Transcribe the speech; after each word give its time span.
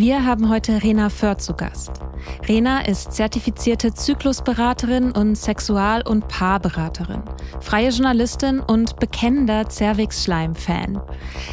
Wir 0.00 0.24
haben 0.24 0.48
heute 0.48 0.82
Rena 0.82 1.10
Föhr 1.10 1.36
zu 1.36 1.52
Gast. 1.52 2.00
Rena 2.48 2.80
ist 2.86 3.12
zertifizierte 3.12 3.94
Zyklusberaterin 3.94 5.12
und 5.12 5.36
Sexual- 5.36 6.06
und 6.06 6.28
Paarberaterin, 6.28 7.22
freie 7.60 7.90
Journalistin 7.90 8.60
und 8.60 8.96
bekennender 8.98 9.68
Cervix-Schleim-Fan. 9.68 11.00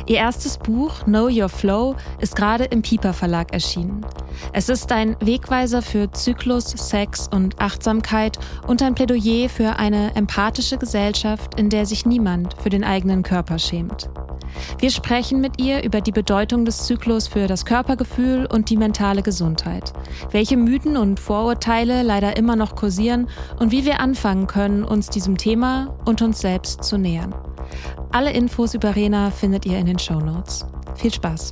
Ihr 0.06 0.18
erstes 0.18 0.58
Buch 0.58 1.04
Know 1.04 1.28
Your 1.30 1.50
Flow 1.50 1.96
ist 2.20 2.36
gerade 2.36 2.66
im 2.66 2.82
Piper 2.82 3.14
Verlag 3.14 3.54
erschienen. 3.54 4.06
Es 4.54 4.70
ist 4.70 4.92
ein 4.92 5.16
Wegweiser 5.20 5.82
für 5.82 6.12
Zyklus, 6.12 6.70
Sex 6.70 7.28
und 7.28 7.60
Achtsamkeit 7.60 8.38
und 8.68 8.82
ein 8.82 8.96
Plädoyer 8.96 9.50
für 9.50 9.78
eine 9.78 10.16
empathische 10.16 10.78
Gesellschaft, 10.78 11.60
in 11.60 11.70
der 11.70 11.86
sich 11.86 12.06
niemand 12.06 12.56
für 12.62 12.70
den 12.70 12.84
eigenen 12.84 13.24
Körper 13.24 13.60
schämt. 13.60 14.10
Wir 14.80 14.90
sprechen 14.90 15.42
mit 15.42 15.62
ihr 15.62 15.84
über 15.84 16.02
die 16.02 16.12
Bedeutung 16.12 16.66
des 16.66 16.86
Zyklus 16.86 17.28
für 17.28 17.48
das 17.48 17.66
Körpergefühl 17.66 18.46
und 18.46 18.70
die 18.70 18.78
mentale 18.78 19.22
Gesundheit, 19.22 19.94
welche 20.32 20.57
Mythen 20.64 20.98
und 20.98 21.20
Vorurteile 21.20 22.04
leider 22.04 22.38
immer 22.38 22.56
noch 22.56 22.76
kursieren 22.76 23.28
und 23.60 23.72
wie 23.72 23.86
wir 23.86 24.00
anfangen 24.00 24.48
können, 24.48 24.84
uns 24.84 25.10
diesem 25.10 25.38
Thema 25.38 25.98
und 26.06 26.22
uns 26.22 26.40
selbst 26.40 26.84
zu 26.84 26.98
nähern. 26.98 27.34
Alle 28.12 28.32
Infos 28.32 28.74
über 28.74 28.96
Rena 28.96 29.32
findet 29.32 29.66
ihr 29.66 29.78
in 29.78 29.86
den 29.86 30.00
Show 30.00 30.20
Notes. 30.20 30.66
Viel 30.96 31.14
Spaß! 31.14 31.52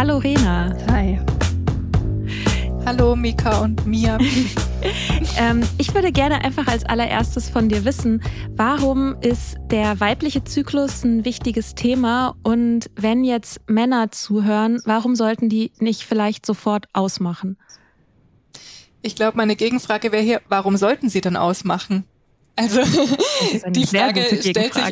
Hallo 0.00 0.16
Rena. 0.16 0.74
Hi. 0.90 1.20
Hallo 2.86 3.14
Mika 3.14 3.60
und 3.60 3.86
Mia. 3.86 4.18
ähm, 5.38 5.62
ich 5.78 5.94
würde 5.94 6.12
gerne 6.12 6.44
einfach 6.44 6.66
als 6.66 6.84
allererstes 6.84 7.48
von 7.48 7.68
dir 7.68 7.84
wissen, 7.84 8.22
warum 8.56 9.16
ist 9.20 9.56
der 9.70 10.00
weibliche 10.00 10.44
Zyklus 10.44 11.04
ein 11.04 11.24
wichtiges 11.24 11.74
Thema 11.74 12.36
und 12.42 12.90
wenn 12.96 13.24
jetzt 13.24 13.60
Männer 13.68 14.10
zuhören, 14.10 14.80
warum 14.84 15.14
sollten 15.14 15.48
die 15.48 15.72
nicht 15.78 16.02
vielleicht 16.02 16.46
sofort 16.46 16.86
ausmachen? 16.92 17.56
Ich 19.02 19.16
glaube, 19.16 19.36
meine 19.36 19.56
Gegenfrage 19.56 20.12
wäre 20.12 20.22
hier, 20.22 20.40
warum 20.48 20.76
sollten 20.76 21.08
sie 21.08 21.20
denn 21.20 21.36
ausmachen? 21.36 22.04
Also 22.56 22.80
die 23.68 23.86
Frage 23.86 24.22
stellt 24.40 24.74
sich. 24.74 24.82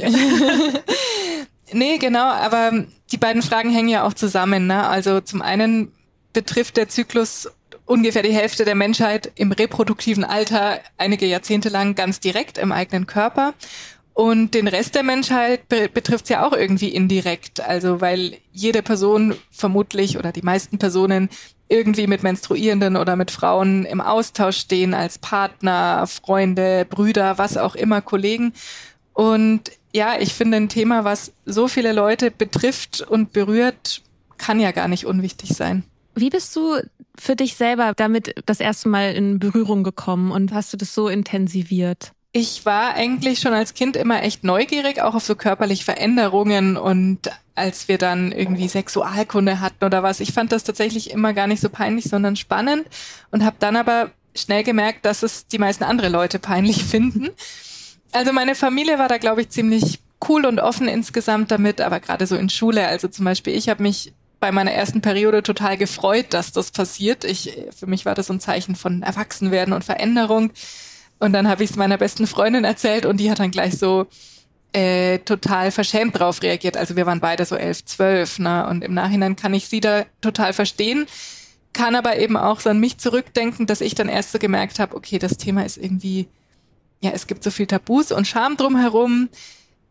Nee, 1.72 1.98
genau, 1.98 2.25
aber 2.25 2.86
die 3.12 3.19
beiden 3.19 3.42
Fragen 3.42 3.70
hängen 3.70 3.89
ja 3.89 4.05
auch 4.05 4.14
zusammen. 4.14 4.66
Ne? 4.66 4.86
Also 4.86 5.20
zum 5.20 5.42
einen 5.42 5.92
betrifft 6.33 6.77
der 6.77 6.89
Zyklus 6.89 7.50
ungefähr 7.89 8.22
die 8.22 8.33
Hälfte 8.34 8.64
der 8.64 8.75
Menschheit 8.75 9.33
im 9.34 9.50
reproduktiven 9.50 10.25
Alter 10.25 10.81
einige 10.98 11.27
Jahrzehnte 11.27 11.70
lang 11.70 11.94
ganz 11.94 12.20
direkt 12.20 12.58
im 12.58 12.70
eigenen 12.70 13.06
Körper. 13.06 13.55
Und 14.12 14.53
den 14.55 14.69
Rest 14.69 14.94
der 14.94 15.05
Menschheit 15.05 15.69
be 15.69 15.89
betrifft 15.89 16.25
es 16.25 16.31
ja 16.31 16.47
auch 16.47 16.53
irgendwie 16.53 16.89
indirekt. 16.89 17.61
Also 17.61 18.00
weil 18.00 18.36
jede 18.53 18.83
Person 18.83 19.34
vermutlich 19.50 20.19
oder 20.19 20.33
die 20.33 20.42
meisten 20.42 20.78
Personen 20.78 21.28
irgendwie 21.69 22.06
mit 22.06 22.22
Menstruierenden 22.22 22.97
oder 22.97 23.16
mit 23.16 23.31
Frauen 23.31 23.84
im 23.84 24.00
Austausch 24.00 24.59
stehen 24.59 24.94
als 24.94 25.19
Partner, 25.19 26.06
Freunde, 26.06 26.86
Brüder, 26.89 27.39
was 27.39 27.56
auch 27.56 27.75
immer, 27.75 28.00
Kollegen. 28.00 28.53
Und 29.12 29.70
ja, 29.94 30.19
ich 30.19 30.34
finde 30.34 30.59
ein 30.59 30.69
Thema, 30.69 31.05
was 31.05 31.33
so 31.47 31.69
viele 31.69 31.92
Leute 31.92 32.31
betrifft 32.31 33.00
und 33.00 33.33
berührt, 33.33 34.03
kann 34.36 34.61
ja 34.61 34.72
gar 34.72 34.89
nicht 34.89 35.06
unwichtig 35.06 35.50
sein. 35.50 35.84
Wie 36.14 36.31
bist 36.31 36.55
du 36.56 36.81
für 37.19 37.36
dich 37.36 37.56
selber 37.56 37.92
damit 37.97 38.34
das 38.47 38.61
erste 38.61 38.88
Mal 38.88 39.12
in 39.12 39.38
Berührung 39.38 39.84
gekommen 39.84 40.30
und 40.30 40.52
hast 40.52 40.72
du 40.72 40.77
das 40.77 40.94
so 40.94 41.08
intensiviert? 41.08 42.12
Ich 42.33 42.66
war 42.66 42.94
eigentlich 42.94 43.41
schon 43.41 43.54
als 43.54 43.75
Kind 43.75 43.97
immer 43.97 44.22
echt 44.22 44.44
neugierig, 44.44 45.00
auch 45.00 45.15
auf 45.15 45.25
so 45.25 45.34
körperliche 45.34 45.84
Veränderungen 45.84 46.76
und 46.76 47.31
als 47.54 47.88
wir 47.88 47.98
dann 47.98 48.32
irgendwie 48.32 48.69
Sexualkunde 48.69 49.60
hatten 49.60 49.84
oder 49.84 50.03
was, 50.03 50.20
ich 50.20 50.32
fand 50.32 50.53
das 50.53 50.62
tatsächlich 50.62 51.10
immer 51.10 51.32
gar 51.32 51.47
nicht 51.47 51.60
so 51.60 51.69
peinlich, 51.69 52.04
sondern 52.04 52.37
spannend 52.37 52.87
und 53.31 53.44
habe 53.44 53.56
dann 53.59 53.76
aber 53.76 54.10
schnell 54.37 54.62
gemerkt, 54.62 55.04
dass 55.04 55.22
es 55.22 55.48
die 55.48 55.59
meisten 55.59 55.84
andere 55.84 56.09
Leute 56.09 56.38
peinlich 56.38 56.84
finden. 56.84 57.31
Also 58.12 58.32
meine 58.32 58.54
Familie 58.54 58.98
war 58.98 59.09
da, 59.09 59.19
glaube 59.19 59.43
ich, 59.43 59.50
ziemlich 59.50 60.00
cool 60.28 60.47
und 60.47 60.60
offen 60.60 60.88
insgesamt 60.88 61.50
damit, 61.50 61.81
aber 61.81 62.00
gerade 62.00 62.26
so 62.26 62.37
in 62.37 62.50
Schule, 62.50 62.87
also 62.87 63.09
zum 63.09 63.25
Beispiel 63.25 63.54
ich 63.54 63.69
habe 63.69 63.82
mich 63.82 64.12
bei 64.41 64.53
meiner 64.53 64.72
ersten 64.72 65.00
Periode 65.00 65.43
total 65.43 65.76
gefreut, 65.76 66.26
dass 66.31 66.53
das 66.53 66.71
passiert. 66.71 67.25
Ich, 67.25 67.59
für 67.76 67.87
mich 67.87 68.04
war 68.04 68.15
das 68.15 68.31
ein 68.31 68.41
Zeichen 68.41 68.76
von 68.76 69.03
Erwachsenwerden 69.03 69.75
und 69.75 69.84
Veränderung. 69.84 70.53
Und 71.19 71.32
dann 71.32 71.49
habe 71.49 71.65
ich 71.65 71.71
es 71.71 71.76
meiner 71.76 71.99
besten 71.99 72.26
Freundin 72.26 72.65
erzählt 72.65 73.04
und 73.04 73.19
die 73.19 73.31
hat 73.31 73.41
dann 73.41 73.50
gleich 73.50 73.76
so 73.76 74.06
äh, 74.72 75.19
total 75.21 75.72
verschämt 75.72 76.19
drauf 76.19 76.43
reagiert. 76.43 76.76
Also 76.76 76.94
wir 76.94 77.06
waren 77.06 77.21
beide 77.21 77.44
so 77.44 77.56
elf, 77.56 77.84
zwölf, 77.84 78.38
ne? 78.38 78.66
Und 78.69 78.84
im 78.84 78.94
Nachhinein 78.94 79.34
kann 79.34 79.54
ich 79.54 79.69
sie 79.69 79.81
da 79.81 80.04
total 80.21 80.53
verstehen, 80.53 81.06
kann 81.72 81.97
aber 81.97 82.19
eben 82.19 82.37
auch 82.37 82.60
so 82.60 82.70
an 82.70 82.78
mich 82.78 82.99
zurückdenken, 82.99 83.66
dass 83.66 83.81
ich 83.81 83.94
dann 83.94 84.09
erst 84.09 84.32
so 84.32 84.38
gemerkt 84.38 84.78
habe, 84.78 84.94
okay, 84.94 85.19
das 85.19 85.37
Thema 85.37 85.65
ist 85.65 85.76
irgendwie 85.76 86.28
ja, 87.00 87.10
es 87.10 87.26
gibt 87.26 87.44
so 87.44 87.50
viel 87.50 87.66
Tabus 87.66 88.12
und 88.12 88.26
Scham 88.26 88.56
drumherum. 88.56 89.28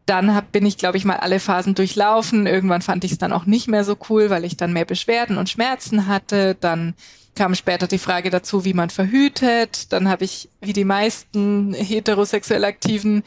Dann 0.07 0.33
hab, 0.33 0.51
bin 0.51 0.65
ich, 0.65 0.77
glaube 0.77 0.97
ich, 0.97 1.05
mal 1.05 1.17
alle 1.17 1.39
Phasen 1.39 1.75
durchlaufen. 1.75 2.47
Irgendwann 2.47 2.81
fand 2.81 3.03
ich 3.03 3.11
es 3.11 3.17
dann 3.19 3.33
auch 3.33 3.45
nicht 3.45 3.67
mehr 3.67 3.83
so 3.83 3.95
cool, 4.09 4.31
weil 4.31 4.45
ich 4.45 4.57
dann 4.57 4.73
mehr 4.73 4.85
Beschwerden 4.85 5.37
und 5.37 5.49
Schmerzen 5.49 6.07
hatte. 6.07 6.55
Dann 6.59 6.95
kam 7.35 7.53
später 7.53 7.87
die 7.87 7.99
Frage 7.99 8.29
dazu, 8.29 8.65
wie 8.65 8.73
man 8.73 8.89
verhütet. 8.89 9.91
Dann 9.93 10.09
habe 10.09 10.23
ich, 10.23 10.49
wie 10.61 10.73
die 10.73 10.85
meisten 10.85 11.73
heterosexuell 11.73 12.65
aktiven 12.65 13.23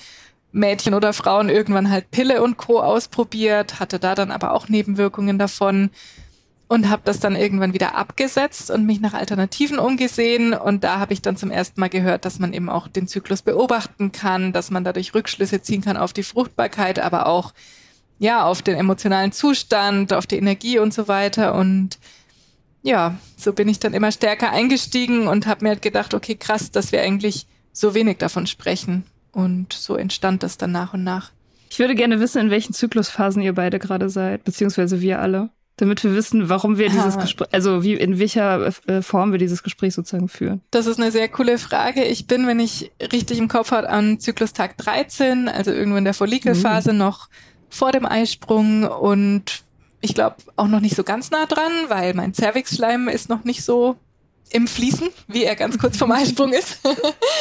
Mädchen 0.52 0.94
oder 0.94 1.12
Frauen, 1.12 1.48
irgendwann 1.48 1.90
halt 1.90 2.10
Pille 2.10 2.42
und 2.42 2.56
Co. 2.56 2.80
ausprobiert, 2.80 3.78
hatte 3.78 3.98
da 3.98 4.14
dann 4.14 4.30
aber 4.30 4.52
auch 4.52 4.68
Nebenwirkungen 4.68 5.38
davon 5.38 5.90
und 6.70 6.88
habe 6.88 7.02
das 7.04 7.18
dann 7.18 7.34
irgendwann 7.34 7.74
wieder 7.74 7.96
abgesetzt 7.96 8.70
und 8.70 8.86
mich 8.86 9.00
nach 9.00 9.12
Alternativen 9.12 9.80
umgesehen. 9.80 10.54
Und 10.54 10.84
da 10.84 11.00
habe 11.00 11.12
ich 11.12 11.20
dann 11.20 11.36
zum 11.36 11.50
ersten 11.50 11.80
Mal 11.80 11.88
gehört, 11.88 12.24
dass 12.24 12.38
man 12.38 12.52
eben 12.52 12.70
auch 12.70 12.86
den 12.86 13.08
Zyklus 13.08 13.42
beobachten 13.42 14.12
kann, 14.12 14.52
dass 14.52 14.70
man 14.70 14.84
dadurch 14.84 15.12
Rückschlüsse 15.12 15.62
ziehen 15.62 15.82
kann 15.82 15.96
auf 15.96 16.12
die 16.12 16.22
Fruchtbarkeit, 16.22 17.00
aber 17.00 17.26
auch 17.26 17.54
ja 18.20 18.44
auf 18.44 18.62
den 18.62 18.76
emotionalen 18.76 19.32
Zustand, 19.32 20.12
auf 20.12 20.28
die 20.28 20.36
Energie 20.36 20.78
und 20.78 20.94
so 20.94 21.08
weiter. 21.08 21.56
Und 21.56 21.98
ja, 22.82 23.18
so 23.36 23.52
bin 23.52 23.68
ich 23.68 23.80
dann 23.80 23.92
immer 23.92 24.12
stärker 24.12 24.52
eingestiegen 24.52 25.26
und 25.26 25.48
habe 25.48 25.64
mir 25.64 25.70
halt 25.70 25.82
gedacht, 25.82 26.14
okay, 26.14 26.36
krass, 26.36 26.70
dass 26.70 26.92
wir 26.92 27.02
eigentlich 27.02 27.48
so 27.72 27.94
wenig 27.94 28.18
davon 28.18 28.46
sprechen. 28.46 29.02
Und 29.32 29.72
so 29.72 29.96
entstand 29.96 30.44
das 30.44 30.56
dann 30.56 30.70
nach 30.70 30.94
und 30.94 31.02
nach. 31.02 31.32
Ich 31.68 31.80
würde 31.80 31.96
gerne 31.96 32.20
wissen, 32.20 32.42
in 32.42 32.50
welchen 32.50 32.74
Zyklusphasen 32.74 33.42
ihr 33.42 33.56
beide 33.56 33.80
gerade 33.80 34.08
seid, 34.08 34.44
beziehungsweise 34.44 35.00
wir 35.00 35.20
alle 35.20 35.50
damit 35.80 36.04
wir 36.04 36.14
wissen, 36.14 36.48
warum 36.48 36.78
wir 36.78 36.88
dieses 36.88 37.16
ah. 37.16 37.22
Gespräch, 37.22 37.48
also 37.52 37.82
wie 37.82 37.94
in 37.94 38.18
welcher 38.18 38.72
äh, 38.86 39.02
Form 39.02 39.32
wir 39.32 39.38
dieses 39.38 39.62
Gespräch 39.62 39.94
sozusagen 39.94 40.28
führen. 40.28 40.60
Das 40.70 40.86
ist 40.86 41.00
eine 41.00 41.10
sehr 41.10 41.28
coole 41.28 41.58
Frage. 41.58 42.04
Ich 42.04 42.26
bin, 42.26 42.46
wenn 42.46 42.60
ich 42.60 42.92
richtig 43.12 43.38
im 43.38 43.48
Kopf 43.48 43.70
habe, 43.72 43.88
an 43.88 44.20
Zyklustag 44.20 44.76
13, 44.78 45.48
also 45.48 45.70
irgendwo 45.70 45.98
in 45.98 46.04
der 46.04 46.14
Follikelphase 46.14 46.92
mhm. 46.92 46.98
noch 46.98 47.28
vor 47.70 47.92
dem 47.92 48.04
Eisprung 48.04 48.84
und 48.84 49.62
ich 50.00 50.14
glaube 50.14 50.36
auch 50.56 50.66
noch 50.68 50.80
nicht 50.80 50.96
so 50.96 51.04
ganz 51.04 51.30
nah 51.30 51.46
dran, 51.46 51.72
weil 51.88 52.14
mein 52.14 52.34
Cervixschleim 52.34 53.08
ist 53.08 53.28
noch 53.28 53.44
nicht 53.44 53.62
so 53.64 53.96
im 54.50 54.66
Fließen, 54.66 55.08
wie 55.28 55.44
er 55.44 55.56
ganz 55.56 55.78
kurz 55.78 55.96
vom 55.96 56.10
Eisprung 56.12 56.52
ist. 56.52 56.80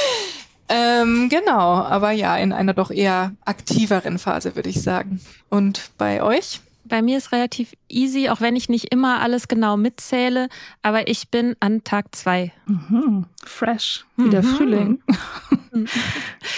ähm, 0.70 1.30
genau, 1.30 1.76
aber 1.76 2.12
ja, 2.12 2.38
in 2.38 2.54
einer 2.54 2.74
doch 2.74 2.92
eher 2.92 3.34
aktiveren 3.44 4.20
Phase, 4.20 4.56
würde 4.56 4.70
ich 4.70 4.82
sagen. 4.82 5.20
Und 5.50 5.92
bei 5.98 6.22
euch? 6.22 6.62
Bei 6.90 7.02
mir 7.02 7.18
ist 7.18 7.32
relativ 7.32 7.74
easy, 7.88 8.30
auch 8.30 8.42
wenn 8.42 8.56
ich 8.56 8.68
nicht 8.68 8.92
immer 8.92 9.22
alles 9.22 9.48
genau 9.48 9.78
mitzähle, 9.78 10.50
aber 10.82 11.08
ich 11.08 11.30
bin 11.30 11.56
an 11.60 11.84
Tag 11.84 12.16
zwei. 12.16 12.52
Mhm. 12.66 13.26
Fresh, 13.46 14.06
wie 14.18 14.30
der 14.30 14.44
mhm. 14.44 14.48
Frühling. 14.48 15.04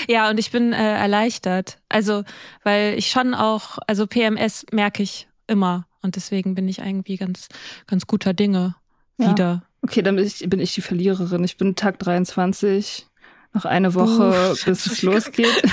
ja, 0.07 0.29
und 0.29 0.39
ich 0.39 0.51
bin 0.51 0.73
äh, 0.73 0.97
erleichtert. 0.97 1.79
Also, 1.89 2.23
weil 2.63 2.97
ich 2.97 3.09
schon 3.09 3.33
auch, 3.33 3.77
also 3.87 4.07
PMS 4.07 4.65
merke 4.71 5.03
ich 5.03 5.27
immer 5.47 5.85
und 6.01 6.15
deswegen 6.15 6.55
bin 6.55 6.67
ich 6.67 6.79
irgendwie 6.79 7.17
ganz, 7.17 7.49
ganz 7.85 8.07
guter 8.07 8.33
Dinge 8.33 8.75
ja. 9.17 9.31
wieder. 9.31 9.63
Okay, 9.83 10.01
dann 10.01 10.15
bin 10.15 10.25
ich, 10.25 10.47
bin 10.49 10.59
ich 10.59 10.73
die 10.73 10.81
Verliererin. 10.81 11.43
Ich 11.43 11.57
bin 11.57 11.75
Tag 11.75 11.99
23 11.99 13.07
noch 13.53 13.65
eine 13.65 13.93
Woche, 13.93 14.51
Uff, 14.51 14.65
bis 14.65 14.85
es 14.85 15.01
losgeht. 15.01 15.47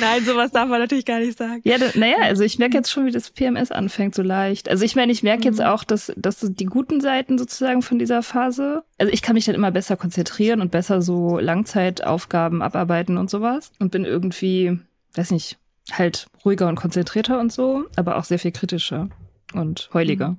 Nein, 0.00 0.24
sowas 0.24 0.52
darf 0.52 0.68
man 0.68 0.80
natürlich 0.80 1.04
gar 1.04 1.18
nicht 1.18 1.36
sagen. 1.36 1.60
Ja, 1.64 1.78
naja, 1.94 2.18
also 2.22 2.44
ich 2.44 2.58
merke 2.58 2.76
jetzt 2.76 2.90
schon, 2.90 3.06
wie 3.06 3.10
das 3.10 3.30
PMS 3.30 3.72
anfängt, 3.72 4.14
so 4.14 4.22
leicht. 4.22 4.68
Also 4.68 4.84
ich 4.84 4.94
meine, 4.94 5.10
ich 5.10 5.22
merke 5.22 5.44
jetzt 5.44 5.58
mhm. 5.58 5.66
auch, 5.66 5.82
dass, 5.82 6.12
dass 6.16 6.40
die 6.40 6.66
guten 6.66 7.00
Seiten 7.00 7.38
sozusagen 7.38 7.82
von 7.82 7.98
dieser 7.98 8.22
Phase, 8.22 8.84
also 8.98 9.12
ich 9.12 9.22
kann 9.22 9.34
mich 9.34 9.46
dann 9.46 9.56
immer 9.56 9.72
besser 9.72 9.96
konzentrieren 9.96 10.60
und 10.60 10.70
besser 10.70 11.02
so 11.02 11.38
Langzeitaufgaben 11.38 12.62
abarbeiten 12.62 13.16
und 13.16 13.28
sowas 13.28 13.72
und 13.80 13.90
bin 13.90 14.04
irgendwie, 14.04 14.78
weiß 15.14 15.32
nicht, 15.32 15.58
halt 15.90 16.26
ruhiger 16.44 16.68
und 16.68 16.76
konzentrierter 16.76 17.40
und 17.40 17.52
so, 17.52 17.86
aber 17.96 18.16
auch 18.16 18.24
sehr 18.24 18.38
viel 18.38 18.52
kritischer. 18.52 19.08
und 19.54 19.90
heuliger. 19.92 20.30
Mhm. 20.30 20.38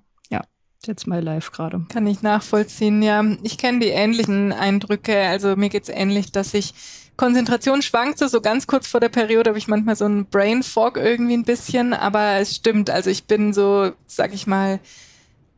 That's 0.85 1.05
my 1.05 1.19
life 1.19 1.51
gerade. 1.51 1.85
Kann 1.89 2.07
ich 2.07 2.21
nachvollziehen, 2.21 3.01
ja. 3.01 3.23
Ich 3.43 3.57
kenne 3.57 3.79
die 3.79 3.89
ähnlichen 3.89 4.53
Eindrücke. 4.53 5.17
Also 5.27 5.55
mir 5.55 5.69
geht's 5.69 5.89
ähnlich, 5.89 6.31
dass 6.31 6.53
ich 6.53 6.73
Konzentration 7.17 7.81
schwankte, 7.81 8.29
so 8.29 8.39
ganz 8.39 8.65
kurz 8.65 8.87
vor 8.87 9.01
der 9.01 9.09
Periode 9.09 9.49
habe 9.49 9.57
ich 9.57 9.67
manchmal 9.67 9.97
so 9.97 10.05
einen 10.05 10.25
Brain 10.25 10.63
Fog 10.63 10.95
irgendwie 10.95 11.33
ein 11.33 11.43
bisschen, 11.43 11.93
aber 11.93 12.37
es 12.37 12.55
stimmt, 12.55 12.89
also 12.89 13.09
ich 13.09 13.25
bin 13.25 13.51
so, 13.51 13.91
sag 14.07 14.33
ich 14.33 14.47
mal, 14.47 14.79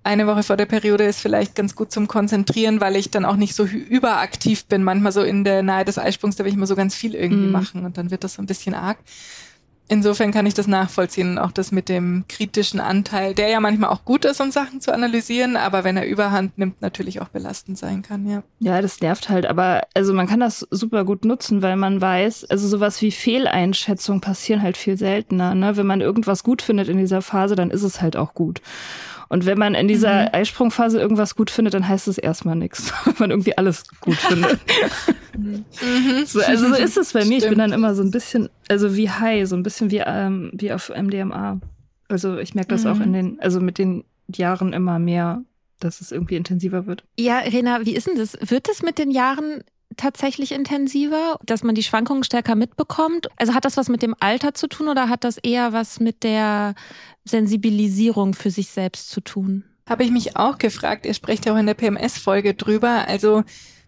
eine 0.04 0.26
Woche 0.26 0.42
vor 0.42 0.58
der 0.58 0.66
Periode 0.66 1.04
ist 1.04 1.20
vielleicht 1.20 1.54
ganz 1.54 1.76
gut 1.76 1.92
zum 1.92 2.08
Konzentrieren, 2.08 2.82
weil 2.82 2.96
ich 2.96 3.12
dann 3.12 3.26
auch 3.26 3.36
nicht 3.36 3.54
so 3.54 3.66
überaktiv 3.66 4.66
bin. 4.66 4.84
Manchmal 4.84 5.12
so 5.12 5.22
in 5.22 5.44
der 5.44 5.62
Nähe 5.62 5.86
des 5.86 6.00
Eisprungs, 6.00 6.36
da 6.36 6.44
will 6.44 6.50
ich 6.50 6.58
immer 6.58 6.66
so 6.66 6.76
ganz 6.76 6.96
viel 6.96 7.14
irgendwie 7.14 7.46
mm. 7.46 7.52
machen 7.52 7.86
und 7.86 7.98
dann 7.98 8.10
wird 8.10 8.24
das 8.24 8.34
so 8.34 8.42
ein 8.42 8.48
bisschen 8.48 8.74
arg. 8.74 8.98
Insofern 9.92 10.32
kann 10.32 10.46
ich 10.46 10.54
das 10.54 10.68
nachvollziehen, 10.68 11.38
auch 11.38 11.52
das 11.52 11.74
mit 11.74 11.90
dem 11.90 12.24
kritischen 12.30 12.80
Anteil, 12.80 13.34
der 13.34 13.50
ja 13.50 13.60
manchmal 13.60 13.90
auch 13.90 14.06
gut 14.06 14.24
ist, 14.24 14.40
um 14.40 14.50
Sachen 14.50 14.80
zu 14.80 14.94
analysieren, 14.94 15.58
aber 15.58 15.84
wenn 15.84 15.98
er 15.98 16.08
Überhand 16.08 16.58
nimmt, 16.58 16.82
natürlich 16.82 17.20
auch 17.20 17.28
belastend 17.28 17.78
sein 17.78 18.02
kann, 18.02 18.26
ja. 18.26 18.42
Ja, 18.60 18.82
das 18.82 19.02
nervt 19.02 19.28
halt, 19.28 19.46
aber 19.46 19.82
also 19.94 20.14
man 20.14 20.28
kann 20.28 20.40
das 20.40 20.66
super 20.72 21.04
gut 21.04 21.26
nutzen, 21.26 21.62
weil 21.62 21.76
man 21.76 22.00
weiß, 22.00 22.46
also 22.46 22.70
sowas 22.70 23.02
wie 23.02 23.12
Fehleinschätzungen 23.12 24.22
passieren 24.22 24.62
halt 24.62 24.78
viel 24.78 24.96
seltener, 24.96 25.56
ne? 25.56 25.76
Wenn 25.76 25.88
man 25.88 26.00
irgendwas 26.00 26.46
gut 26.46 26.62
findet 26.62 26.88
in 26.88 26.98
dieser 26.98 27.22
Phase, 27.22 27.56
dann 27.56 27.70
ist 27.70 27.84
es 27.84 28.02
halt 28.02 28.16
auch 28.16 28.34
gut. 28.34 28.62
Und 29.32 29.46
wenn 29.46 29.58
man 29.58 29.76
in 29.76 29.88
dieser 29.88 30.24
mhm. 30.24 30.30
Eisprungphase 30.34 31.00
irgendwas 31.00 31.38
gut 31.38 31.50
findet, 31.50 31.74
dann 31.74 31.88
heißt 31.88 32.10
es 32.10 32.18
erstmal 32.18 32.58
nichts, 32.58 32.92
wenn 33.06 33.16
man 33.18 33.32
irgendwie 33.32 33.58
alles 33.58 33.86
gut 34.02 34.18
findet. 34.18 34.60
mhm. 35.38 36.26
so, 36.26 36.42
also 36.42 36.68
so 36.68 36.76
ist 36.76 36.98
es 36.98 37.14
bei 37.14 37.20
mir. 37.20 37.40
Stimmt. 37.40 37.44
Ich 37.44 37.50
bin 37.50 37.58
dann 37.60 37.72
immer 37.72 37.96
so 37.96 38.04
ein 38.04 38.12
bisschen, 38.12 38.50
also 38.68 38.98
wie 38.98 39.10
high, 39.10 39.48
so 39.48 39.56
ein 39.56 39.64
bisschen 39.64 39.90
wie, 39.90 40.04
ähm, 40.06 40.52
wie 40.54 40.74
auf 40.74 40.90
MDMA. 40.90 41.62
Also 42.10 42.40
ich 42.40 42.56
merke 42.56 42.72
das 42.72 42.84
mhm. 42.84 42.92
auch 42.92 43.00
in 43.00 43.14
den, 43.14 43.40
also 43.40 43.62
mit 43.62 43.78
den 43.78 44.04
Jahren 44.28 44.74
immer 44.74 45.00
mehr, 45.00 45.46
dass 45.80 46.02
es 46.02 46.12
irgendwie 46.12 46.36
intensiver 46.36 46.86
wird. 46.86 47.06
Ja, 47.18 47.38
Rena, 47.38 47.86
wie 47.86 47.96
ist 47.96 48.08
denn 48.08 48.18
das? 48.18 48.38
Wird 48.42 48.68
es 48.68 48.84
mit 48.84 48.98
den 48.98 49.12
Jahren 49.12 49.64
tatsächlich 49.98 50.52
intensiver, 50.52 51.38
dass 51.44 51.64
man 51.64 51.76
die 51.76 51.84
Schwankungen 51.84 52.24
stärker 52.24 52.56
mitbekommt? 52.56 53.28
Also 53.38 53.54
hat 53.54 53.66
das 53.66 53.78
was 53.78 53.90
mit 53.90 54.02
dem 54.02 54.16
Alter 54.20 54.54
zu 54.54 54.68
tun 54.68 54.88
oder 54.88 55.10
hat 55.10 55.24
das 55.24 55.38
eher 55.38 55.74
was 55.74 56.00
mit 56.00 56.24
der 56.24 56.76
Sensibilisierung 57.26 58.34
für 58.34 58.52
sich 58.52 58.70
selbst 58.70 59.10
zu 59.10 59.22
tun? 59.22 59.64
Habe 59.88 60.04
ich 60.04 60.12
mich 60.12 60.38
auch 60.38 60.58
gefragt. 60.58 61.06
Ihr 61.06 61.14
sprecht 61.14 61.46
ja 61.46 61.54
auch 61.54 61.58
in 61.58 61.66
der 61.66 61.74
PMS-Folge 61.74 62.54
drüber. 62.54 63.08
Also 63.08 63.44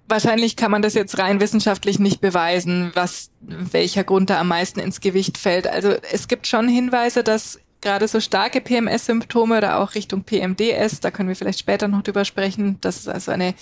wahrscheinlich 0.07 0.55
kann 0.55 0.71
man 0.71 0.81
das 0.81 0.93
jetzt 0.93 1.17
rein 1.17 1.39
wissenschaftlich 1.39 1.99
nicht 1.99 2.19
beweisen, 2.19 2.91
was 2.93 3.31
welcher 3.41 4.03
Grund 4.03 4.29
da 4.29 4.39
am 4.39 4.47
meisten 4.47 4.79
ins 4.79 5.01
Gewicht 5.01 5.37
fällt. 5.37 5.67
Also 5.67 5.95
es 6.11 6.27
gibt 6.27 6.47
schon 6.47 6.67
Hinweise, 6.67 7.23
dass 7.23 7.59
gerade 7.83 8.07
so 8.07 8.19
starke 8.19 8.61
PMS-Symptome 8.61 9.57
oder 9.57 9.79
auch 9.79 9.93
Richtung 9.95 10.23
PMDS, 10.23 11.01
da 11.01 11.11
können 11.11 11.29
wir 11.29 11.35
vielleicht 11.35 11.59
später 11.59 11.87
noch 11.87 12.01
drüber 12.01 12.25
sprechen, 12.25 12.77
das 12.81 12.97
ist 12.97 13.09
also 13.09 13.31
eine 13.31 13.53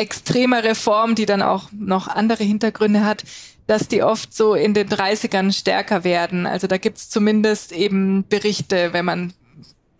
extremere 0.00 0.74
Form, 0.74 1.14
die 1.14 1.26
dann 1.26 1.42
auch 1.42 1.68
noch 1.72 2.08
andere 2.08 2.42
Hintergründe 2.42 3.04
hat, 3.04 3.24
dass 3.66 3.86
die 3.86 4.02
oft 4.02 4.34
so 4.34 4.54
in 4.54 4.72
den 4.72 4.88
30ern 4.88 5.52
stärker 5.52 6.04
werden. 6.04 6.46
Also 6.46 6.66
da 6.66 6.78
gibt's 6.78 7.10
zumindest 7.10 7.70
eben 7.72 8.24
Berichte, 8.28 8.92
wenn 8.94 9.04
man 9.04 9.34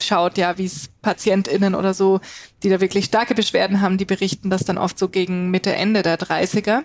schaut, 0.02 0.38
ja, 0.38 0.56
wie 0.56 0.64
es 0.64 0.88
PatientInnen 1.02 1.74
oder 1.74 1.92
so, 1.92 2.20
die 2.62 2.70
da 2.70 2.80
wirklich 2.80 3.04
starke 3.04 3.34
Beschwerden 3.34 3.82
haben, 3.82 3.98
die 3.98 4.06
berichten 4.06 4.48
das 4.48 4.64
dann 4.64 4.78
oft 4.78 4.98
so 4.98 5.08
gegen 5.08 5.50
Mitte, 5.50 5.74
Ende 5.74 6.02
der 6.02 6.18
30er. 6.18 6.84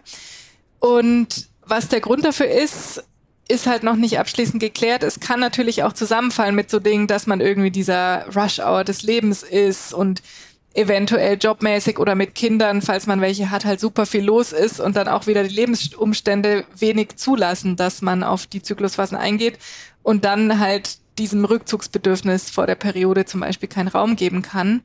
Und 0.80 1.48
was 1.66 1.88
der 1.88 2.02
Grund 2.02 2.26
dafür 2.26 2.50
ist, 2.50 3.02
ist 3.48 3.66
halt 3.66 3.84
noch 3.84 3.96
nicht 3.96 4.20
abschließend 4.20 4.60
geklärt. 4.60 5.04
Es 5.04 5.22
kann 5.22 5.40
natürlich 5.40 5.84
auch 5.84 5.94
zusammenfallen 5.94 6.56
mit 6.56 6.70
so 6.70 6.80
Dingen, 6.80 7.08
dass 7.08 7.28
man 7.28 7.40
irgendwie 7.40 7.72
dieser 7.72 8.26
Rush-Hour 8.36 8.84
des 8.84 9.04
Lebens 9.04 9.44
ist 9.44 9.94
und 9.94 10.22
eventuell 10.76 11.38
jobmäßig 11.38 12.00
oder 12.00 12.16
mit 12.16 12.36
Kindern, 12.36 12.82
falls 12.82 13.08
man 13.08 13.22
welche 13.22 13.50
hat, 13.50 13.66
halt 13.66 13.80
super 13.80 14.06
viel 14.06 14.24
los 14.24 14.52
ist 14.52 14.80
und 14.80 14.96
dann 14.96 15.08
auch 15.08 15.26
wieder 15.26 15.44
die 15.44 15.56
Lebensumstände 15.56 16.66
wenig 16.78 17.16
zulassen, 17.16 17.78
dass 17.78 18.02
man 18.02 18.24
auf 18.24 18.46
die 18.46 18.62
Zyklusphasen 18.62 19.18
eingeht 19.18 19.58
und 20.04 20.26
dann 20.26 20.60
halt 20.60 20.98
diesem 21.18 21.46
Rückzugsbedürfnis 21.46 22.50
vor 22.50 22.68
der 22.68 22.76
Periode 22.76 23.26
zum 23.26 23.40
Beispiel 23.40 23.70
keinen 23.70 23.88
Raum 23.88 24.18
geben 24.18 24.42
kann. 24.42 24.82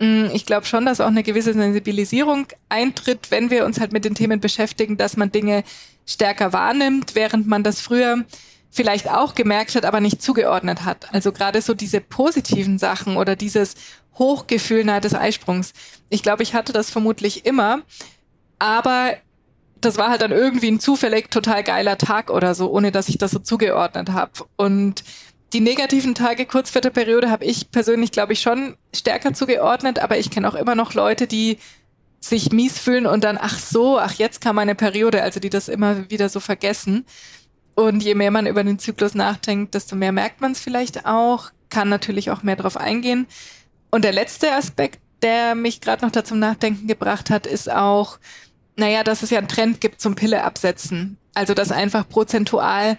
Mm, 0.00 0.26
ich 0.32 0.44
glaube 0.44 0.66
schon, 0.66 0.84
dass 0.84 1.00
auch 1.00 1.06
eine 1.06 1.22
gewisse 1.22 1.52
Sensibilisierung 1.52 2.48
eintritt, 2.68 3.30
wenn 3.30 3.50
wir 3.50 3.64
uns 3.64 3.78
halt 3.78 3.92
mit 3.92 4.04
den 4.04 4.16
Themen 4.16 4.40
beschäftigen, 4.40 4.96
dass 4.96 5.16
man 5.16 5.30
Dinge 5.30 5.62
stärker 6.04 6.52
wahrnimmt, 6.52 7.14
während 7.14 7.46
man 7.46 7.62
das 7.62 7.80
früher 7.80 8.24
vielleicht 8.72 9.08
auch 9.08 9.34
gemerkt 9.34 9.76
hat, 9.76 9.84
aber 9.84 10.00
nicht 10.00 10.22
zugeordnet 10.22 10.84
hat. 10.84 11.12
Also 11.12 11.30
gerade 11.30 11.60
so 11.60 11.74
diese 11.74 12.00
positiven 12.00 12.78
Sachen 12.78 13.16
oder 13.16 13.36
dieses, 13.36 13.74
Hochgefühl 14.18 14.84
nahe 14.84 15.00
des 15.00 15.14
Eisprungs. 15.14 15.72
Ich 16.08 16.22
glaube, 16.22 16.42
ich 16.42 16.54
hatte 16.54 16.72
das 16.72 16.90
vermutlich 16.90 17.46
immer, 17.46 17.82
aber 18.58 19.14
das 19.80 19.98
war 19.98 20.10
halt 20.10 20.22
dann 20.22 20.32
irgendwie 20.32 20.70
ein 20.70 20.80
zufällig 20.80 21.30
total 21.30 21.62
geiler 21.64 21.98
Tag 21.98 22.30
oder 22.30 22.54
so, 22.54 22.70
ohne 22.70 22.92
dass 22.92 23.08
ich 23.08 23.18
das 23.18 23.32
so 23.32 23.38
zugeordnet 23.40 24.10
habe. 24.10 24.32
Und 24.56 25.02
die 25.52 25.60
negativen 25.60 26.14
Tage 26.14 26.46
kurz 26.46 26.70
vor 26.70 26.80
der 26.80 26.90
Periode 26.90 27.30
habe 27.30 27.44
ich 27.44 27.70
persönlich, 27.70 28.12
glaube 28.12 28.32
ich, 28.32 28.40
schon 28.40 28.76
stärker 28.94 29.34
zugeordnet, 29.34 29.98
aber 29.98 30.18
ich 30.18 30.30
kenne 30.30 30.48
auch 30.48 30.54
immer 30.54 30.74
noch 30.74 30.94
Leute, 30.94 31.26
die 31.26 31.58
sich 32.20 32.52
mies 32.52 32.78
fühlen 32.78 33.06
und 33.06 33.24
dann, 33.24 33.36
ach 33.40 33.58
so, 33.58 33.98
ach 33.98 34.12
jetzt 34.14 34.40
kam 34.40 34.56
meine 34.56 34.74
Periode, 34.74 35.22
also 35.22 35.40
die 35.40 35.50
das 35.50 35.68
immer 35.68 36.08
wieder 36.10 36.28
so 36.28 36.40
vergessen. 36.40 37.04
Und 37.74 38.02
je 38.02 38.14
mehr 38.14 38.30
man 38.30 38.46
über 38.46 38.62
den 38.62 38.78
Zyklus 38.78 39.14
nachdenkt, 39.14 39.74
desto 39.74 39.96
mehr 39.96 40.12
merkt 40.12 40.40
man 40.40 40.52
es 40.52 40.60
vielleicht 40.60 41.04
auch, 41.06 41.50
kann 41.68 41.88
natürlich 41.88 42.30
auch 42.30 42.42
mehr 42.42 42.56
drauf 42.56 42.76
eingehen. 42.76 43.26
Und 43.92 44.04
der 44.04 44.12
letzte 44.12 44.52
Aspekt, 44.52 45.00
der 45.22 45.54
mich 45.54 45.80
gerade 45.80 46.04
noch 46.04 46.10
dazu 46.10 46.34
Nachdenken 46.34 46.88
gebracht 46.88 47.30
hat, 47.30 47.46
ist 47.46 47.70
auch, 47.70 48.18
naja, 48.74 49.04
dass 49.04 49.22
es 49.22 49.30
ja 49.30 49.38
einen 49.38 49.48
Trend 49.48 49.80
gibt 49.80 50.00
zum 50.00 50.16
Pille 50.16 50.42
absetzen. 50.42 51.18
Also 51.34 51.54
dass 51.54 51.70
einfach 51.70 52.08
prozentual 52.08 52.98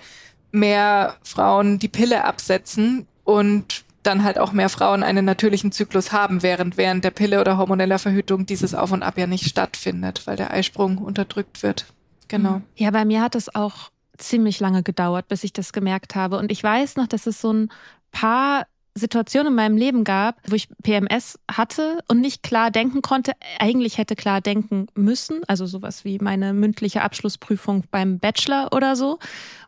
mehr 0.51 1.17
Frauen 1.23 1.79
die 1.79 1.87
Pille 1.89 2.23
absetzen 2.23 3.07
und 3.23 3.83
dann 4.03 4.23
halt 4.23 4.37
auch 4.37 4.51
mehr 4.51 4.69
Frauen 4.69 5.01
einen 5.01 5.25
natürlichen 5.25 5.71
Zyklus 5.71 6.11
haben, 6.11 6.43
während 6.43 6.77
während 6.77 7.03
der 7.03 7.11
Pille 7.11 7.41
oder 7.41 7.57
hormoneller 7.57 7.99
Verhütung 7.99 8.45
dieses 8.45 8.75
Auf 8.75 8.91
und 8.91 9.01
Ab 9.01 9.17
ja 9.17 9.27
nicht 9.27 9.47
stattfindet, 9.47 10.27
weil 10.27 10.35
der 10.35 10.51
Eisprung 10.51 10.97
unterdrückt 10.97 11.63
wird. 11.63 11.85
Genau. 12.27 12.61
Ja, 12.75 12.91
bei 12.91 13.05
mir 13.05 13.21
hat 13.21 13.35
es 13.35 13.53
auch 13.53 13.89
ziemlich 14.17 14.59
lange 14.59 14.83
gedauert, 14.83 15.27
bis 15.27 15.43
ich 15.43 15.53
das 15.53 15.73
gemerkt 15.73 16.15
habe. 16.15 16.37
Und 16.37 16.51
ich 16.51 16.61
weiß 16.63 16.97
noch, 16.97 17.07
dass 17.07 17.25
es 17.25 17.41
so 17.41 17.51
ein 17.51 17.69
paar 18.11 18.67
Situation 18.95 19.47
in 19.47 19.55
meinem 19.55 19.77
Leben 19.77 20.03
gab, 20.03 20.37
wo 20.47 20.55
ich 20.55 20.69
PMS 20.83 21.39
hatte 21.51 21.99
und 22.07 22.21
nicht 22.21 22.43
klar 22.43 22.69
denken 22.69 23.01
konnte, 23.01 23.33
eigentlich 23.59 23.97
hätte 23.97 24.15
klar 24.15 24.39
denken 24.39 24.87
müssen, 24.93 25.41
also 25.47 25.65
sowas 25.65 26.05
wie 26.05 26.19
meine 26.19 26.53
mündliche 26.53 27.01
Abschlussprüfung 27.01 27.83
beim 27.89 28.19
Bachelor 28.19 28.69
oder 28.71 28.95
so, 28.95 29.19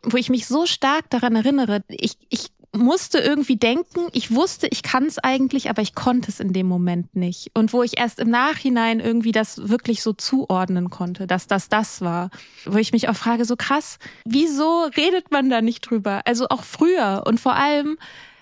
wo 0.03 0.17
ich 0.17 0.29
mich 0.29 0.45
so 0.45 0.65
stark 0.65 1.09
daran 1.09 1.35
erinnere, 1.35 1.83
ich, 1.89 2.17
ich 2.29 2.51
musste 2.75 3.19
irgendwie 3.19 3.55
denken, 3.55 4.07
ich 4.11 4.33
wusste, 4.33 4.67
ich 4.67 4.83
kann 4.83 5.05
es 5.05 5.17
eigentlich, 5.17 5.69
aber 5.69 5.81
ich 5.81 5.95
konnte 5.95 6.29
es 6.29 6.39
in 6.39 6.53
dem 6.53 6.67
Moment 6.67 7.15
nicht. 7.15 7.51
Und 7.53 7.73
wo 7.73 7.83
ich 7.83 7.97
erst 7.97 8.19
im 8.19 8.29
Nachhinein 8.29 8.99
irgendwie 8.99 9.31
das 9.31 9.69
wirklich 9.69 10.01
so 10.01 10.13
zuordnen 10.13 10.89
konnte, 10.89 11.25
dass 11.25 11.47
das 11.47 11.69
das 11.69 12.01
war. 12.01 12.29
Wo 12.65 12.77
ich 12.77 12.91
mich 12.91 13.09
auch 13.09 13.15
frage, 13.15 13.45
so 13.45 13.55
krass, 13.55 13.97
wieso 14.25 14.83
redet 14.97 15.31
man 15.31 15.49
da 15.49 15.61
nicht 15.61 15.81
drüber? 15.81 16.21
Also 16.25 16.47
auch 16.49 16.63
früher 16.63 17.23
und 17.25 17.39
vor 17.39 17.55
allem, 17.55 17.97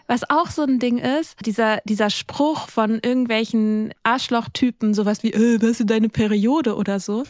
was 0.07 0.29
auch 0.29 0.50
so 0.50 0.63
ein 0.63 0.79
Ding 0.79 0.98
ist, 0.98 1.45
dieser, 1.45 1.79
dieser 1.86 2.10
Spruch 2.10 2.69
von 2.69 3.00
irgendwelchen 3.03 3.93
Arschlochtypen, 4.03 4.93
sowas 4.93 5.24
wie, 5.24 5.31
äh, 5.31 5.62
was 5.62 5.79
ist 5.79 5.89
deine 5.89 6.10
Periode 6.10 6.75
oder 6.75 7.00
so. 7.00 7.24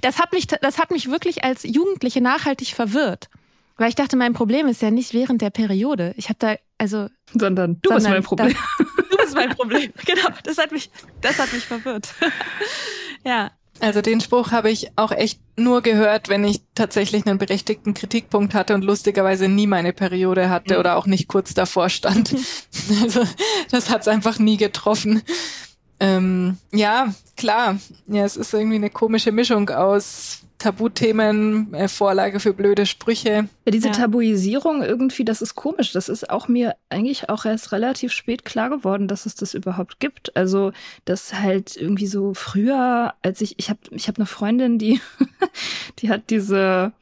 Das 0.00 0.18
hat 0.18 0.32
mich, 0.32 0.48
das 0.48 0.78
hat 0.78 0.90
mich 0.90 1.08
wirklich 1.10 1.44
als 1.44 1.62
Jugendliche 1.62 2.20
nachhaltig 2.20 2.74
verwirrt. 2.74 3.28
Weil 3.76 3.88
ich 3.88 3.94
dachte, 3.94 4.16
mein 4.16 4.32
Problem 4.32 4.66
ist 4.66 4.82
ja 4.82 4.90
nicht 4.90 5.14
während 5.14 5.40
der 5.40 5.50
Periode. 5.50 6.14
Ich 6.16 6.28
habe 6.28 6.38
da, 6.38 6.56
also. 6.78 7.08
Sondern 7.32 7.80
du 7.80 7.90
sondern, 7.90 7.96
bist 7.96 8.08
mein 8.08 8.22
Problem. 8.22 8.56
Das, 8.78 9.08
du 9.08 9.16
bist 9.16 9.34
mein 9.34 9.50
Problem. 9.50 9.92
Genau. 10.04 10.28
Das 10.44 10.58
hat 10.58 10.72
mich, 10.72 10.90
das 11.20 11.38
hat 11.38 11.52
mich 11.52 11.64
verwirrt. 11.64 12.14
ja. 13.24 13.50
Also 13.82 14.00
den 14.00 14.20
Spruch 14.20 14.52
habe 14.52 14.70
ich 14.70 14.92
auch 14.94 15.10
echt 15.10 15.40
nur 15.56 15.82
gehört, 15.82 16.28
wenn 16.28 16.44
ich 16.44 16.62
tatsächlich 16.76 17.26
einen 17.26 17.38
berechtigten 17.38 17.94
Kritikpunkt 17.94 18.54
hatte 18.54 18.76
und 18.76 18.84
lustigerweise 18.84 19.48
nie 19.48 19.66
meine 19.66 19.92
Periode 19.92 20.50
hatte 20.50 20.74
mhm. 20.74 20.80
oder 20.80 20.96
auch 20.96 21.06
nicht 21.06 21.26
kurz 21.26 21.52
davor 21.52 21.88
stand. 21.88 22.32
also 23.02 23.24
das 23.72 23.90
hat's 23.90 24.06
einfach 24.06 24.38
nie 24.38 24.56
getroffen. 24.56 25.22
Ähm, 25.98 26.58
ja, 26.70 27.12
klar. 27.36 27.76
Ja, 28.06 28.24
es 28.24 28.36
ist 28.36 28.54
irgendwie 28.54 28.76
eine 28.76 28.88
komische 28.88 29.32
Mischung 29.32 29.68
aus 29.70 30.42
Tabuthemen, 30.62 31.74
äh, 31.74 31.88
Vorlage 31.88 32.38
für 32.38 32.54
blöde 32.54 32.86
Sprüche. 32.86 33.48
Ja, 33.64 33.72
diese 33.72 33.88
ja. 33.88 33.92
Tabuisierung 33.92 34.82
irgendwie, 34.82 35.24
das 35.24 35.42
ist 35.42 35.56
komisch. 35.56 35.92
Das 35.92 36.08
ist 36.08 36.30
auch 36.30 36.46
mir 36.46 36.76
eigentlich 36.88 37.28
auch 37.28 37.44
erst 37.44 37.72
relativ 37.72 38.12
spät 38.12 38.44
klar 38.44 38.70
geworden, 38.70 39.08
dass 39.08 39.26
es 39.26 39.34
das 39.34 39.54
überhaupt 39.54 39.98
gibt. 39.98 40.36
Also, 40.36 40.72
das 41.04 41.34
halt 41.34 41.76
irgendwie 41.76 42.06
so 42.06 42.32
früher, 42.34 43.14
als 43.22 43.40
ich, 43.40 43.58
ich 43.58 43.70
habe 43.70 43.80
ich 43.90 44.06
hab 44.06 44.18
eine 44.18 44.26
Freundin, 44.26 44.78
die, 44.78 45.00
die 45.98 46.10
hat 46.10 46.30
diese 46.30 46.92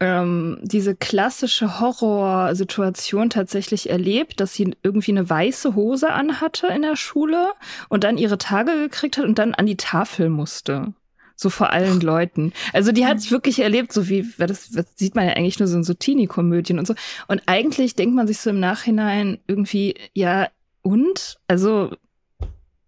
ähm, 0.00 0.58
diese 0.62 0.96
klassische 0.96 1.78
Horrorsituation 1.78 3.30
tatsächlich 3.30 3.88
erlebt, 3.88 4.40
dass 4.40 4.52
sie 4.52 4.74
irgendwie 4.82 5.12
eine 5.12 5.30
weiße 5.30 5.76
Hose 5.76 6.10
anhatte 6.10 6.66
in 6.66 6.82
der 6.82 6.96
Schule 6.96 7.52
und 7.88 8.02
dann 8.02 8.18
ihre 8.18 8.36
Tage 8.36 8.72
gekriegt 8.72 9.16
hat 9.16 9.24
und 9.24 9.38
dann 9.38 9.54
an 9.54 9.66
die 9.66 9.76
Tafel 9.76 10.28
musste. 10.28 10.92
So 11.36 11.50
vor 11.50 11.70
allen 11.70 12.00
Leuten. 12.00 12.52
Also 12.72 12.92
die 12.92 13.06
hat 13.06 13.18
es 13.18 13.30
wirklich 13.30 13.60
erlebt, 13.60 13.92
so 13.92 14.08
wie, 14.08 14.24
das, 14.38 14.70
das 14.70 14.86
sieht 14.94 15.14
man 15.14 15.26
ja 15.26 15.32
eigentlich 15.32 15.58
nur 15.58 15.68
so 15.68 15.76
in 15.76 15.84
so 15.84 15.94
Teenie-Komödien 15.94 16.78
und 16.78 16.86
so. 16.86 16.94
Und 17.26 17.42
eigentlich 17.46 17.96
denkt 17.96 18.14
man 18.14 18.26
sich 18.26 18.38
so 18.38 18.50
im 18.50 18.60
Nachhinein 18.60 19.38
irgendwie, 19.46 19.96
ja, 20.12 20.48
und? 20.82 21.38
Also, 21.48 21.96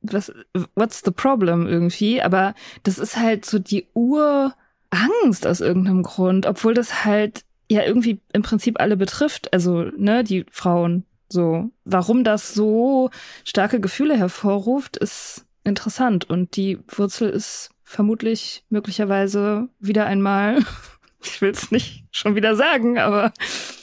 was, 0.03 0.33
what's 0.75 1.03
the 1.05 1.11
problem 1.11 1.67
irgendwie? 1.67 2.23
Aber 2.23 2.55
das 2.85 2.99
ist 2.99 3.17
halt 3.17 3.45
so 3.45 3.59
die 3.59 3.88
Urangst 3.95 5.47
aus 5.47 5.61
irgendeinem 5.61 6.03
Grund, 6.03 6.47
obwohl 6.47 6.75
das 6.75 7.05
halt 7.05 7.45
ja 7.69 7.83
irgendwie 7.83 8.21
im 8.33 8.43
Prinzip 8.43 8.81
alle 8.81 8.97
betrifft. 8.97 9.53
Also, 9.53 9.91
ne, 9.97 10.23
die 10.23 10.47
Frauen. 10.50 11.05
So, 11.29 11.71
warum 11.85 12.23
das 12.23 12.55
so 12.55 13.11
starke 13.43 13.81
Gefühle 13.81 14.17
hervorruft, 14.17 14.97
ist 14.97 15.45
interessant. 15.65 16.31
Und 16.31 16.55
die 16.57 16.79
Wurzel 16.87 17.31
ist 17.31 17.71
vermutlich 17.87 18.64
möglicherweise 18.69 19.69
wieder 19.78 20.07
einmal, 20.07 20.59
ich 21.23 21.40
will 21.40 21.50
es 21.50 21.71
nicht 21.71 22.05
schon 22.11 22.35
wieder 22.35 22.57
sagen, 22.57 22.99
aber 22.99 23.33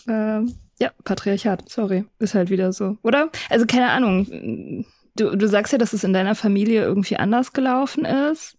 äh, 0.07 0.41
ja, 0.79 0.91
Patriarchat, 1.03 1.69
sorry, 1.69 2.05
ist 2.19 2.35
halt 2.35 2.49
wieder 2.49 2.73
so, 2.73 2.97
oder? 3.01 3.31
Also 3.49 3.65
keine 3.65 3.89
Ahnung, 3.89 4.85
du, 5.15 5.35
du 5.35 5.47
sagst 5.47 5.71
ja, 5.71 5.79
dass 5.79 5.93
es 5.93 6.03
in 6.03 6.13
deiner 6.13 6.35
Familie 6.35 6.83
irgendwie 6.83 7.15
anders 7.15 7.53
gelaufen 7.53 8.05
ist 8.05 8.57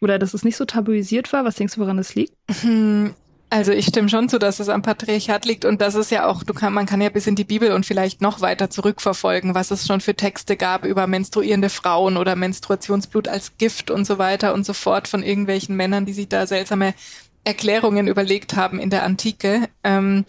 oder 0.00 0.18
dass 0.18 0.32
es 0.32 0.44
nicht 0.44 0.56
so 0.56 0.64
tabuisiert 0.64 1.32
war. 1.32 1.44
Was 1.44 1.56
denkst 1.56 1.74
du, 1.74 1.80
woran 1.80 1.98
es 1.98 2.14
liegt? 2.14 2.34
Hm, 2.60 3.14
also 3.54 3.70
ich 3.70 3.86
stimme 3.86 4.08
schon 4.08 4.28
zu, 4.28 4.40
dass 4.40 4.58
es 4.58 4.68
am 4.68 4.82
Patriarchat 4.82 5.44
liegt 5.44 5.64
und 5.64 5.80
das 5.80 5.94
ist 5.94 6.10
ja 6.10 6.26
auch, 6.26 6.42
du 6.42 6.52
kann, 6.52 6.74
man 6.74 6.86
kann 6.86 7.00
ja 7.00 7.08
bis 7.08 7.28
in 7.28 7.36
die 7.36 7.44
Bibel 7.44 7.70
und 7.70 7.86
vielleicht 7.86 8.20
noch 8.20 8.40
weiter 8.40 8.68
zurückverfolgen, 8.68 9.54
was 9.54 9.70
es 9.70 9.86
schon 9.86 10.00
für 10.00 10.16
Texte 10.16 10.56
gab 10.56 10.84
über 10.84 11.06
menstruierende 11.06 11.68
Frauen 11.68 12.16
oder 12.16 12.34
Menstruationsblut 12.34 13.28
als 13.28 13.56
Gift 13.56 13.92
und 13.92 14.06
so 14.06 14.18
weiter 14.18 14.54
und 14.54 14.66
so 14.66 14.72
fort 14.72 15.06
von 15.06 15.22
irgendwelchen 15.22 15.76
Männern, 15.76 16.04
die 16.04 16.12
sich 16.12 16.28
da 16.28 16.48
seltsame 16.48 16.94
Erklärungen 17.44 18.08
überlegt 18.08 18.56
haben 18.56 18.80
in 18.80 18.90
der 18.90 19.04
Antike. 19.04 19.68
Ähm, 19.84 20.24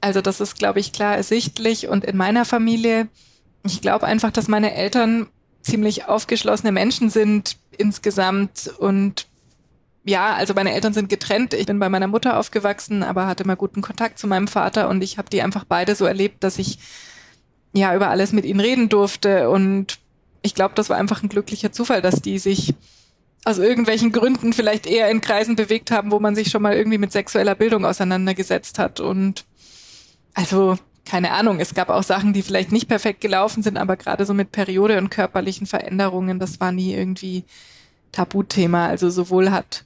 also 0.00 0.20
das 0.20 0.40
ist, 0.40 0.56
glaube 0.56 0.78
ich, 0.78 0.92
klar 0.92 1.16
ersichtlich 1.16 1.88
und 1.88 2.04
in 2.04 2.16
meiner 2.16 2.44
Familie, 2.44 3.08
ich 3.64 3.80
glaube 3.80 4.06
einfach, 4.06 4.30
dass 4.30 4.46
meine 4.46 4.76
Eltern 4.76 5.26
ziemlich 5.62 6.04
aufgeschlossene 6.04 6.70
Menschen 6.70 7.10
sind 7.10 7.56
insgesamt 7.76 8.72
und 8.78 9.26
ja, 10.04 10.34
also 10.34 10.54
meine 10.54 10.72
Eltern 10.72 10.92
sind 10.92 11.08
getrennt. 11.08 11.54
Ich 11.54 11.66
bin 11.66 11.78
bei 11.78 11.88
meiner 11.88 12.06
Mutter 12.06 12.38
aufgewachsen, 12.38 13.02
aber 13.02 13.26
hatte 13.26 13.46
mal 13.46 13.56
guten 13.56 13.82
Kontakt 13.82 14.18
zu 14.18 14.26
meinem 14.26 14.48
Vater 14.48 14.88
und 14.88 15.02
ich 15.02 15.18
habe 15.18 15.30
die 15.30 15.42
einfach 15.42 15.64
beide 15.64 15.94
so 15.94 16.06
erlebt, 16.06 16.42
dass 16.42 16.58
ich 16.58 16.78
ja 17.72 17.94
über 17.94 18.08
alles 18.08 18.32
mit 18.32 18.44
ihnen 18.44 18.60
reden 18.60 18.88
durfte 18.88 19.50
und 19.50 19.98
ich 20.42 20.54
glaube, 20.54 20.74
das 20.74 20.88
war 20.88 20.96
einfach 20.96 21.22
ein 21.22 21.28
glücklicher 21.28 21.70
Zufall, 21.70 22.00
dass 22.00 22.22
die 22.22 22.38
sich 22.38 22.74
aus 23.44 23.58
irgendwelchen 23.58 24.12
Gründen 24.12 24.52
vielleicht 24.52 24.86
eher 24.86 25.10
in 25.10 25.20
Kreisen 25.20 25.56
bewegt 25.56 25.90
haben, 25.90 26.10
wo 26.10 26.18
man 26.18 26.34
sich 26.34 26.50
schon 26.50 26.62
mal 26.62 26.74
irgendwie 26.74 26.98
mit 26.98 27.12
sexueller 27.12 27.54
Bildung 27.54 27.84
auseinandergesetzt 27.84 28.78
hat 28.78 29.00
und 29.00 29.44
also 30.34 30.78
keine 31.04 31.32
Ahnung, 31.32 31.58
es 31.60 31.74
gab 31.74 31.88
auch 31.88 32.02
Sachen, 32.02 32.32
die 32.32 32.42
vielleicht 32.42 32.72
nicht 32.72 32.88
perfekt 32.88 33.20
gelaufen 33.20 33.62
sind, 33.62 33.76
aber 33.76 33.96
gerade 33.96 34.24
so 34.24 34.34
mit 34.34 34.52
Periode 34.52 34.98
und 34.98 35.10
körperlichen 35.10 35.66
Veränderungen, 35.66 36.38
das 36.38 36.60
war 36.60 36.72
nie 36.72 36.94
irgendwie 36.94 37.44
Tabuthema. 38.12 38.86
Also 38.86 39.10
sowohl 39.10 39.50
hat 39.50 39.84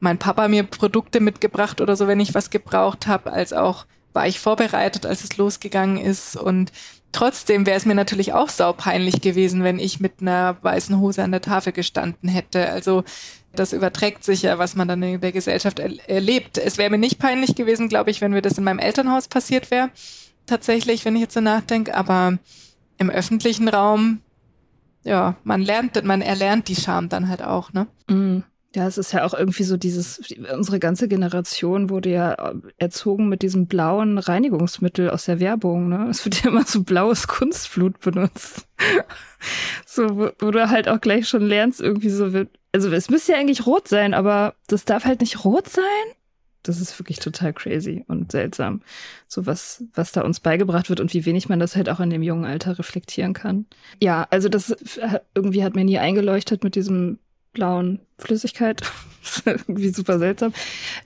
mein 0.00 0.18
Papa 0.18 0.48
mir 0.48 0.64
Produkte 0.64 1.20
mitgebracht 1.20 1.80
oder 1.80 1.96
so, 1.96 2.06
wenn 2.06 2.20
ich 2.20 2.34
was 2.34 2.50
gebraucht 2.50 3.06
habe, 3.06 3.32
als 3.32 3.52
auch 3.52 3.86
war 4.12 4.26
ich 4.26 4.38
vorbereitet, 4.38 5.06
als 5.06 5.24
es 5.24 5.36
losgegangen 5.36 5.98
ist. 5.98 6.36
Und 6.36 6.72
trotzdem 7.12 7.66
wäre 7.66 7.76
es 7.76 7.86
mir 7.86 7.94
natürlich 7.94 8.32
auch 8.32 8.48
saupeinlich 8.48 9.20
gewesen, 9.20 9.64
wenn 9.64 9.78
ich 9.78 10.00
mit 10.00 10.20
einer 10.20 10.56
weißen 10.62 10.98
Hose 11.00 11.22
an 11.22 11.32
der 11.32 11.40
Tafel 11.40 11.72
gestanden 11.72 12.28
hätte. 12.28 12.70
Also 12.70 13.04
das 13.52 13.72
überträgt 13.72 14.24
sich 14.24 14.42
ja, 14.42 14.58
was 14.58 14.76
man 14.76 14.88
dann 14.88 15.02
in 15.02 15.20
der 15.20 15.32
Gesellschaft 15.32 15.78
er 15.78 16.08
erlebt. 16.08 16.58
Es 16.58 16.78
wäre 16.78 16.90
mir 16.90 16.98
nicht 16.98 17.18
peinlich 17.18 17.54
gewesen, 17.54 17.88
glaube 17.88 18.10
ich, 18.10 18.20
wenn 18.20 18.32
mir 18.32 18.42
das 18.42 18.58
in 18.58 18.64
meinem 18.64 18.78
Elternhaus 18.78 19.28
passiert 19.28 19.70
wäre. 19.70 19.90
Tatsächlich, 20.46 21.04
wenn 21.04 21.16
ich 21.16 21.22
jetzt 21.22 21.34
so 21.34 21.40
nachdenke. 21.40 21.94
Aber 21.94 22.38
im 22.98 23.10
öffentlichen 23.10 23.68
Raum 23.68 24.20
ja, 25.04 25.36
man 25.44 25.60
lernt, 25.60 26.02
man 26.04 26.22
erlernt 26.22 26.68
die 26.68 26.76
Scham 26.76 27.08
dann 27.08 27.28
halt 27.28 27.42
auch, 27.42 27.72
ne? 27.72 27.86
Mm. 28.08 28.40
Ja, 28.74 28.88
es 28.88 28.98
ist 28.98 29.12
ja 29.12 29.24
auch 29.24 29.34
irgendwie 29.34 29.62
so 29.62 29.76
dieses, 29.76 30.20
unsere 30.52 30.80
ganze 30.80 31.06
Generation 31.06 31.90
wurde 31.90 32.10
ja 32.10 32.54
erzogen 32.76 33.28
mit 33.28 33.42
diesem 33.42 33.66
blauen 33.66 34.18
Reinigungsmittel 34.18 35.10
aus 35.10 35.26
der 35.26 35.38
Werbung, 35.38 35.88
ne? 35.88 36.08
Es 36.10 36.24
wird 36.24 36.42
ja 36.42 36.50
immer 36.50 36.64
so 36.64 36.82
blaues 36.82 37.28
Kunstblut 37.28 38.00
benutzt. 38.00 38.66
so, 39.86 40.16
wo, 40.16 40.30
wo, 40.40 40.50
du 40.50 40.68
halt 40.68 40.88
auch 40.88 41.00
gleich 41.00 41.28
schon 41.28 41.42
lernst, 41.42 41.80
irgendwie 41.80 42.08
so, 42.08 42.24
also 42.72 42.90
es 42.90 43.10
müsste 43.10 43.32
ja 43.32 43.38
eigentlich 43.38 43.64
rot 43.64 43.86
sein, 43.86 44.12
aber 44.12 44.54
das 44.66 44.84
darf 44.84 45.04
halt 45.04 45.20
nicht 45.20 45.44
rot 45.44 45.68
sein? 45.68 45.82
Das 46.64 46.80
ist 46.80 46.98
wirklich 46.98 47.20
total 47.20 47.52
crazy 47.52 48.04
und 48.08 48.32
seltsam. 48.32 48.82
So 49.28 49.46
was, 49.46 49.84
was 49.94 50.12
da 50.12 50.22
uns 50.22 50.40
beigebracht 50.40 50.88
wird 50.88 51.00
und 51.00 51.14
wie 51.14 51.24
wenig 51.24 51.48
man 51.48 51.60
das 51.60 51.76
halt 51.76 51.88
auch 51.88 52.00
in 52.00 52.10
dem 52.10 52.22
jungen 52.22 52.44
Alter 52.44 52.78
reflektieren 52.78 53.34
kann. 53.34 53.66
Ja, 54.00 54.26
also 54.30 54.48
das 54.48 54.74
irgendwie 55.34 55.62
hat 55.62 55.76
mir 55.76 55.84
nie 55.84 55.98
eingeleuchtet 55.98 56.64
mit 56.64 56.74
diesem 56.74 57.18
blauen 57.52 58.00
Flüssigkeit. 58.18 58.82
irgendwie 59.44 59.90
super 59.90 60.18
seltsam. 60.18 60.52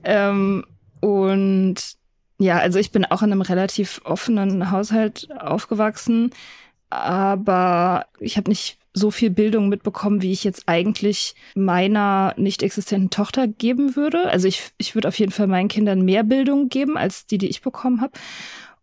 Ähm, 0.04 0.64
und 1.00 1.96
ja, 2.38 2.58
also 2.58 2.78
ich 2.78 2.92
bin 2.92 3.04
auch 3.04 3.22
in 3.22 3.32
einem 3.32 3.42
relativ 3.42 4.00
offenen 4.04 4.70
Haushalt 4.70 5.28
aufgewachsen, 5.38 6.30
aber 6.90 8.06
ich 8.20 8.36
habe 8.36 8.48
nicht 8.48 8.77
so 8.94 9.10
viel 9.10 9.30
Bildung 9.30 9.68
mitbekommen, 9.68 10.22
wie 10.22 10.32
ich 10.32 10.44
jetzt 10.44 10.64
eigentlich 10.66 11.34
meiner 11.54 12.34
nicht 12.36 12.62
existenten 12.62 13.10
Tochter 13.10 13.46
geben 13.46 13.96
würde. 13.96 14.28
Also 14.30 14.48
ich, 14.48 14.72
ich 14.78 14.94
würde 14.94 15.08
auf 15.08 15.18
jeden 15.18 15.32
Fall 15.32 15.46
meinen 15.46 15.68
Kindern 15.68 16.02
mehr 16.02 16.24
Bildung 16.24 16.68
geben 16.68 16.96
als 16.96 17.26
die, 17.26 17.38
die 17.38 17.48
ich 17.48 17.62
bekommen 17.62 18.00
habe. 18.00 18.12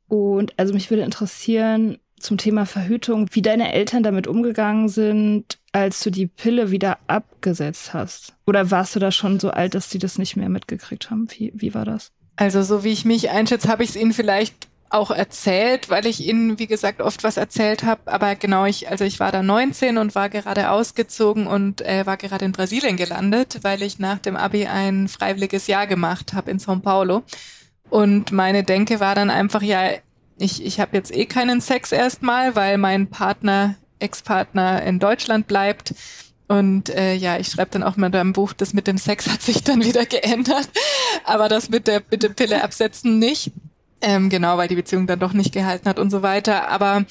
Und 0.08 0.54
also 0.58 0.74
mich 0.74 0.90
würde 0.90 1.04
interessieren 1.04 1.98
zum 2.20 2.38
Thema 2.38 2.66
Verhütung, 2.66 3.28
wie 3.32 3.42
deine 3.42 3.74
Eltern 3.74 4.04
damit 4.04 4.28
umgegangen 4.28 4.90
sind, 4.90 5.60
als 5.72 6.00
du 6.00 6.10
die 6.10 6.28
Pille 6.28 6.72
wieder 6.72 6.98
abgesetzt 7.08 7.94
hast. 7.94 8.34
Oder 8.48 8.72
warst 8.72 8.96
du 8.96 9.00
da 9.00 9.12
schon 9.12 9.40
so 9.40 9.52
alt, 9.52 9.76
dass 9.76 9.90
sie 9.90 10.00
das 10.00 10.18
nicht 10.18 10.36
mehr 10.36 10.50
mitgekriegt 10.50 11.12
haben? 11.12 11.28
Wie, 11.32 11.52
wie 11.56 11.74
war 11.74 11.86
das? 11.86 12.12
Also 12.38 12.64
so 12.64 12.84
wie 12.84 12.92
ich 12.92 13.06
mich 13.06 13.30
einschätze, 13.30 13.68
habe 13.68 13.84
ich 13.84 13.92
es 13.92 13.96
ihnen 13.96 14.14
vielleicht 14.14 14.68
auch 14.90 15.12
erzählt, 15.12 15.90
weil 15.90 16.06
ich 16.06 16.26
ihnen, 16.26 16.60
wie 16.60 16.68
gesagt, 16.68 17.02
oft 17.02 17.24
was 17.24 17.38
erzählt 17.38 17.84
habe. 17.84 18.02
Aber 18.06 18.36
genau, 18.36 18.66
ich, 18.66 18.90
also 18.90 19.04
ich 19.04 19.20
war 19.20 19.32
da 19.32 19.42
19 19.42 19.98
und 19.98 20.16
war 20.16 20.30
gerade 20.30 20.70
ausgezogen 20.70 21.48
und 21.48 21.82
äh, 21.82 22.06
war 22.06 22.18
gerade 22.18 22.46
in 22.46 22.52
Brasilien 22.52 22.96
gelandet, 22.96 23.60
weil 23.64 23.82
ich 23.82 24.00
nach 24.00 24.20
dem 24.20 24.36
Abi 24.38 24.68
ein 24.68 25.08
freiwilliges 25.08 25.68
Jahr 25.68 25.88
gemacht 25.88 26.34
habe 26.34 26.52
in 26.52 26.60
São 26.60 26.82
Paulo. 26.82 27.24
Und 27.90 28.32
meine 28.32 28.64
Denke 28.64 29.00
war 29.00 29.16
dann 29.16 29.30
einfach, 29.30 29.62
ja, 29.62 29.90
ich, 30.38 30.64
ich 30.64 30.80
habe 30.80 30.96
jetzt 30.98 31.14
eh 31.14 31.26
keinen 31.26 31.62
Sex 31.62 31.92
erstmal, 31.92 32.56
weil 32.56 32.78
mein 32.78 33.08
Partner, 33.08 33.76
Ex-Partner 34.00 34.84
in 34.84 35.00
Deutschland 35.00 35.48
bleibt. 35.48 35.94
Und 36.48 36.90
äh, 36.90 37.16
ja, 37.16 37.38
ich 37.38 37.48
schreibe 37.48 37.72
dann 37.72 37.84
auch 37.84 37.98
mal 37.98 38.08
in 38.08 38.16
einem 38.16 38.34
Buch, 38.34 38.54
das 38.54 38.74
mit 38.74 38.86
dem 38.88 38.98
Sex 38.98 39.28
hat 39.28 39.42
sich 39.42 39.64
dann 39.64 39.84
wieder 39.86 40.06
geändert, 40.06 40.70
aber 41.24 41.50
das 41.50 41.70
mit 41.70 41.88
der, 41.88 42.04
mit 42.12 42.24
dem 42.24 42.36
Pille 42.36 42.64
absetzen 42.64 43.18
nicht. 43.18 43.52
Ähm, 44.08 44.30
genau, 44.30 44.56
weil 44.58 44.68
die 44.68 44.76
Beziehung 44.76 45.08
dann 45.08 45.20
doch 45.20 45.34
nicht 45.34 45.52
gehalten 45.52 45.90
hat 45.90 45.98
und 45.98 46.12
so 46.12 46.22
weiter. 46.22 46.70
Aber 46.70 47.06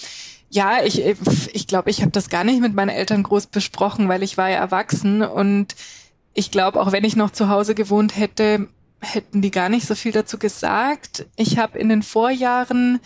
ja, 0.48 0.84
ich 0.84 1.02
ich, 1.02 1.66
glaube, 1.66 1.90
ich 1.90 2.02
habe 2.02 2.12
das 2.12 2.30
gar 2.30 2.44
nicht 2.44 2.60
mit 2.60 2.72
meinen 2.72 2.90
Eltern 2.90 3.24
groß 3.24 3.48
besprochen, 3.48 4.08
weil 4.08 4.22
ich 4.22 4.38
war 4.38 4.48
ja 4.48 4.58
erwachsen 4.58 5.20
und 5.22 5.74
ich 6.34 6.52
glaube, 6.52 6.80
auch 6.80 6.92
wenn 6.92 7.02
ich 7.02 7.16
noch 7.16 7.30
zu 7.30 7.48
Hause 7.48 7.74
gewohnt 7.74 8.16
hätte, 8.16 8.68
hätten 9.00 9.42
die 9.42 9.50
gar 9.50 9.68
nicht 9.68 9.86
so 9.88 9.96
viel 9.96 10.12
dazu 10.12 10.38
gesagt. 10.38 11.26
Ich 11.34 11.58
habe 11.58 11.80
in 11.80 11.88
den 11.88 12.04
Vorjahren 12.04 13.00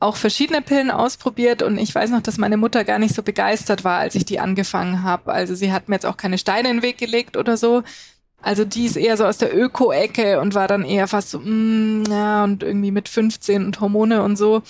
auch 0.00 0.16
verschiedene 0.16 0.60
Pillen 0.60 0.90
ausprobiert 0.90 1.62
und 1.62 1.78
ich 1.78 1.94
weiß 1.94 2.10
noch, 2.10 2.22
dass 2.22 2.36
meine 2.36 2.58
Mutter 2.58 2.84
gar 2.84 2.98
nicht 2.98 3.14
so 3.14 3.22
begeistert 3.22 3.84
war, 3.84 4.00
als 4.00 4.14
ich 4.16 4.26
die 4.26 4.38
angefangen 4.38 5.02
habe. 5.02 5.32
Also 5.32 5.54
sie 5.54 5.72
hat 5.72 5.88
mir 5.88 5.94
jetzt 5.96 6.06
auch 6.06 6.18
keine 6.18 6.36
Steine 6.36 6.68
in 6.68 6.76
den 6.76 6.82
Weg 6.82 6.98
gelegt 6.98 7.38
oder 7.38 7.56
so, 7.56 7.84
also 8.42 8.64
die 8.64 8.86
ist 8.86 8.96
eher 8.96 9.16
so 9.16 9.26
aus 9.26 9.38
der 9.38 9.56
Öko-Ecke 9.56 10.40
und 10.40 10.54
war 10.54 10.68
dann 10.68 10.84
eher 10.84 11.08
fast 11.08 11.30
so, 11.30 11.40
mm, 11.40 12.04
ja, 12.08 12.44
und 12.44 12.62
irgendwie 12.62 12.90
mit 12.90 13.08
15 13.08 13.64
und 13.64 13.80
Hormone 13.80 14.22
und 14.22 14.36
so. 14.36 14.62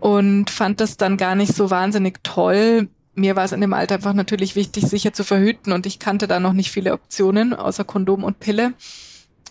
Und 0.00 0.50
fand 0.50 0.80
das 0.80 0.96
dann 0.96 1.16
gar 1.16 1.34
nicht 1.34 1.54
so 1.54 1.70
wahnsinnig 1.70 2.22
toll. 2.22 2.88
Mir 3.14 3.36
war 3.36 3.44
es 3.44 3.52
in 3.52 3.60
dem 3.60 3.72
Alter 3.72 3.96
einfach 3.96 4.12
natürlich 4.12 4.56
wichtig, 4.56 4.86
sicher 4.86 5.12
zu 5.12 5.24
verhüten 5.24 5.72
und 5.72 5.86
ich 5.86 5.98
kannte 5.98 6.26
da 6.26 6.40
noch 6.40 6.52
nicht 6.52 6.70
viele 6.70 6.92
Optionen, 6.92 7.54
außer 7.54 7.84
Kondom 7.84 8.24
und 8.24 8.40
Pille. 8.40 8.74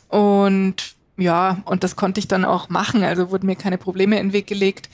Und 0.09 0.95
ja, 1.17 1.61
und 1.65 1.83
das 1.83 1.95
konnte 1.95 2.19
ich 2.19 2.27
dann 2.27 2.45
auch 2.45 2.69
machen, 2.69 3.03
also 3.03 3.31
wurden 3.31 3.47
mir 3.47 3.55
keine 3.55 3.77
Probleme 3.77 4.19
in 4.19 4.27
den 4.27 4.33
Weg 4.33 4.47
gelegt. 4.47 4.89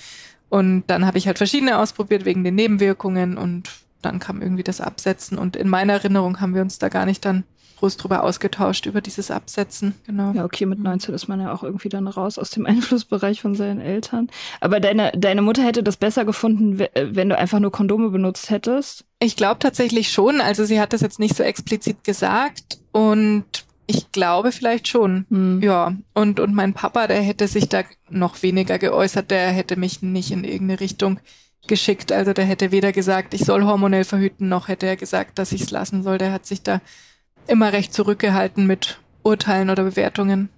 Und 0.49 0.83
dann 0.87 1.05
habe 1.05 1.17
ich 1.17 1.27
halt 1.27 1.37
verschiedene 1.37 1.77
ausprobiert 1.77 2.25
wegen 2.25 2.43
den 2.43 2.55
Nebenwirkungen 2.55 3.37
und 3.37 3.69
dann 4.01 4.19
kam 4.19 4.41
irgendwie 4.41 4.63
das 4.63 4.81
Absetzen 4.81 5.37
und 5.37 5.55
in 5.55 5.67
meiner 5.69 5.93
Erinnerung 5.93 6.39
haben 6.39 6.55
wir 6.55 6.61
uns 6.61 6.79
da 6.79 6.89
gar 6.89 7.05
nicht 7.05 7.25
dann 7.25 7.43
groß 7.79 7.97
drüber 7.97 8.23
ausgetauscht 8.23 8.85
über 8.85 9.01
dieses 9.01 9.31
Absetzen, 9.31 9.95
genau. 10.05 10.31
Ja, 10.33 10.45
okay, 10.45 10.65
mit 10.65 10.79
19 10.79 11.15
ist 11.15 11.27
man 11.27 11.39
ja 11.39 11.53
auch 11.53 11.63
irgendwie 11.63 11.89
dann 11.89 12.07
raus 12.07 12.37
aus 12.37 12.51
dem 12.51 12.65
Einflussbereich 12.67 13.41
von 13.41 13.55
seinen 13.55 13.81
Eltern. 13.81 14.29
Aber 14.61 14.79
deine, 14.79 15.11
deine 15.15 15.41
Mutter 15.41 15.63
hätte 15.63 15.83
das 15.83 15.97
besser 15.97 16.25
gefunden, 16.25 16.79
wenn 16.79 17.29
du 17.29 17.37
einfach 17.37 17.59
nur 17.59 17.71
Kondome 17.71 18.09
benutzt 18.09 18.49
hättest? 18.49 19.05
Ich 19.19 19.35
glaube 19.35 19.59
tatsächlich 19.59 20.11
schon. 20.11 20.41
Also 20.41 20.65
sie 20.65 20.79
hat 20.79 20.93
das 20.93 21.01
jetzt 21.01 21.19
nicht 21.19 21.35
so 21.35 21.43
explizit 21.43 22.03
gesagt 22.03 22.79
und 22.91 23.45
ich 23.87 24.11
glaube 24.11 24.51
vielleicht 24.51 24.87
schon. 24.87 25.25
Hm. 25.29 25.61
Ja. 25.63 25.95
Und, 26.13 26.39
und 26.39 26.53
mein 26.53 26.73
Papa, 26.73 27.07
der 27.07 27.21
hätte 27.21 27.47
sich 27.47 27.69
da 27.69 27.83
noch 28.09 28.43
weniger 28.43 28.77
geäußert, 28.77 29.31
der 29.31 29.49
hätte 29.49 29.77
mich 29.77 30.01
nicht 30.01 30.31
in 30.31 30.43
irgendeine 30.43 30.79
Richtung 30.79 31.19
geschickt. 31.67 32.11
Also 32.11 32.33
der 32.33 32.45
hätte 32.45 32.71
weder 32.71 32.91
gesagt, 32.91 33.33
ich 33.33 33.45
soll 33.45 33.63
hormonell 33.63 34.03
verhüten, 34.03 34.49
noch 34.49 34.67
hätte 34.67 34.85
er 34.85 34.95
gesagt, 34.95 35.39
dass 35.39 35.51
ich 35.53 35.61
es 35.61 35.71
lassen 35.71 36.03
soll. 36.03 36.17
Der 36.17 36.31
hat 36.31 36.45
sich 36.45 36.61
da 36.61 36.81
immer 37.49 37.73
recht 37.73 37.93
zurückgehalten 37.93 38.65
mit 38.67 38.99
Urteilen 39.23 39.69
oder 39.69 39.83
Bewertungen. 39.83 40.49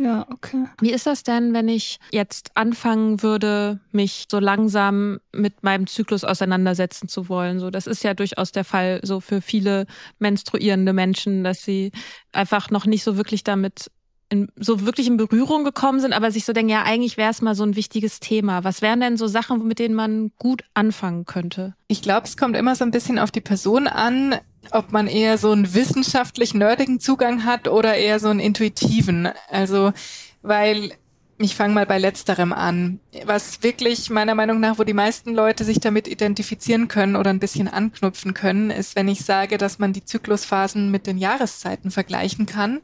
Ja, 0.00 0.26
okay. 0.32 0.64
Wie 0.80 0.92
ist 0.92 1.06
das 1.06 1.24
denn, 1.24 1.52
wenn 1.52 1.68
ich 1.68 2.00
jetzt 2.10 2.52
anfangen 2.54 3.22
würde, 3.22 3.80
mich 3.92 4.24
so 4.30 4.38
langsam 4.38 5.20
mit 5.30 5.62
meinem 5.62 5.86
Zyklus 5.86 6.24
auseinandersetzen 6.24 7.06
zu 7.06 7.28
wollen? 7.28 7.60
So, 7.60 7.68
das 7.68 7.86
ist 7.86 8.02
ja 8.02 8.14
durchaus 8.14 8.50
der 8.50 8.64
Fall 8.64 9.00
so 9.02 9.20
für 9.20 9.42
viele 9.42 9.86
menstruierende 10.18 10.94
Menschen, 10.94 11.44
dass 11.44 11.62
sie 11.62 11.92
einfach 12.32 12.70
noch 12.70 12.86
nicht 12.86 13.04
so 13.04 13.18
wirklich 13.18 13.44
damit 13.44 13.90
in, 14.30 14.48
so 14.56 14.86
wirklich 14.86 15.06
in 15.06 15.18
Berührung 15.18 15.64
gekommen 15.64 16.00
sind, 16.00 16.14
aber 16.14 16.30
sich 16.30 16.46
so 16.46 16.54
denken, 16.54 16.70
ja, 16.70 16.84
eigentlich 16.84 17.18
wäre 17.18 17.30
es 17.30 17.42
mal 17.42 17.54
so 17.54 17.64
ein 17.64 17.76
wichtiges 17.76 18.20
Thema. 18.20 18.64
Was 18.64 18.80
wären 18.80 19.00
denn 19.00 19.16
so 19.18 19.26
Sachen, 19.26 19.66
mit 19.66 19.78
denen 19.78 19.94
man 19.94 20.30
gut 20.38 20.62
anfangen 20.72 21.26
könnte? 21.26 21.74
Ich 21.88 22.00
glaube, 22.00 22.26
es 22.26 22.38
kommt 22.38 22.56
immer 22.56 22.74
so 22.74 22.84
ein 22.84 22.90
bisschen 22.90 23.18
auf 23.18 23.32
die 23.32 23.40
Person 23.40 23.86
an, 23.86 24.36
ob 24.72 24.92
man 24.92 25.06
eher 25.06 25.38
so 25.38 25.50
einen 25.50 25.74
wissenschaftlich 25.74 26.54
nerdigen 26.54 27.00
Zugang 27.00 27.44
hat 27.44 27.68
oder 27.68 27.94
eher 27.94 28.20
so 28.20 28.28
einen 28.28 28.40
intuitiven. 28.40 29.28
Also, 29.50 29.92
weil 30.42 30.92
ich 31.38 31.56
fange 31.56 31.72
mal 31.72 31.86
bei 31.86 31.98
letzterem 31.98 32.52
an. 32.52 33.00
Was 33.24 33.62
wirklich 33.62 34.10
meiner 34.10 34.34
Meinung 34.34 34.60
nach, 34.60 34.78
wo 34.78 34.84
die 34.84 34.92
meisten 34.92 35.34
Leute 35.34 35.64
sich 35.64 35.80
damit 35.80 36.06
identifizieren 36.06 36.86
können 36.86 37.16
oder 37.16 37.30
ein 37.30 37.38
bisschen 37.38 37.66
anknüpfen 37.66 38.34
können, 38.34 38.70
ist, 38.70 38.94
wenn 38.94 39.08
ich 39.08 39.24
sage, 39.24 39.56
dass 39.56 39.78
man 39.78 39.94
die 39.94 40.04
Zyklusphasen 40.04 40.90
mit 40.90 41.06
den 41.06 41.16
Jahreszeiten 41.16 41.90
vergleichen 41.90 42.44
kann. 42.44 42.80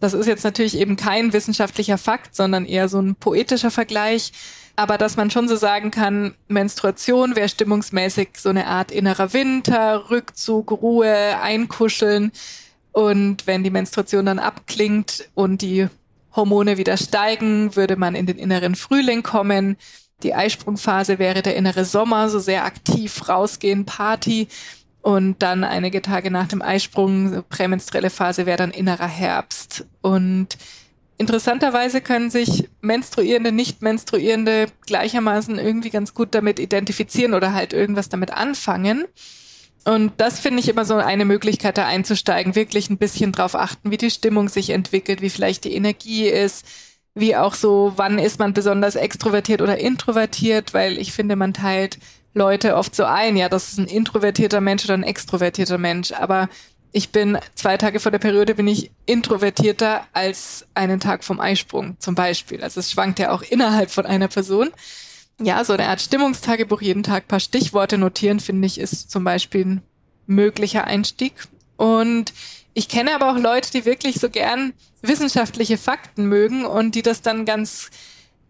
Das 0.00 0.14
ist 0.14 0.26
jetzt 0.26 0.42
natürlich 0.42 0.76
eben 0.76 0.96
kein 0.96 1.32
wissenschaftlicher 1.32 1.96
Fakt, 1.96 2.34
sondern 2.34 2.66
eher 2.66 2.88
so 2.88 2.98
ein 2.98 3.14
poetischer 3.14 3.70
Vergleich. 3.70 4.32
Aber 4.82 4.98
dass 4.98 5.16
man 5.16 5.30
schon 5.30 5.46
so 5.46 5.54
sagen 5.54 5.92
kann, 5.92 6.34
Menstruation 6.48 7.36
wäre 7.36 7.48
stimmungsmäßig 7.48 8.30
so 8.36 8.48
eine 8.48 8.66
Art 8.66 8.90
innerer 8.90 9.32
Winter, 9.32 10.10
Rückzug, 10.10 10.72
Ruhe, 10.72 11.40
Einkuscheln. 11.40 12.32
Und 12.90 13.46
wenn 13.46 13.62
die 13.62 13.70
Menstruation 13.70 14.26
dann 14.26 14.40
abklingt 14.40 15.30
und 15.34 15.62
die 15.62 15.86
Hormone 16.34 16.78
wieder 16.78 16.96
steigen, 16.96 17.76
würde 17.76 17.94
man 17.94 18.16
in 18.16 18.26
den 18.26 18.38
inneren 18.38 18.74
Frühling 18.74 19.22
kommen. 19.22 19.76
Die 20.24 20.34
Eisprungphase 20.34 21.20
wäre 21.20 21.42
der 21.42 21.54
innere 21.54 21.84
Sommer, 21.84 22.28
so 22.28 22.40
sehr 22.40 22.64
aktiv 22.64 23.28
rausgehen, 23.28 23.84
Party. 23.84 24.48
Und 25.00 25.44
dann 25.44 25.62
einige 25.62 26.02
Tage 26.02 26.32
nach 26.32 26.48
dem 26.48 26.60
Eisprung, 26.60 27.44
prämenstruelle 27.50 28.10
Phase, 28.10 28.46
wäre 28.46 28.58
dann 28.58 28.72
innerer 28.72 29.06
Herbst. 29.06 29.86
Und 30.00 30.58
interessanterweise 31.22 32.00
können 32.00 32.30
sich 32.30 32.68
Menstruierende, 32.80 33.52
Nicht-Menstruierende 33.52 34.66
gleichermaßen 34.86 35.56
irgendwie 35.56 35.90
ganz 35.90 36.14
gut 36.14 36.34
damit 36.34 36.58
identifizieren 36.58 37.32
oder 37.32 37.54
halt 37.54 37.72
irgendwas 37.72 38.08
damit 38.08 38.32
anfangen. 38.32 39.04
Und 39.84 40.12
das 40.16 40.40
finde 40.40 40.58
ich 40.58 40.68
immer 40.68 40.84
so 40.84 40.96
eine 40.96 41.24
Möglichkeit, 41.24 41.78
da 41.78 41.86
einzusteigen, 41.86 42.56
wirklich 42.56 42.90
ein 42.90 42.98
bisschen 42.98 43.30
drauf 43.30 43.54
achten, 43.54 43.92
wie 43.92 43.96
die 43.96 44.10
Stimmung 44.10 44.48
sich 44.48 44.70
entwickelt, 44.70 45.22
wie 45.22 45.30
vielleicht 45.30 45.62
die 45.62 45.74
Energie 45.74 46.26
ist, 46.26 46.66
wie 47.14 47.36
auch 47.36 47.54
so, 47.54 47.92
wann 47.94 48.18
ist 48.18 48.40
man 48.40 48.52
besonders 48.52 48.96
extrovertiert 48.96 49.62
oder 49.62 49.78
introvertiert, 49.78 50.74
weil 50.74 50.98
ich 50.98 51.12
finde, 51.12 51.36
man 51.36 51.54
teilt 51.54 51.98
Leute 52.34 52.74
oft 52.76 52.96
so 52.96 53.04
ein, 53.04 53.36
ja, 53.36 53.48
das 53.48 53.72
ist 53.72 53.78
ein 53.78 53.86
introvertierter 53.86 54.60
Mensch 54.60 54.84
oder 54.84 54.94
ein 54.94 55.04
extrovertierter 55.04 55.78
Mensch. 55.78 56.12
Aber 56.12 56.48
ich 56.92 57.10
bin 57.10 57.38
zwei 57.54 57.78
Tage 57.78 58.00
vor 58.00 58.12
der 58.12 58.18
Periode 58.18 58.54
bin 58.54 58.68
ich 58.68 58.90
introvertierter 59.06 60.06
als 60.12 60.66
einen 60.74 61.00
Tag 61.00 61.24
vom 61.24 61.40
Eisprung 61.40 61.96
zum 61.98 62.14
Beispiel. 62.14 62.62
Also 62.62 62.80
es 62.80 62.90
schwankt 62.90 63.18
ja 63.18 63.32
auch 63.32 63.42
innerhalb 63.42 63.90
von 63.90 64.04
einer 64.04 64.28
Person. 64.28 64.70
Ja, 65.40 65.64
so 65.64 65.72
eine 65.72 65.88
Art 65.88 66.02
Stimmungstagebuch, 66.02 66.82
jeden 66.82 67.02
Tag 67.02 67.28
paar 67.28 67.40
Stichworte 67.40 67.96
notieren, 67.96 68.40
finde 68.40 68.66
ich, 68.66 68.78
ist 68.78 69.10
zum 69.10 69.24
Beispiel 69.24 69.64
ein 69.64 69.82
möglicher 70.26 70.84
Einstieg. 70.84 71.32
Und 71.76 72.34
ich 72.74 72.88
kenne 72.88 73.14
aber 73.14 73.32
auch 73.32 73.38
Leute, 73.38 73.70
die 73.72 73.86
wirklich 73.86 74.20
so 74.20 74.28
gern 74.28 74.74
wissenschaftliche 75.00 75.78
Fakten 75.78 76.26
mögen 76.26 76.66
und 76.66 76.94
die 76.94 77.02
das 77.02 77.22
dann 77.22 77.46
ganz 77.46 77.90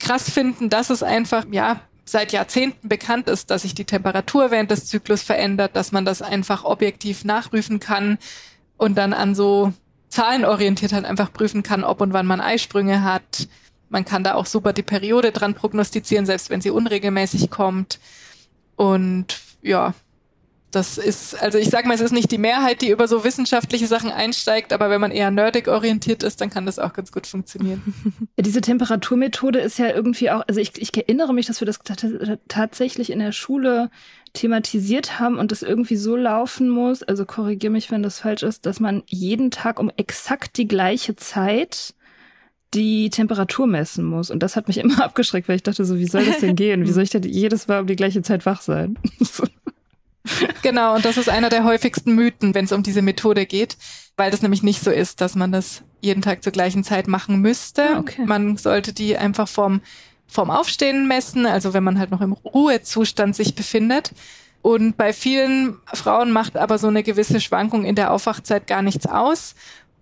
krass 0.00 0.28
finden, 0.28 0.68
dass 0.68 0.90
es 0.90 1.04
einfach, 1.04 1.46
ja, 1.50 1.80
seit 2.04 2.32
Jahrzehnten 2.32 2.88
bekannt 2.88 3.28
ist, 3.28 3.50
dass 3.50 3.62
sich 3.62 3.74
die 3.74 3.84
Temperatur 3.84 4.50
während 4.50 4.70
des 4.70 4.86
Zyklus 4.86 5.22
verändert, 5.22 5.76
dass 5.76 5.92
man 5.92 6.04
das 6.04 6.22
einfach 6.22 6.64
objektiv 6.64 7.24
nachprüfen 7.24 7.80
kann 7.80 8.18
und 8.76 8.96
dann 8.96 9.12
an 9.12 9.34
so 9.34 9.72
zahlenorientiert 10.08 10.92
halt 10.92 11.04
einfach 11.04 11.32
prüfen 11.32 11.62
kann, 11.62 11.84
ob 11.84 12.00
und 12.00 12.12
wann 12.12 12.26
man 12.26 12.40
Eisprünge 12.40 13.02
hat. 13.02 13.48
Man 13.88 14.04
kann 14.04 14.24
da 14.24 14.34
auch 14.34 14.46
super 14.46 14.72
die 14.72 14.82
Periode 14.82 15.32
dran 15.32 15.54
prognostizieren, 15.54 16.26
selbst 16.26 16.50
wenn 16.50 16.60
sie 16.60 16.70
unregelmäßig 16.70 17.50
kommt. 17.50 17.98
Und 18.76 19.40
ja, 19.62 19.94
das 20.72 20.98
ist, 20.98 21.40
also 21.40 21.58
ich 21.58 21.70
sag 21.70 21.86
mal, 21.86 21.94
es 21.94 22.00
ist 22.00 22.12
nicht 22.12 22.30
die 22.30 22.38
Mehrheit, 22.38 22.82
die 22.82 22.90
über 22.90 23.06
so 23.06 23.24
wissenschaftliche 23.24 23.86
Sachen 23.86 24.10
einsteigt, 24.10 24.72
aber 24.72 24.90
wenn 24.90 25.00
man 25.00 25.10
eher 25.10 25.30
nerdig 25.30 25.68
orientiert 25.68 26.22
ist, 26.22 26.40
dann 26.40 26.50
kann 26.50 26.66
das 26.66 26.78
auch 26.78 26.92
ganz 26.92 27.12
gut 27.12 27.26
funktionieren. 27.26 27.82
Diese 28.40 28.60
Temperaturmethode 28.60 29.58
ist 29.60 29.78
ja 29.78 29.94
irgendwie 29.94 30.30
auch, 30.30 30.42
also 30.48 30.60
ich, 30.60 30.80
ich 30.80 30.96
erinnere 30.96 31.34
mich, 31.34 31.46
dass 31.46 31.60
wir 31.60 31.66
das 31.66 31.78
tatsächlich 32.48 33.10
in 33.10 33.18
der 33.18 33.32
Schule 33.32 33.90
thematisiert 34.32 35.20
haben 35.20 35.38
und 35.38 35.52
das 35.52 35.62
irgendwie 35.62 35.96
so 35.96 36.16
laufen 36.16 36.68
muss, 36.68 37.02
also 37.02 37.26
korrigiere 37.26 37.72
mich, 37.72 37.90
wenn 37.90 38.02
das 38.02 38.20
falsch 38.20 38.42
ist, 38.42 38.64
dass 38.66 38.80
man 38.80 39.02
jeden 39.06 39.50
Tag 39.50 39.78
um 39.78 39.90
exakt 39.96 40.56
die 40.56 40.66
gleiche 40.66 41.16
Zeit 41.16 41.94
die 42.74 43.10
Temperatur 43.10 43.66
messen 43.66 44.04
muss. 44.04 44.30
Und 44.30 44.42
das 44.42 44.56
hat 44.56 44.68
mich 44.68 44.78
immer 44.84 45.04
abgeschreckt, 45.04 45.48
weil 45.48 45.56
ich 45.56 45.62
dachte 45.62 45.84
so, 45.84 45.98
wie 45.98 46.06
soll 46.06 46.24
das 46.24 46.38
denn 46.38 46.56
gehen? 46.56 46.86
Wie 46.86 46.92
soll 46.92 47.02
ich 47.02 47.10
denn 47.10 47.24
jedes 47.24 47.68
Mal 47.68 47.80
um 47.80 47.86
die 47.86 47.96
gleiche 47.96 48.22
Zeit 48.22 48.46
wach 48.46 48.62
sein? 48.62 48.98
Genau, 50.62 50.94
und 50.94 51.04
das 51.04 51.16
ist 51.16 51.28
einer 51.28 51.48
der 51.48 51.64
häufigsten 51.64 52.14
Mythen, 52.14 52.54
wenn 52.54 52.64
es 52.64 52.72
um 52.72 52.82
diese 52.82 53.02
Methode 53.02 53.46
geht, 53.46 53.76
weil 54.16 54.30
das 54.30 54.42
nämlich 54.42 54.62
nicht 54.62 54.82
so 54.82 54.90
ist, 54.90 55.20
dass 55.20 55.34
man 55.34 55.50
das 55.52 55.82
jeden 56.00 56.22
Tag 56.22 56.42
zur 56.42 56.52
gleichen 56.52 56.84
Zeit 56.84 57.08
machen 57.08 57.40
müsste. 57.40 57.96
Ah, 57.96 57.98
okay. 57.98 58.24
Man 58.24 58.56
sollte 58.56 58.92
die 58.92 59.16
einfach 59.16 59.48
vom, 59.48 59.80
vom 60.26 60.50
Aufstehen 60.50 61.08
messen, 61.08 61.46
also 61.46 61.74
wenn 61.74 61.84
man 61.84 61.98
halt 61.98 62.10
noch 62.10 62.20
im 62.20 62.32
Ruhezustand 62.32 63.34
sich 63.34 63.54
befindet. 63.54 64.12
Und 64.62 64.96
bei 64.96 65.12
vielen 65.12 65.78
Frauen 65.92 66.30
macht 66.30 66.56
aber 66.56 66.78
so 66.78 66.86
eine 66.86 67.02
gewisse 67.02 67.40
Schwankung 67.40 67.84
in 67.84 67.96
der 67.96 68.12
Aufwachzeit 68.12 68.68
gar 68.68 68.82
nichts 68.82 69.06
aus. 69.06 69.54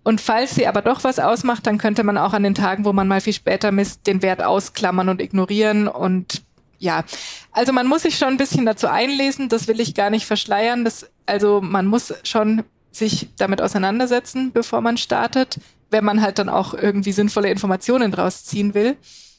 Und 0.02 0.20
falls 0.20 0.54
sie 0.54 0.66
aber 0.66 0.83
doch 0.83 1.04
was 1.04 1.18
ausmacht, 1.18 1.66
dann 1.66 1.78
könnte 1.78 2.04
man 2.04 2.18
auch 2.18 2.33
an 2.33 2.42
den 2.42 2.54
Tagen, 2.54 2.85
wo 2.85 2.92
man 2.92 3.09
mal 3.09 3.20
viel 3.20 3.33
später 3.33 3.72
misst, 3.72 4.06
den 4.06 4.22
Wert 4.22 4.42
ausklammern 4.42 5.09
und 5.09 5.20
ignorieren 5.20 5.88
und 5.88 6.42
ja, 6.80 7.04
also 7.52 7.72
man 7.72 7.86
muss 7.86 8.02
sich 8.02 8.16
schon 8.16 8.28
ein 8.28 8.36
bisschen 8.38 8.66
dazu 8.66 8.88
einlesen, 8.88 9.48
das 9.48 9.68
will 9.68 9.80
ich 9.80 9.94
gar 9.94 10.10
nicht 10.10 10.26
verschleiern. 10.26 10.84
Das, 10.84 11.08
also 11.26 11.60
man 11.60 11.86
muss 11.86 12.14
schon 12.24 12.64
sich 12.90 13.28
damit 13.36 13.62
auseinandersetzen, 13.62 14.50
bevor 14.52 14.80
man 14.80 14.96
startet, 14.96 15.60
wenn 15.90 16.04
man 16.04 16.22
halt 16.22 16.38
dann 16.38 16.48
auch 16.48 16.74
irgendwie 16.74 17.12
sinnvolle 17.12 17.50
Informationen 17.50 18.10
draus 18.10 18.44
ziehen 18.44 18.74
will. 18.74 18.96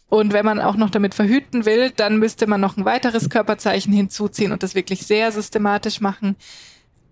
Und 0.08 0.34
wenn 0.34 0.46
man 0.46 0.60
auch 0.60 0.76
noch 0.76 0.90
damit 0.90 1.16
verhüten 1.16 1.66
will, 1.66 1.90
dann 1.90 2.18
müsste 2.18 2.46
man 2.46 2.62
noch 2.62 2.78
ein 2.78 2.86
weiteres 2.86 3.30
Körperzeichen 3.30 3.92
hinzuziehen 3.92 4.52
und 4.52 4.62
das 4.62 4.76
wirklich 4.76 5.08
sehr 5.08 5.32
systematisch 5.32 6.00
machen. 6.00 6.36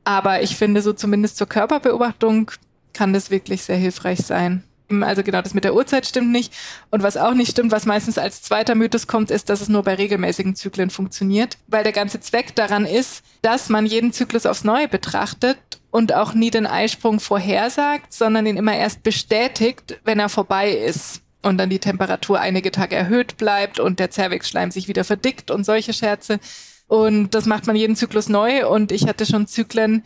Aber 0.03 0.43
ich 0.43 0.55
finde, 0.57 0.81
so 0.81 0.93
zumindest 0.93 1.37
zur 1.37 1.47
Körperbeobachtung 1.47 2.51
kann 2.93 3.13
das 3.13 3.31
wirklich 3.31 3.63
sehr 3.63 3.77
hilfreich 3.77 4.19
sein. 4.19 4.63
Also 5.01 5.23
genau, 5.23 5.41
das 5.41 5.53
mit 5.53 5.63
der 5.63 5.75
Uhrzeit 5.75 6.05
stimmt 6.05 6.31
nicht. 6.31 6.53
Und 6.89 7.03
was 7.03 7.17
auch 7.17 7.33
nicht 7.33 7.51
stimmt, 7.51 7.71
was 7.71 7.85
meistens 7.85 8.17
als 8.17 8.41
zweiter 8.41 8.75
Mythos 8.75 9.07
kommt, 9.07 9.31
ist, 9.31 9.49
dass 9.49 9.61
es 9.61 9.69
nur 9.69 9.83
bei 9.83 9.95
regelmäßigen 9.95 10.55
Zyklen 10.55 10.89
funktioniert. 10.89 11.57
Weil 11.67 11.83
der 11.83 11.93
ganze 11.93 12.19
Zweck 12.19 12.55
daran 12.55 12.85
ist, 12.85 13.23
dass 13.41 13.69
man 13.69 13.85
jeden 13.85 14.13
Zyklus 14.13 14.45
aufs 14.45 14.63
Neue 14.63 14.87
betrachtet 14.87 15.57
und 15.91 16.13
auch 16.13 16.33
nie 16.33 16.51
den 16.51 16.67
Eisprung 16.67 17.19
vorhersagt, 17.19 18.13
sondern 18.13 18.45
ihn 18.45 18.57
immer 18.57 18.75
erst 18.75 19.03
bestätigt, 19.03 19.99
wenn 20.03 20.19
er 20.19 20.29
vorbei 20.29 20.71
ist. 20.71 21.21
Und 21.41 21.57
dann 21.57 21.69
die 21.69 21.79
Temperatur 21.79 22.39
einige 22.39 22.69
Tage 22.69 22.95
erhöht 22.95 23.37
bleibt 23.37 23.79
und 23.79 23.99
der 23.99 24.11
Zervixschleim 24.11 24.71
sich 24.71 24.89
wieder 24.89 25.05
verdickt 25.05 25.51
und 25.51 25.63
solche 25.63 25.93
Scherze. 25.93 26.39
Und 26.87 27.35
das 27.35 27.45
macht 27.45 27.67
man 27.67 27.75
jeden 27.75 27.95
Zyklus 27.95 28.27
neu. 28.27 28.67
Und 28.67 28.91
ich 28.91 29.07
hatte 29.07 29.25
schon 29.25 29.47
Zyklen, 29.47 30.03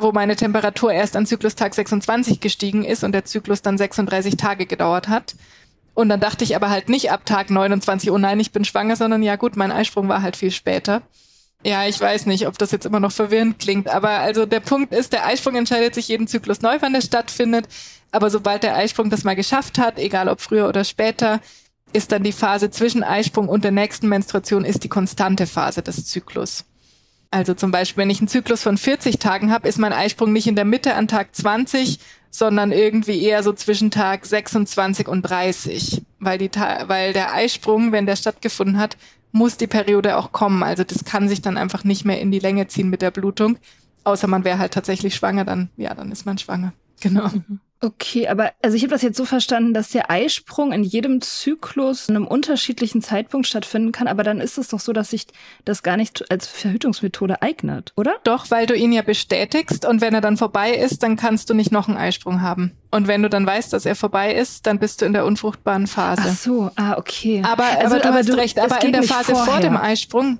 wo 0.00 0.12
meine 0.12 0.36
Temperatur 0.36 0.92
erst 0.92 1.16
an 1.16 1.26
Zyklustag 1.26 1.74
26 1.74 2.40
gestiegen 2.40 2.84
ist 2.84 3.04
und 3.04 3.12
der 3.12 3.24
Zyklus 3.24 3.62
dann 3.62 3.78
36 3.78 4.36
Tage 4.36 4.66
gedauert 4.66 5.08
hat. 5.08 5.34
Und 5.94 6.08
dann 6.08 6.20
dachte 6.20 6.44
ich 6.44 6.56
aber 6.56 6.70
halt 6.70 6.88
nicht 6.88 7.10
ab 7.10 7.26
Tag 7.26 7.50
29, 7.50 8.10
oh 8.10 8.18
nein, 8.18 8.40
ich 8.40 8.52
bin 8.52 8.64
schwanger, 8.64 8.96
sondern 8.96 9.22
ja 9.22 9.36
gut, 9.36 9.56
mein 9.56 9.72
Eisprung 9.72 10.08
war 10.08 10.22
halt 10.22 10.36
viel 10.36 10.50
später. 10.50 11.02
Ja, 11.64 11.86
ich 11.86 12.00
weiß 12.00 12.24
nicht, 12.26 12.46
ob 12.46 12.56
das 12.56 12.70
jetzt 12.70 12.86
immer 12.86 13.00
noch 13.00 13.12
verwirrend 13.12 13.58
klingt, 13.58 13.88
aber 13.88 14.20
also 14.20 14.46
der 14.46 14.60
Punkt 14.60 14.94
ist, 14.94 15.12
der 15.12 15.26
Eisprung 15.26 15.56
entscheidet 15.56 15.94
sich 15.94 16.08
jeden 16.08 16.26
Zyklus 16.26 16.62
neu, 16.62 16.78
wann 16.80 16.94
der 16.94 17.02
stattfindet. 17.02 17.68
Aber 18.12 18.30
sobald 18.30 18.62
der 18.62 18.76
Eisprung 18.76 19.10
das 19.10 19.24
mal 19.24 19.36
geschafft 19.36 19.78
hat, 19.78 19.98
egal 19.98 20.28
ob 20.28 20.40
früher 20.40 20.68
oder 20.68 20.84
später, 20.84 21.40
ist 21.92 22.12
dann 22.12 22.22
die 22.22 22.32
Phase 22.32 22.70
zwischen 22.70 23.02
Eisprung 23.02 23.48
und 23.48 23.64
der 23.64 23.72
nächsten 23.72 24.08
Menstruation 24.08 24.64
ist 24.64 24.84
die 24.84 24.88
konstante 24.88 25.46
Phase 25.46 25.82
des 25.82 26.06
Zyklus. 26.06 26.64
Also 27.30 27.54
zum 27.54 27.70
Beispiel, 27.70 28.02
wenn 28.02 28.10
ich 28.10 28.20
einen 28.20 28.28
Zyklus 28.28 28.62
von 28.62 28.76
40 28.76 29.18
Tagen 29.18 29.52
habe, 29.52 29.68
ist 29.68 29.78
mein 29.78 29.92
Eisprung 29.92 30.32
nicht 30.32 30.48
in 30.48 30.56
der 30.56 30.64
Mitte 30.64 30.94
an 30.94 31.06
Tag 31.06 31.34
20, 31.34 32.00
sondern 32.30 32.72
irgendwie 32.72 33.22
eher 33.22 33.42
so 33.42 33.52
zwischen 33.52 33.90
Tag 33.90 34.26
26 34.26 35.06
und 35.06 35.22
30, 35.22 36.02
weil, 36.18 36.38
die, 36.38 36.50
weil 36.50 37.12
der 37.12 37.32
Eisprung, 37.32 37.92
wenn 37.92 38.06
der 38.06 38.16
stattgefunden 38.16 38.78
hat, 38.78 38.96
muss 39.32 39.56
die 39.56 39.68
Periode 39.68 40.16
auch 40.16 40.32
kommen. 40.32 40.64
Also 40.64 40.82
das 40.82 41.04
kann 41.04 41.28
sich 41.28 41.40
dann 41.40 41.56
einfach 41.56 41.84
nicht 41.84 42.04
mehr 42.04 42.20
in 42.20 42.32
die 42.32 42.40
Länge 42.40 42.66
ziehen 42.66 42.90
mit 42.90 43.02
der 43.02 43.12
Blutung. 43.12 43.58
Außer 44.02 44.26
man 44.26 44.44
wäre 44.44 44.58
halt 44.58 44.72
tatsächlich 44.72 45.14
schwanger, 45.14 45.44
dann, 45.44 45.70
ja, 45.76 45.94
dann 45.94 46.10
ist 46.10 46.26
man 46.26 46.38
schwanger. 46.38 46.72
Genau. 47.00 47.28
Mhm. 47.28 47.60
Okay, 47.82 48.28
aber 48.28 48.52
also 48.60 48.76
ich 48.76 48.82
habe 48.82 48.90
das 48.90 49.00
jetzt 49.00 49.16
so 49.16 49.24
verstanden, 49.24 49.72
dass 49.72 49.88
der 49.88 50.10
Eisprung 50.10 50.72
in 50.72 50.84
jedem 50.84 51.22
Zyklus 51.22 52.10
an 52.10 52.16
einem 52.16 52.26
unterschiedlichen 52.26 53.00
Zeitpunkt 53.00 53.46
stattfinden 53.46 53.90
kann, 53.90 54.06
aber 54.06 54.22
dann 54.22 54.38
ist 54.38 54.58
es 54.58 54.68
doch 54.68 54.80
so, 54.80 54.92
dass 54.92 55.10
sich 55.10 55.26
das 55.64 55.82
gar 55.82 55.96
nicht 55.96 56.30
als 56.30 56.46
Verhütungsmethode 56.46 57.40
eignet, 57.40 57.94
oder? 57.96 58.16
Doch, 58.24 58.50
weil 58.50 58.66
du 58.66 58.76
ihn 58.76 58.92
ja 58.92 59.00
bestätigst 59.00 59.86
und 59.86 60.02
wenn 60.02 60.12
er 60.12 60.20
dann 60.20 60.36
vorbei 60.36 60.74
ist, 60.74 61.02
dann 61.02 61.16
kannst 61.16 61.48
du 61.48 61.54
nicht 61.54 61.72
noch 61.72 61.88
einen 61.88 61.96
Eisprung 61.96 62.42
haben. 62.42 62.72
Und 62.90 63.08
wenn 63.08 63.22
du 63.22 63.30
dann 63.30 63.46
weißt, 63.46 63.72
dass 63.72 63.86
er 63.86 63.96
vorbei 63.96 64.34
ist, 64.34 64.66
dann 64.66 64.78
bist 64.78 65.00
du 65.00 65.06
in 65.06 65.14
der 65.14 65.24
unfruchtbaren 65.24 65.86
Phase. 65.86 66.22
Ach 66.26 66.36
so, 66.36 66.70
ah, 66.76 66.98
okay. 66.98 67.42
Aber, 67.46 67.64
also, 67.64 67.94
aber 67.94 67.98
du 67.98 68.08
aber 68.08 68.18
hast 68.18 68.28
du, 68.28 68.34
recht, 68.34 68.58
aber 68.58 68.84
in 68.84 68.92
der 68.92 69.04
Phase 69.04 69.32
vorher. 69.32 69.52
vor 69.52 69.60
dem 69.60 69.78
Eisprung, 69.78 70.38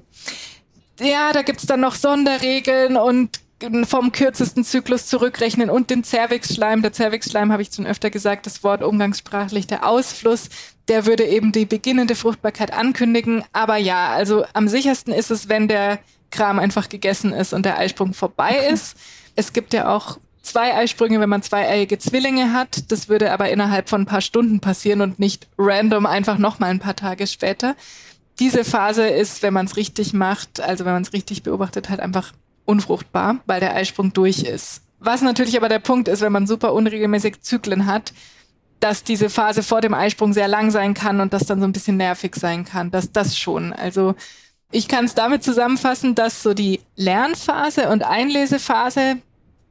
ja, 1.00 1.32
da 1.32 1.40
gibt's 1.40 1.64
dann 1.64 1.80
noch 1.80 1.94
Sonderregeln 1.94 2.98
und 2.98 3.40
vom 3.84 4.12
kürzesten 4.12 4.64
Zyklus 4.64 5.06
zurückrechnen 5.06 5.70
und 5.70 5.90
den 5.90 6.04
Cervixschleim. 6.04 6.82
Der 6.82 6.92
Cervixschleim 6.92 7.52
habe 7.52 7.62
ich 7.62 7.70
schon 7.74 7.86
öfter 7.86 8.10
gesagt, 8.10 8.46
das 8.46 8.62
Wort 8.62 8.82
umgangssprachlich 8.82 9.66
der 9.66 9.86
Ausfluss. 9.86 10.48
Der 10.88 11.06
würde 11.06 11.24
eben 11.24 11.52
die 11.52 11.66
beginnende 11.66 12.14
Fruchtbarkeit 12.14 12.72
ankündigen. 12.72 13.44
Aber 13.52 13.76
ja, 13.76 14.08
also 14.08 14.44
am 14.54 14.68
sichersten 14.68 15.12
ist 15.12 15.30
es, 15.30 15.48
wenn 15.48 15.68
der 15.68 15.98
Kram 16.30 16.58
einfach 16.58 16.88
gegessen 16.88 17.32
ist 17.32 17.52
und 17.52 17.66
der 17.66 17.78
Eisprung 17.78 18.14
vorbei 18.14 18.56
okay. 18.58 18.72
ist. 18.72 18.96
Es 19.36 19.52
gibt 19.52 19.74
ja 19.74 19.94
auch 19.94 20.18
zwei 20.42 20.74
Eisprünge, 20.74 21.20
wenn 21.20 21.28
man 21.28 21.42
zweieiige 21.42 21.98
Zwillinge 21.98 22.52
hat. 22.52 22.90
Das 22.90 23.08
würde 23.08 23.32
aber 23.32 23.50
innerhalb 23.50 23.88
von 23.88 24.02
ein 24.02 24.06
paar 24.06 24.20
Stunden 24.20 24.60
passieren 24.60 25.00
und 25.00 25.18
nicht 25.18 25.48
random 25.58 26.06
einfach 26.06 26.38
nochmal 26.38 26.70
ein 26.70 26.80
paar 26.80 26.96
Tage 26.96 27.26
später. 27.26 27.76
Diese 28.38 28.64
Phase 28.64 29.06
ist, 29.06 29.42
wenn 29.42 29.52
man 29.52 29.66
es 29.66 29.76
richtig 29.76 30.14
macht, 30.14 30.60
also 30.60 30.84
wenn 30.84 30.94
man 30.94 31.02
es 31.02 31.12
richtig 31.12 31.42
beobachtet, 31.42 31.90
halt 31.90 32.00
einfach 32.00 32.32
unfruchtbar, 32.70 33.40
weil 33.46 33.60
der 33.60 33.74
Eisprung 33.74 34.12
durch 34.12 34.42
ist. 34.42 34.82
Was 35.00 35.22
natürlich 35.22 35.56
aber 35.56 35.68
der 35.68 35.78
Punkt 35.78 36.08
ist, 36.08 36.20
wenn 36.20 36.32
man 36.32 36.46
super 36.46 36.72
unregelmäßig 36.72 37.40
Zyklen 37.42 37.86
hat, 37.86 38.12
dass 38.80 39.04
diese 39.04 39.28
Phase 39.28 39.62
vor 39.62 39.80
dem 39.80 39.94
Eisprung 39.94 40.32
sehr 40.32 40.48
lang 40.48 40.70
sein 40.70 40.94
kann 40.94 41.20
und 41.20 41.32
das 41.32 41.46
dann 41.46 41.60
so 41.60 41.66
ein 41.66 41.72
bisschen 41.72 41.96
nervig 41.96 42.34
sein 42.36 42.64
kann. 42.64 42.90
Das, 42.90 43.12
das 43.12 43.36
schon. 43.36 43.72
Also 43.72 44.14
ich 44.70 44.88
kann 44.88 45.04
es 45.04 45.14
damit 45.14 45.42
zusammenfassen, 45.42 46.14
dass 46.14 46.42
so 46.42 46.54
die 46.54 46.80
Lernphase 46.96 47.88
und 47.88 48.04
Einlesephase 48.04 49.18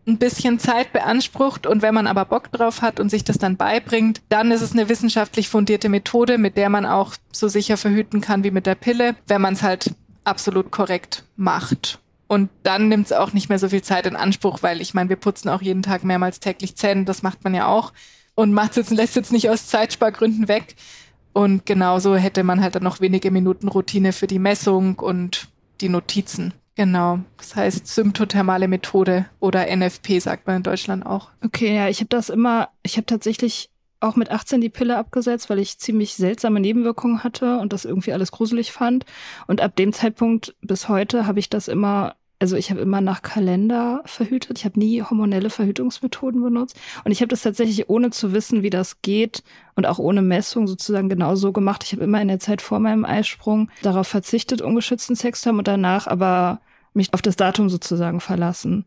ein 0.08 0.18
bisschen 0.18 0.60
Zeit 0.60 0.92
beansprucht 0.92 1.68
und 1.68 1.82
wenn 1.82 1.94
man 1.94 2.08
aber 2.08 2.26
Bock 2.26 2.52
drauf 2.52 2.82
hat 2.82 3.00
und 3.00 3.10
sich 3.10 3.24
das 3.24 3.38
dann 3.38 3.58
beibringt, 3.58 4.22
dann 4.30 4.52
ist 4.52 4.62
es 4.62 4.72
eine 4.72 4.90
wissenschaftlich 4.90 5.50
fundierte 5.50 5.90
Methode, 5.90 6.38
mit 6.38 6.58
der 6.58 6.70
man 6.70 6.86
auch 6.86 7.14
so 7.32 7.48
sicher 7.48 7.78
verhüten 7.78 8.20
kann 8.22 8.44
wie 8.44 8.52
mit 8.52 8.66
der 8.66 8.76
Pille, 8.76 9.16
wenn 9.28 9.42
man 9.42 9.54
es 9.54 9.62
halt 9.62 9.94
absolut 10.24 10.72
korrekt 10.72 11.24
macht. 11.36 12.00
Und 12.30 12.52
dann 12.62 12.90
nimmt 12.90 13.08
es 13.08 13.12
auch 13.12 13.34
nicht 13.34 13.50
mehr 13.50 13.58
so 13.58 13.70
viel 13.70 13.82
Zeit 13.82 14.06
in 14.06 14.16
Anspruch, 14.16 14.60
weil 14.62 14.82
ich 14.82 14.94
meine, 14.94 15.10
wir 15.10 15.16
putzen 15.16 15.50
auch 15.50 15.64
jeden 15.64 15.82
Tag 15.82 16.04
mehrmals 16.04 16.40
täglich 16.40 16.76
Zähne, 16.76 17.04
das 17.04 17.24
macht 17.24 17.44
man 17.44 17.56
ja 17.56 17.66
auch. 17.66 17.92
Und 18.36 18.54
macht 18.54 18.78
jetzt, 18.78 18.92
lässt 18.92 19.16
jetzt 19.16 19.32
nicht 19.32 19.50
aus 19.50 19.66
Zeitspargründen 19.66 20.48
weg. 20.48 20.76
Und 21.34 21.66
genauso 21.66 22.16
hätte 22.16 22.44
man 22.44 22.62
halt 22.62 22.76
dann 22.76 22.84
noch 22.84 23.02
wenige 23.02 23.32
Minuten 23.32 23.68
Routine 23.68 24.14
für 24.14 24.28
die 24.28 24.38
Messung 24.38 25.00
und 25.00 25.48
die 25.82 25.90
Notizen. 25.90 26.54
Genau. 26.76 27.20
Das 27.38 27.56
heißt 27.56 27.88
symptothermale 27.88 28.68
Methode 28.68 29.26
oder 29.40 29.76
NFP 29.76 30.20
sagt 30.20 30.46
man 30.46 30.58
in 30.58 30.64
Deutschland 30.64 31.08
auch. 31.08 31.30
Okay, 31.44 31.76
ja, 31.76 31.90
ich 31.90 32.00
habe 32.00 32.10
das 32.10 32.30
immer, 32.30 32.70
ich 32.84 32.98
habe 32.98 33.08
tatsächlich 33.08 33.72
auch 34.02 34.16
mit 34.16 34.30
18 34.30 34.62
die 34.62 34.70
Pille 34.70 34.98
abgesetzt, 34.98 35.50
weil 35.50 35.60
ich 35.60 35.80
ziemlich 35.80 36.14
seltsame 36.14 36.60
Nebenwirkungen 36.60 37.24
hatte 37.24 37.58
und 37.58 37.74
das 37.74 37.86
irgendwie 37.86 38.14
alles 38.14 38.32
gruselig 38.32 38.72
fand. 38.72 39.06
Und 39.48 39.62
ab 39.62 39.76
dem 39.76 39.94
Zeitpunkt 39.94 40.56
bis 40.62 40.88
heute 40.88 41.26
habe 41.26 41.40
ich 41.40 41.50
das 41.50 41.68
immer 41.68 42.16
also 42.40 42.56
ich 42.56 42.72
habe 42.72 42.80
immer 42.80 43.02
nach 43.02 43.22
Kalender 43.22 44.02
verhütet. 44.06 44.60
Ich 44.60 44.66
habe 44.66 44.80
nie 44.80 45.04
hormonelle 45.04 45.50
Verhütungsmethoden 45.50 46.42
benutzt. 46.42 46.80
Und 47.04 47.12
ich 47.12 47.20
habe 47.20 47.28
das 47.28 47.42
tatsächlich 47.42 47.90
ohne 47.90 48.12
zu 48.12 48.32
wissen, 48.32 48.64
wie 48.64 48.70
das 48.70 49.02
geht 49.02 49.44
und 49.76 49.86
auch 49.86 50.00
ohne 50.00 50.22
Messung 50.22 50.66
sozusagen 50.66 51.10
genau 51.10 51.36
so 51.36 51.52
gemacht. 51.52 51.84
Ich 51.84 51.92
habe 51.92 52.04
immer 52.04 52.22
in 52.22 52.30
der 52.30 52.40
Zeit 52.40 52.62
vor 52.62 52.80
meinem 52.80 53.04
Eisprung 53.04 53.70
darauf 53.82 54.08
verzichtet, 54.08 54.62
ungeschützten 54.62 55.18
Sex 55.18 55.42
zu 55.42 55.50
haben 55.50 55.58
und 55.58 55.68
danach 55.68 56.08
aber 56.08 56.62
mich 56.94 57.14
auf 57.14 57.22
das 57.22 57.36
Datum 57.36 57.70
sozusagen 57.70 58.22
verlassen. 58.22 58.86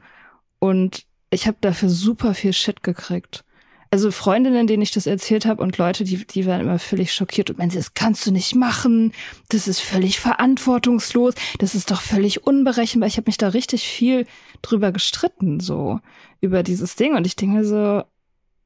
Und 0.58 1.04
ich 1.30 1.46
habe 1.46 1.58
dafür 1.60 1.90
super 1.90 2.32
viel 2.32 2.54
Shit 2.54 2.82
gekriegt 2.82 3.44
also 3.92 4.11
Freundinnen, 4.11 4.66
denen 4.66 4.83
ich 4.83 4.90
das 4.90 5.07
erzählt 5.07 5.44
habe 5.44 5.62
und 5.62 5.76
Leute, 5.76 6.05
die, 6.05 6.26
die 6.26 6.46
waren 6.46 6.62
immer 6.62 6.78
völlig 6.78 7.12
schockiert 7.12 7.50
und 7.50 7.59
meinen, 7.59 7.70
das 7.70 7.92
kannst 7.92 8.26
du 8.26 8.33
nicht 8.33 8.55
machen, 8.55 9.12
das 9.50 9.68
ist 9.68 9.81
völlig 9.81 10.18
verantwortungslos, 10.18 11.35
das 11.59 11.74
ist 11.74 11.90
doch 11.90 12.00
völlig 12.00 12.46
unberechenbar. 12.46 13.07
Ich 13.07 13.18
habe 13.18 13.28
mich 13.28 13.37
da 13.37 13.48
richtig 13.48 13.87
viel 13.87 14.26
drüber 14.62 14.92
gestritten, 14.92 15.61
so 15.61 16.00
über 16.40 16.62
dieses 16.62 16.96
Ding. 16.96 17.14
Und 17.14 17.26
ich 17.26 17.37
denke 17.37 17.66
so, 17.66 18.02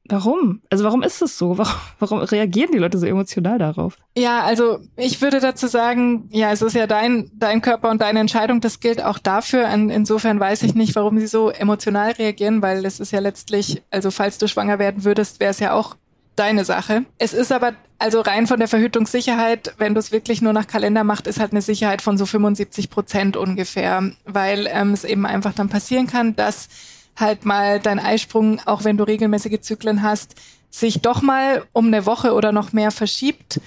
Warum? 0.09 0.61
Also 0.69 0.83
warum 0.83 1.03
ist 1.03 1.21
es 1.21 1.37
so? 1.37 1.57
Warum, 1.57 1.75
warum 1.99 2.19
reagieren 2.19 2.71
die 2.71 2.77
Leute 2.77 2.97
so 2.97 3.05
emotional 3.05 3.57
darauf? 3.57 3.97
Ja, 4.17 4.43
also 4.43 4.79
ich 4.95 5.21
würde 5.21 5.39
dazu 5.39 5.67
sagen, 5.67 6.29
ja, 6.31 6.51
es 6.51 6.61
ist 6.61 6.75
ja 6.75 6.87
dein, 6.87 7.31
dein 7.33 7.61
Körper 7.61 7.89
und 7.89 8.01
deine 8.01 8.19
Entscheidung. 8.19 8.61
Das 8.61 8.79
gilt 8.79 9.03
auch 9.03 9.19
dafür. 9.19 9.67
Insofern 9.67 10.39
weiß 10.39 10.63
ich 10.63 10.75
nicht, 10.75 10.95
warum 10.95 11.19
sie 11.19 11.27
so 11.27 11.49
emotional 11.49 12.11
reagieren, 12.11 12.61
weil 12.61 12.85
es 12.85 12.99
ist 12.99 13.11
ja 13.11 13.19
letztlich, 13.19 13.81
also 13.91 14.11
falls 14.11 14.37
du 14.37 14.47
schwanger 14.47 14.79
werden 14.79 15.03
würdest, 15.03 15.39
wäre 15.39 15.51
es 15.51 15.59
ja 15.59 15.73
auch 15.73 15.95
deine 16.35 16.65
Sache. 16.65 17.03
Es 17.17 17.33
ist 17.33 17.51
aber 17.51 17.73
also 17.99 18.21
rein 18.21 18.47
von 18.47 18.59
der 18.59 18.67
Verhütungssicherheit, 18.67 19.73
wenn 19.77 19.93
du 19.93 19.99
es 19.99 20.11
wirklich 20.11 20.41
nur 20.41 20.53
nach 20.53 20.67
Kalender 20.67 21.03
machst, 21.03 21.27
ist 21.27 21.39
halt 21.39 21.51
eine 21.51 21.61
Sicherheit 21.61 22.01
von 22.01 22.17
so 22.17 22.25
75 22.25 22.89
Prozent 22.89 23.35
ungefähr, 23.35 24.11
weil 24.25 24.67
ähm, 24.71 24.93
es 24.93 25.03
eben 25.03 25.25
einfach 25.25 25.53
dann 25.53 25.69
passieren 25.69 26.07
kann, 26.07 26.35
dass 26.35 26.69
halt 27.17 27.45
mal 27.45 27.79
dein 27.79 27.99
Eisprung, 27.99 28.61
auch 28.65 28.83
wenn 28.83 28.97
du 28.97 29.03
regelmäßige 29.03 29.61
Zyklen 29.61 30.03
hast, 30.03 30.35
sich 30.69 31.01
doch 31.01 31.21
mal 31.21 31.65
um 31.73 31.87
eine 31.87 32.05
Woche 32.05 32.33
oder 32.33 32.51
noch 32.51 32.73
mehr 32.73 32.91
verschiebt 32.91 33.59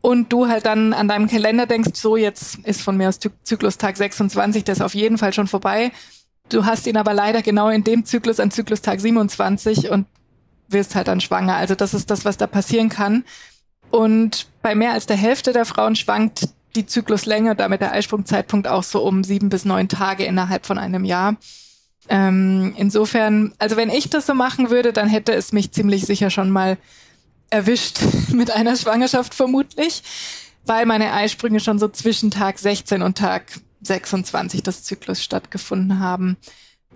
und 0.00 0.32
du 0.32 0.48
halt 0.48 0.66
dann 0.66 0.92
an 0.92 1.08
deinem 1.08 1.28
Kalender 1.28 1.66
denkst, 1.66 1.90
so 1.94 2.16
jetzt 2.16 2.58
ist 2.60 2.80
von 2.80 2.96
mir 2.96 3.08
aus 3.08 3.18
Zyklustag 3.18 3.96
26, 3.96 4.64
der 4.64 4.72
ist 4.72 4.82
auf 4.82 4.94
jeden 4.94 5.18
Fall 5.18 5.32
schon 5.32 5.48
vorbei. 5.48 5.92
Du 6.48 6.64
hast 6.64 6.86
ihn 6.86 6.96
aber 6.96 7.12
leider 7.12 7.42
genau 7.42 7.68
in 7.68 7.82
dem 7.82 8.04
Zyklus 8.04 8.38
an 8.38 8.50
Zyklustag 8.50 9.00
27 9.00 9.90
und 9.90 10.06
wirst 10.68 10.94
halt 10.94 11.08
dann 11.08 11.20
schwanger. 11.20 11.56
Also 11.56 11.74
das 11.74 11.92
ist 11.92 12.10
das, 12.10 12.24
was 12.24 12.36
da 12.36 12.46
passieren 12.46 12.88
kann. 12.88 13.24
Und 13.90 14.46
bei 14.62 14.74
mehr 14.74 14.92
als 14.92 15.06
der 15.06 15.16
Hälfte 15.16 15.52
der 15.52 15.64
Frauen 15.64 15.96
schwankt 15.96 16.48
die 16.76 16.86
Zykluslänge, 16.86 17.56
damit 17.56 17.80
der 17.80 17.92
Eisprungzeitpunkt 17.92 18.68
auch 18.68 18.82
so 18.82 19.02
um 19.02 19.24
sieben 19.24 19.48
bis 19.48 19.64
neun 19.64 19.88
Tage 19.88 20.24
innerhalb 20.24 20.66
von 20.66 20.78
einem 20.78 21.04
Jahr. 21.04 21.36
Ähm, 22.08 22.74
insofern, 22.76 23.52
also 23.58 23.76
wenn 23.76 23.90
ich 23.90 24.10
das 24.10 24.26
so 24.26 24.34
machen 24.34 24.70
würde, 24.70 24.92
dann 24.92 25.08
hätte 25.08 25.32
es 25.32 25.52
mich 25.52 25.72
ziemlich 25.72 26.06
sicher 26.06 26.30
schon 26.30 26.50
mal 26.50 26.78
erwischt 27.50 27.98
mit 28.32 28.50
einer 28.50 28.76
Schwangerschaft 28.76 29.34
vermutlich, 29.34 30.02
weil 30.64 30.86
meine 30.86 31.12
Eisprünge 31.12 31.60
schon 31.60 31.78
so 31.78 31.88
zwischen 31.88 32.30
Tag 32.30 32.58
16 32.58 33.02
und 33.02 33.18
Tag 33.18 33.60
26 33.82 34.62
des 34.62 34.84
Zyklus 34.84 35.22
stattgefunden 35.22 36.00
haben. 36.00 36.36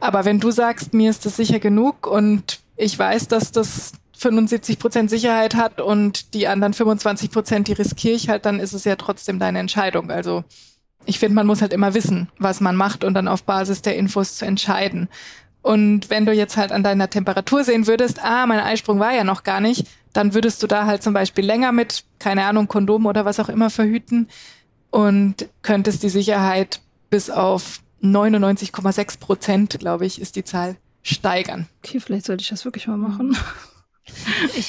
Aber 0.01 0.25
wenn 0.25 0.41
du 0.41 0.51
sagst, 0.51 0.95
mir 0.95 1.11
ist 1.11 1.27
das 1.27 1.37
sicher 1.37 1.61
genug 1.61 2.07
und 2.07 2.61
ich 2.77 2.99
weiß, 2.99 3.29
dass 3.29 3.53
das 3.53 3.93
75 4.17 4.79
Prozent 4.79 5.11
Sicherheit 5.11 5.55
hat 5.55 5.81
und 5.81 6.35
die 6.35 6.47
anderen 6.47 6.75
25 6.75 7.31
Prozent, 7.31 7.69
die 7.69 7.73
riskiere 7.73 8.15
ich 8.15 8.29
halt, 8.29 8.45
dann 8.47 8.61
ist 8.61 8.73
es 8.73 8.85
ja 8.85 8.97
trotzdem 8.97 9.39
deine 9.39 9.59
Entscheidung. 9.59 10.11
Also 10.11 10.45
ich 11.07 11.19
finde, 11.19 11.35
man 11.35 11.47
muss 11.47 11.63
halt 11.63 11.73
immer 11.73 11.95
wissen, 11.95 12.29
was 12.39 12.61
man 12.61 12.77
macht 12.77 13.05
und 13.05 13.15
dann 13.15 13.29
auf 13.29 13.43
Basis 13.43 13.83
der 13.83 13.97
Infos 13.97 14.37
zu 14.37 14.45
entscheiden. 14.45 15.09
Und 15.63 16.09
wenn 16.09 16.27
du 16.27 16.33
jetzt 16.33 16.57
halt 16.57 16.73
an 16.73 16.83
deiner 16.83 17.11
Temperatur 17.11 17.65
sehen 17.65 17.87
würdest, 17.87 18.23
ah, 18.23 18.47
mein 18.47 18.61
Eisprung 18.61 18.99
war 18.99 19.13
ja 19.13 19.25
noch 19.25 19.43
gar 19.43 19.61
nicht, 19.61 19.87
dann 20.13 20.35
würdest 20.35 20.63
du 20.63 20.67
da 20.67 20.87
halt 20.87 21.03
zum 21.03 21.13
Beispiel 21.13 21.45
länger 21.45 21.73
mit, 21.73 22.05
keine 22.19 22.45
Ahnung, 22.45 22.69
Kondom 22.69 23.07
oder 23.07 23.25
was 23.25 23.41
auch 23.41 23.49
immer 23.49 23.71
verhüten 23.71 24.29
und 24.91 25.49
könntest 25.63 26.03
die 26.03 26.09
Sicherheit 26.09 26.81
bis 27.11 27.31
auf 27.31 27.81
99,6 28.03 29.21
Prozent, 29.21 29.79
glaube 29.79 30.07
ich, 30.07 30.21
ist 30.21 30.37
die 30.37 30.45
Zahl, 30.45 30.77
steigern. 31.03 31.67
Okay, 31.85 32.01
vielleicht 32.01 32.27
sollte 32.27 32.43
ich 32.43 32.49
das 32.49 32.65
wirklich 32.65 32.87
mal 32.87 32.97
machen. 32.97 33.37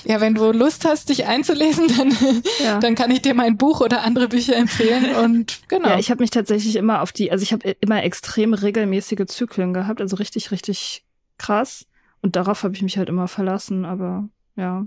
Ja, 0.06 0.22
wenn 0.22 0.36
du 0.36 0.52
Lust 0.52 0.86
hast, 0.86 1.10
dich 1.10 1.26
einzulesen, 1.26 1.88
dann, 1.88 2.16
ja. 2.64 2.80
dann 2.80 2.96
kann 2.96 3.12
ich 3.12 3.22
dir 3.22 3.34
mein 3.34 3.58
Buch 3.58 3.82
oder 3.82 4.04
andere 4.04 4.28
Bücher 4.28 4.56
empfehlen 4.56 5.16
und 5.16 5.60
genau. 5.68 5.90
Ja, 5.90 6.00
ich 6.00 6.10
habe 6.12 6.22
mich 6.22 6.32
tatsächlich 6.32 6.76
immer 6.76 7.02
auf 7.02 7.12
die, 7.12 7.32
also 7.32 7.44
ich 7.44 7.54
habe 7.54 7.76
immer 7.82 8.04
extrem 8.04 8.54
regelmäßige 8.54 9.26
Zyklen 9.28 9.74
gehabt, 9.74 10.02
also 10.02 10.16
richtig, 10.16 10.52
richtig 10.52 11.04
krass. 11.38 11.86
Und 12.22 12.36
darauf 12.36 12.64
habe 12.64 12.76
ich 12.76 12.84
mich 12.84 12.98
halt 12.98 13.10
immer 13.10 13.28
verlassen, 13.28 13.84
aber 13.84 14.30
ja, 14.56 14.86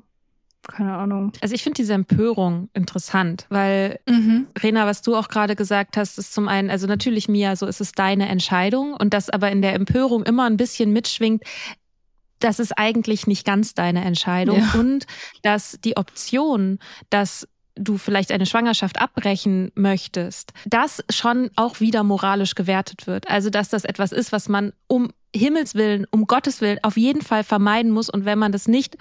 keine 0.69 0.95
Ahnung. 0.95 1.33
Also 1.41 1.55
ich 1.55 1.63
finde 1.63 1.77
diese 1.77 1.95
Empörung 1.95 2.69
interessant, 2.73 3.47
weil 3.51 4.01
mhm. 4.09 4.47
Rena, 4.63 4.87
was 4.87 5.03
du 5.03 5.15
auch 5.15 5.29
gerade 5.29 5.57
gesagt 5.57 5.97
hast, 5.97 6.19
ist 6.19 6.33
zum 6.33 6.49
einen, 6.49 6.71
also 6.71 6.87
natürlich 6.87 7.29
Mia, 7.29 7.57
so 7.57 7.67
ist 7.67 7.81
es 7.81 7.93
deine 7.93 8.29
Entscheidung 8.29 8.95
und 8.95 9.13
das 9.15 9.31
aber 9.31 9.51
in 9.51 9.63
der 9.63 9.75
Empörung 9.75 10.23
immer 10.23 10.45
ein 10.45 10.57
bisschen 10.57 10.93
mitschwingt, 10.93 11.43
das 12.41 12.59
ist 12.59 12.73
eigentlich 12.73 13.27
nicht 13.27 13.45
ganz 13.47 13.75
deine 13.75 14.05
Entscheidung 14.05 14.59
ja. 14.59 14.75
und 14.79 15.07
dass 15.43 15.79
die 15.85 15.97
Option, 15.97 16.79
dass 17.11 17.49
du 17.77 17.99
vielleicht 17.99 18.31
eine 18.31 18.47
Schwangerschaft 18.47 19.01
abbrechen 19.01 19.73
möchtest, 19.75 20.53
das 20.65 21.03
schon 21.11 21.51
auch 21.57 21.81
wieder 21.81 22.03
moralisch 22.05 22.55
gewertet 22.55 23.07
wird. 23.07 23.29
Also 23.29 23.51
dass 23.51 23.69
das 23.69 23.85
etwas 23.85 24.13
ist, 24.13 24.33
was 24.33 24.49
man 24.49 24.73
um 24.87 25.13
Himmels 25.35 25.75
Willen, 25.75 26.07
um 26.11 26.27
Gottes 26.27 26.61
Willen 26.61 26.79
auf 26.83 26.97
jeden 26.97 27.23
Fall 27.23 27.45
vermeiden 27.45 27.91
muss. 27.91 28.09
Und 28.09 28.25
wenn 28.25 28.39
man 28.39 28.53
das 28.53 28.69
nicht 28.69 28.97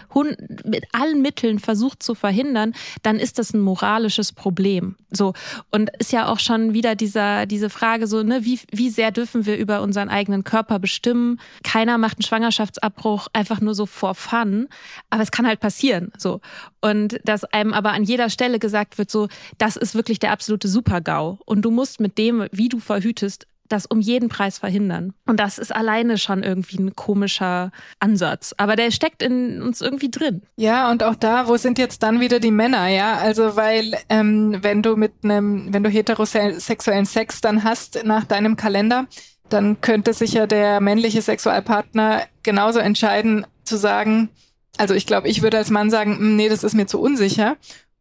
mit 0.65 0.85
allen 0.91 1.21
Mitteln 1.21 1.59
versucht 1.59 2.01
zu 2.01 2.15
verhindern, 2.15 2.73
dann 3.03 3.17
ist 3.17 3.39
das 3.39 3.53
ein 3.53 3.59
moralisches 3.59 4.31
Problem. 4.31 4.95
So. 5.11 5.33
Und 5.71 5.91
ist 5.99 6.11
ja 6.11 6.27
auch 6.27 6.39
schon 6.39 6.73
wieder 6.73 6.95
dieser, 6.95 7.45
diese 7.45 7.69
Frage 7.69 8.07
so, 8.07 8.23
ne, 8.23 8.43
wie, 8.43 8.59
wie 8.71 8.89
sehr 8.89 9.11
dürfen 9.11 9.45
wir 9.45 9.57
über 9.57 9.81
unseren 9.81 10.09
eigenen 10.09 10.43
Körper 10.43 10.79
bestimmen? 10.79 11.39
Keiner 11.63 11.97
macht 11.97 12.17
einen 12.17 12.23
Schwangerschaftsabbruch 12.23 13.27
einfach 13.33 13.61
nur 13.61 13.75
so 13.75 13.85
for 13.85 14.15
fun. 14.15 14.67
Aber 15.09 15.21
es 15.21 15.31
kann 15.31 15.45
halt 15.45 15.59
passieren, 15.59 16.11
so. 16.17 16.41
Und 16.81 17.19
dass 17.23 17.45
einem 17.45 17.73
aber 17.73 17.91
an 17.91 18.03
jeder 18.03 18.29
Stelle 18.29 18.59
gesagt 18.59 18.97
wird, 18.97 19.09
so, 19.09 19.27
das 19.57 19.75
ist 19.75 19.95
wirklich 19.95 20.19
der 20.19 20.31
absolute 20.31 20.67
Super-GAU. 20.67 21.39
Und 21.45 21.61
du 21.61 21.71
musst 21.71 21.99
mit 21.99 22.17
dem, 22.17 22.47
wie 22.51 22.69
du 22.69 22.79
verhütest, 22.79 23.47
das 23.73 23.85
um 23.85 23.99
jeden 23.99 24.29
Preis 24.29 24.59
verhindern. 24.59 25.13
Und 25.25 25.39
das 25.39 25.57
ist 25.57 25.75
alleine 25.75 26.17
schon 26.17 26.43
irgendwie 26.43 26.77
ein 26.77 26.95
komischer 26.95 27.71
Ansatz. 27.99 28.53
Aber 28.57 28.75
der 28.75 28.91
steckt 28.91 29.21
in 29.21 29.61
uns 29.61 29.81
irgendwie 29.81 30.09
drin. 30.09 30.43
Ja, 30.55 30.89
und 30.91 31.03
auch 31.03 31.15
da, 31.15 31.47
wo 31.47 31.57
sind 31.57 31.77
jetzt 31.77 32.03
dann 32.03 32.19
wieder 32.19 32.39
die 32.39 32.51
Männer, 32.51 32.87
ja? 32.87 33.17
Also, 33.17 33.55
weil, 33.55 33.95
ähm, 34.09 34.59
wenn 34.61 34.81
du 34.81 34.95
mit 34.95 35.13
einem, 35.23 35.73
wenn 35.73 35.83
du 35.83 35.89
heterosexuellen 35.89 37.05
Sex 37.05 37.41
dann 37.41 37.63
hast 37.63 38.03
nach 38.05 38.23
deinem 38.23 38.55
Kalender, 38.55 39.07
dann 39.49 39.81
könnte 39.81 40.13
sich 40.13 40.33
ja 40.33 40.47
der 40.47 40.79
männliche 40.79 41.21
Sexualpartner 41.21 42.23
genauso 42.43 42.79
entscheiden, 42.79 43.45
zu 43.63 43.77
sagen, 43.77 44.29
also 44.77 44.93
ich 44.93 45.05
glaube, 45.05 45.27
ich 45.27 45.41
würde 45.41 45.57
als 45.57 45.69
Mann 45.69 45.89
sagen, 45.89 46.17
hm, 46.17 46.35
nee, 46.35 46.49
das 46.49 46.63
ist 46.63 46.73
mir 46.73 46.87
zu 46.87 46.99
unsicher 46.99 47.57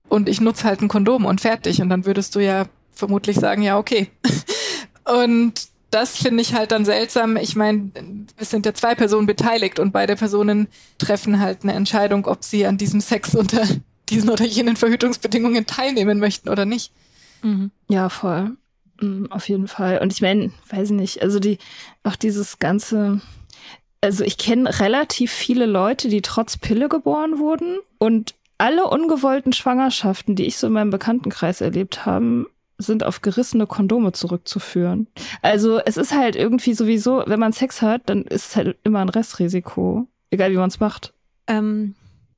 und 0.08 0.28
ich 0.28 0.40
nutze 0.40 0.64
halt 0.64 0.80
ein 0.80 0.88
Kondom 0.88 1.24
und 1.24 1.40
fertig. 1.40 1.80
Und 1.80 1.88
dann 1.88 2.04
würdest 2.04 2.34
du 2.34 2.40
ja 2.40 2.66
vermutlich 2.90 3.36
sagen, 3.36 3.62
ja, 3.62 3.78
okay. 3.78 4.10
Und 5.04 5.68
das 5.90 6.16
finde 6.16 6.40
ich 6.40 6.54
halt 6.54 6.72
dann 6.72 6.84
seltsam. 6.84 7.36
Ich 7.36 7.54
meine, 7.54 7.90
es 8.38 8.50
sind 8.50 8.64
ja 8.64 8.72
zwei 8.72 8.94
Personen 8.94 9.26
beteiligt 9.26 9.78
und 9.78 9.92
beide 9.92 10.16
Personen 10.16 10.68
treffen 10.98 11.38
halt 11.38 11.62
eine 11.62 11.74
Entscheidung, 11.74 12.26
ob 12.26 12.44
sie 12.44 12.66
an 12.66 12.78
diesem 12.78 13.00
Sex 13.00 13.34
unter 13.34 13.62
diesen 14.08 14.30
oder 14.30 14.44
jenen 14.44 14.76
Verhütungsbedingungen 14.76 15.66
teilnehmen 15.66 16.18
möchten 16.18 16.48
oder 16.48 16.64
nicht. 16.64 16.92
Mhm. 17.42 17.70
Ja, 17.88 18.08
voll. 18.08 18.56
Mhm, 19.00 19.30
auf 19.30 19.48
jeden 19.48 19.68
Fall. 19.68 19.98
Und 19.98 20.12
ich 20.12 20.22
meine, 20.22 20.52
weiß 20.70 20.90
nicht, 20.90 21.22
also 21.22 21.38
die, 21.38 21.58
auch 22.04 22.16
dieses 22.16 22.58
ganze, 22.58 23.20
also 24.00 24.24
ich 24.24 24.38
kenne 24.38 24.80
relativ 24.80 25.30
viele 25.30 25.66
Leute, 25.66 26.08
die 26.08 26.22
trotz 26.22 26.56
Pille 26.56 26.88
geboren 26.88 27.38
wurden 27.38 27.78
und 27.98 28.34
alle 28.58 28.88
ungewollten 28.88 29.52
Schwangerschaften, 29.52 30.36
die 30.36 30.44
ich 30.44 30.56
so 30.56 30.68
in 30.68 30.72
meinem 30.72 30.90
Bekanntenkreis 30.90 31.60
erlebt 31.60 32.06
habe, 32.06 32.46
sind 32.78 33.04
auf 33.04 33.22
gerissene 33.22 33.66
Kondome 33.66 34.12
zurückzuführen. 34.12 35.06
Also 35.40 35.78
es 35.78 35.96
ist 35.96 36.12
halt 36.12 36.36
irgendwie 36.36 36.74
sowieso, 36.74 37.22
wenn 37.26 37.40
man 37.40 37.52
Sex 37.52 37.82
hat, 37.82 38.02
dann 38.06 38.22
ist 38.22 38.50
es 38.50 38.56
halt 38.56 38.76
immer 38.82 39.00
ein 39.00 39.08
Restrisiko, 39.08 40.06
egal 40.30 40.50
wie 40.52 40.56
man 40.56 40.68
es 40.68 40.80
macht. 40.80 41.12
Ähm, 41.46 41.94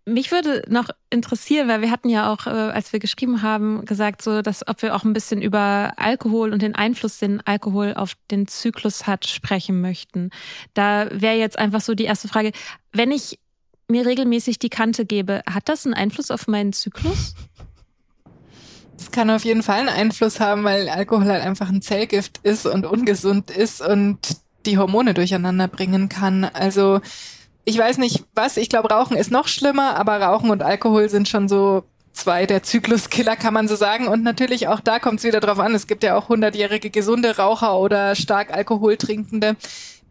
mich 0.07 0.33
würde 0.33 0.64
noch 0.68 0.90
interessieren, 1.09 1.66
weil 1.68 1.81
wir 1.81 1.90
hatten 1.90 2.11
ja 2.11 2.31
auch, 2.31 2.47
äh, 2.47 2.51
als 2.51 2.92
wir 2.92 3.01
geschrieben 3.01 3.40
haben, 3.40 3.87
gesagt, 3.87 4.20
so, 4.20 4.42
dass 4.42 4.66
ob 4.68 4.83
wir 4.83 4.94
auch 4.94 5.05
ein 5.05 5.14
bisschen 5.14 5.40
über 5.40 5.94
Alkohol 5.97 6.53
und 6.53 6.61
den 6.61 6.75
Einfluss, 6.75 7.18
den 7.18 7.40
Alkohol 7.47 7.94
auf 7.94 8.14
den 8.31 8.47
Zyklus 8.47 9.07
hat, 9.07 9.27
sprechen 9.27 9.81
möchten. 9.81 10.31
Da 10.75 11.09
wäre 11.11 11.37
jetzt 11.37 11.59
einfach 11.59 11.81
so 11.81 11.94
die 11.94 12.05
erste 12.05 12.29
Frage: 12.29 12.53
Wenn 12.92 13.12
ich 13.12 13.38
mir 13.88 14.05
regelmäßig 14.05 14.59
die 14.59 14.68
Kante 14.68 15.07
gebe, 15.07 15.42
hat 15.49 15.68
das 15.68 15.87
einen 15.87 15.94
Einfluss 15.94 16.31
auf 16.31 16.49
meinen 16.49 16.75
Zyklus? 16.75 17.35
Es 18.98 19.11
kann 19.11 19.30
auf 19.30 19.44
jeden 19.44 19.62
Fall 19.62 19.80
einen 19.80 19.88
Einfluss 19.88 20.40
haben, 20.40 20.64
weil 20.64 20.88
Alkohol 20.88 21.26
halt 21.26 21.42
einfach 21.42 21.68
ein 21.68 21.83
Zellgift 21.83 22.38
ist 22.42 22.66
und 22.66 22.87
ungesund 22.87 23.50
ist 23.50 23.80
und 23.80 24.18
die 24.66 24.78
Hormone 24.78 25.14
durcheinander 25.14 25.68
bringen 25.68 26.09
kann. 26.09 26.44
Also 26.44 27.00
ich 27.64 27.78
weiß 27.78 27.98
nicht 27.98 28.24
was, 28.35 28.57
ich 28.57 28.68
glaube 28.68 28.90
Rauchen 28.90 29.16
ist 29.16 29.30
noch 29.30 29.48
schlimmer, 29.48 29.96
aber 29.96 30.20
Rauchen 30.20 30.50
und 30.50 30.62
Alkohol 30.62 31.09
sind 31.09 31.28
schon 31.28 31.48
so 31.48 31.85
zwei 32.12 32.46
der 32.46 32.62
Zykluskiller, 32.62 33.37
kann 33.37 33.54
man 33.54 33.68
so 33.68 33.76
sagen. 33.76 34.07
Und 34.07 34.22
natürlich 34.22 34.68
auch 34.68 34.80
da 34.80 34.98
kommt 34.98 35.18
es 35.18 35.24
wieder 35.24 35.40
drauf 35.40 35.59
an. 35.59 35.74
Es 35.74 35.87
gibt 35.87 36.04
ja 36.04 36.16
auch 36.16 36.28
hundertjährige 36.28 36.90
gesunde 36.90 37.37
Raucher 37.37 37.78
oder 37.78 38.14
stark 38.14 38.52
Alkoholtrinkende, 38.52 39.57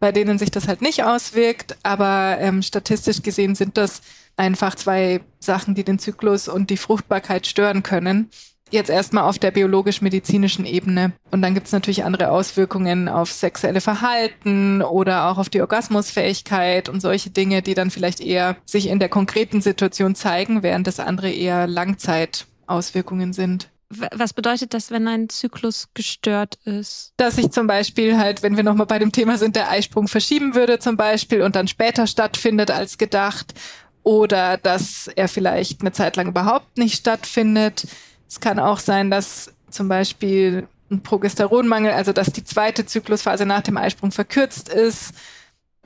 bei 0.00 0.12
denen 0.12 0.38
sich 0.38 0.50
das 0.50 0.68
halt 0.68 0.82
nicht 0.82 1.04
auswirkt. 1.04 1.76
Aber 1.82 2.36
ähm, 2.40 2.62
statistisch 2.62 3.22
gesehen 3.22 3.54
sind 3.54 3.76
das 3.76 4.02
einfach 4.36 4.74
zwei 4.74 5.20
Sachen, 5.38 5.74
die 5.74 5.84
den 5.84 5.98
Zyklus 5.98 6.48
und 6.48 6.70
die 6.70 6.76
Fruchtbarkeit 6.76 7.46
stören 7.46 7.82
können 7.82 8.30
jetzt 8.70 8.90
erstmal 8.90 9.24
auf 9.24 9.38
der 9.38 9.50
biologisch-medizinischen 9.50 10.64
Ebene. 10.64 11.12
Und 11.30 11.42
dann 11.42 11.54
gibt 11.54 11.66
es 11.66 11.72
natürlich 11.72 12.04
andere 12.04 12.30
Auswirkungen 12.30 13.08
auf 13.08 13.32
sexuelle 13.32 13.80
Verhalten 13.80 14.82
oder 14.82 15.28
auch 15.28 15.38
auf 15.38 15.48
die 15.48 15.60
Orgasmusfähigkeit 15.60 16.88
und 16.88 17.00
solche 17.00 17.30
Dinge, 17.30 17.62
die 17.62 17.74
dann 17.74 17.90
vielleicht 17.90 18.20
eher 18.20 18.56
sich 18.64 18.88
in 18.88 18.98
der 18.98 19.08
konkreten 19.08 19.60
Situation 19.60 20.14
zeigen, 20.14 20.62
während 20.62 20.86
das 20.86 21.00
andere 21.00 21.30
eher 21.30 21.66
Langzeitauswirkungen 21.66 23.32
sind. 23.32 23.68
Was 23.90 24.32
bedeutet 24.32 24.74
das, 24.74 24.90
wenn 24.90 25.06
ein 25.06 25.28
Zyklus 25.28 25.88
gestört 25.94 26.58
ist? 26.64 27.12
Dass 27.16 27.36
sich 27.36 27.50
zum 27.50 27.66
Beispiel 27.66 28.18
halt, 28.18 28.42
wenn 28.42 28.56
wir 28.56 28.64
nochmal 28.64 28.86
bei 28.86 28.98
dem 28.98 29.12
Thema 29.12 29.38
sind, 29.38 29.56
der 29.56 29.70
Eisprung 29.70 30.08
verschieben 30.08 30.54
würde 30.54 30.78
zum 30.78 30.96
Beispiel 30.96 31.42
und 31.42 31.54
dann 31.54 31.68
später 31.68 32.06
stattfindet 32.06 32.70
als 32.70 32.98
gedacht 32.98 33.54
oder 34.02 34.56
dass 34.56 35.08
er 35.08 35.28
vielleicht 35.28 35.80
eine 35.80 35.92
Zeit 35.92 36.16
lang 36.16 36.28
überhaupt 36.28 36.76
nicht 36.76 36.96
stattfindet 36.96 37.86
es 38.28 38.40
kann 38.40 38.58
auch 38.58 38.78
sein, 38.78 39.10
dass 39.10 39.52
zum 39.70 39.88
Beispiel 39.88 40.68
ein 40.90 41.02
Progesteronmangel, 41.02 41.92
also 41.92 42.12
dass 42.12 42.32
die 42.32 42.44
zweite 42.44 42.86
Zyklusphase 42.86 43.46
nach 43.46 43.62
dem 43.62 43.76
Eisprung 43.76 44.12
verkürzt 44.12 44.68
ist 44.68 45.14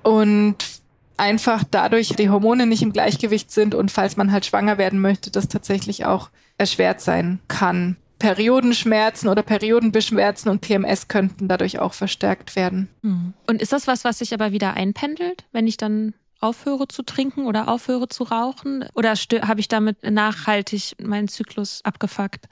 und 0.02 0.56
einfach 1.16 1.64
dadurch 1.68 2.10
die 2.10 2.30
Hormone 2.30 2.66
nicht 2.66 2.82
im 2.82 2.92
Gleichgewicht 2.92 3.50
sind 3.50 3.74
und 3.74 3.90
falls 3.90 4.16
man 4.16 4.32
halt 4.32 4.46
schwanger 4.46 4.78
werden 4.78 5.00
möchte, 5.00 5.30
das 5.30 5.48
tatsächlich 5.48 6.04
auch 6.04 6.30
erschwert 6.58 7.00
sein 7.00 7.40
kann. 7.48 7.96
Periodenschmerzen 8.18 9.28
oder 9.28 9.42
Periodenbeschmerzen 9.42 10.50
und 10.50 10.60
PMS 10.60 11.06
könnten 11.06 11.46
dadurch 11.46 11.78
auch 11.78 11.92
verstärkt 11.92 12.56
werden. 12.56 12.88
Hm. 13.02 13.32
Und 13.46 13.62
ist 13.62 13.72
das 13.72 13.86
was, 13.86 14.04
was 14.04 14.18
sich 14.18 14.34
aber 14.34 14.50
wieder 14.50 14.74
einpendelt, 14.74 15.44
wenn 15.52 15.68
ich 15.68 15.76
dann 15.76 16.14
aufhöre 16.40 16.88
zu 16.88 17.02
trinken 17.02 17.46
oder 17.46 17.68
aufhöre 17.68 18.08
zu 18.08 18.24
rauchen? 18.24 18.84
Oder 18.94 19.14
habe 19.14 19.60
ich 19.60 19.68
damit 19.68 20.02
nachhaltig 20.02 20.94
meinen 21.00 21.28
Zyklus 21.28 21.80
abgefuckt? 21.84 22.46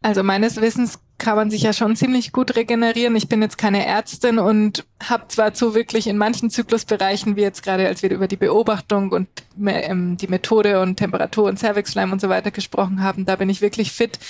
Also 0.00 0.22
meines 0.22 0.60
Wissens 0.60 1.00
kann 1.18 1.34
man 1.34 1.50
sich 1.50 1.62
ja 1.62 1.72
schon 1.72 1.96
ziemlich 1.96 2.32
gut 2.32 2.54
regenerieren. 2.54 3.16
Ich 3.16 3.28
bin 3.28 3.42
jetzt 3.42 3.58
keine 3.58 3.84
Ärztin 3.84 4.38
und 4.38 4.86
habe 5.02 5.26
zwar 5.28 5.52
zu 5.52 5.74
wirklich 5.74 6.06
in 6.06 6.16
manchen 6.16 6.50
Zyklusbereichen, 6.50 7.34
wie 7.34 7.40
jetzt 7.40 7.64
gerade 7.64 7.88
als 7.88 8.02
wir 8.02 8.10
über 8.12 8.28
die 8.28 8.36
Beobachtung 8.36 9.10
und 9.10 9.28
ähm, 9.66 10.16
die 10.16 10.28
Methode 10.28 10.80
und 10.80 10.96
Temperatur 10.96 11.48
und 11.48 11.58
Cervixschleim 11.58 12.12
und 12.12 12.20
so 12.20 12.28
weiter 12.28 12.52
gesprochen 12.52 13.02
haben, 13.02 13.24
da 13.24 13.34
bin 13.34 13.50
ich 13.50 13.60
wirklich 13.60 13.90
fit. 13.90 14.20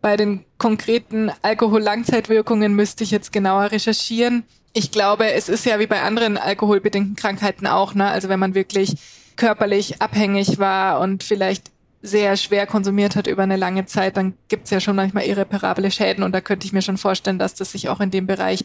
Bei 0.00 0.16
den 0.16 0.44
konkreten 0.58 1.32
Alkohol-Langzeitwirkungen 1.42 2.74
müsste 2.74 3.02
ich 3.02 3.10
jetzt 3.10 3.32
genauer 3.32 3.72
recherchieren 3.72 4.44
ich 4.76 4.90
glaube, 4.90 5.32
es 5.32 5.48
ist 5.48 5.64
ja 5.64 5.78
wie 5.78 5.86
bei 5.86 6.02
anderen 6.02 6.36
alkoholbedingten 6.36 7.16
Krankheiten 7.16 7.66
auch, 7.66 7.94
ne? 7.94 8.08
Also 8.08 8.28
wenn 8.28 8.38
man 8.38 8.54
wirklich 8.54 8.96
körperlich 9.36 10.02
abhängig 10.02 10.58
war 10.58 11.00
und 11.00 11.22
vielleicht 11.22 11.70
sehr 12.02 12.36
schwer 12.36 12.66
konsumiert 12.66 13.16
hat 13.16 13.26
über 13.26 13.42
eine 13.42 13.56
lange 13.56 13.86
Zeit, 13.86 14.18
dann 14.18 14.34
gibt's 14.48 14.68
ja 14.68 14.80
schon 14.80 14.96
manchmal 14.96 15.24
irreparable 15.24 15.90
Schäden 15.90 16.22
und 16.22 16.32
da 16.32 16.42
könnte 16.42 16.66
ich 16.66 16.74
mir 16.74 16.82
schon 16.82 16.98
vorstellen, 16.98 17.38
dass 17.38 17.54
das 17.54 17.72
sich 17.72 17.88
auch 17.88 18.00
in 18.00 18.10
dem 18.10 18.26
Bereich 18.26 18.64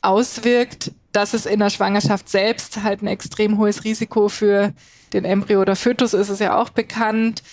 auswirkt, 0.00 0.90
dass 1.12 1.32
es 1.32 1.46
in 1.46 1.60
der 1.60 1.70
Schwangerschaft 1.70 2.28
selbst 2.28 2.82
halt 2.82 3.02
ein 3.02 3.06
extrem 3.06 3.56
hohes 3.56 3.84
Risiko 3.84 4.28
für 4.28 4.72
den 5.12 5.24
Embryo 5.24 5.60
oder 5.60 5.76
Fötus 5.76 6.12
ist, 6.12 6.28
ist 6.28 6.40
ja 6.40 6.60
auch 6.60 6.70
bekannt. 6.70 7.44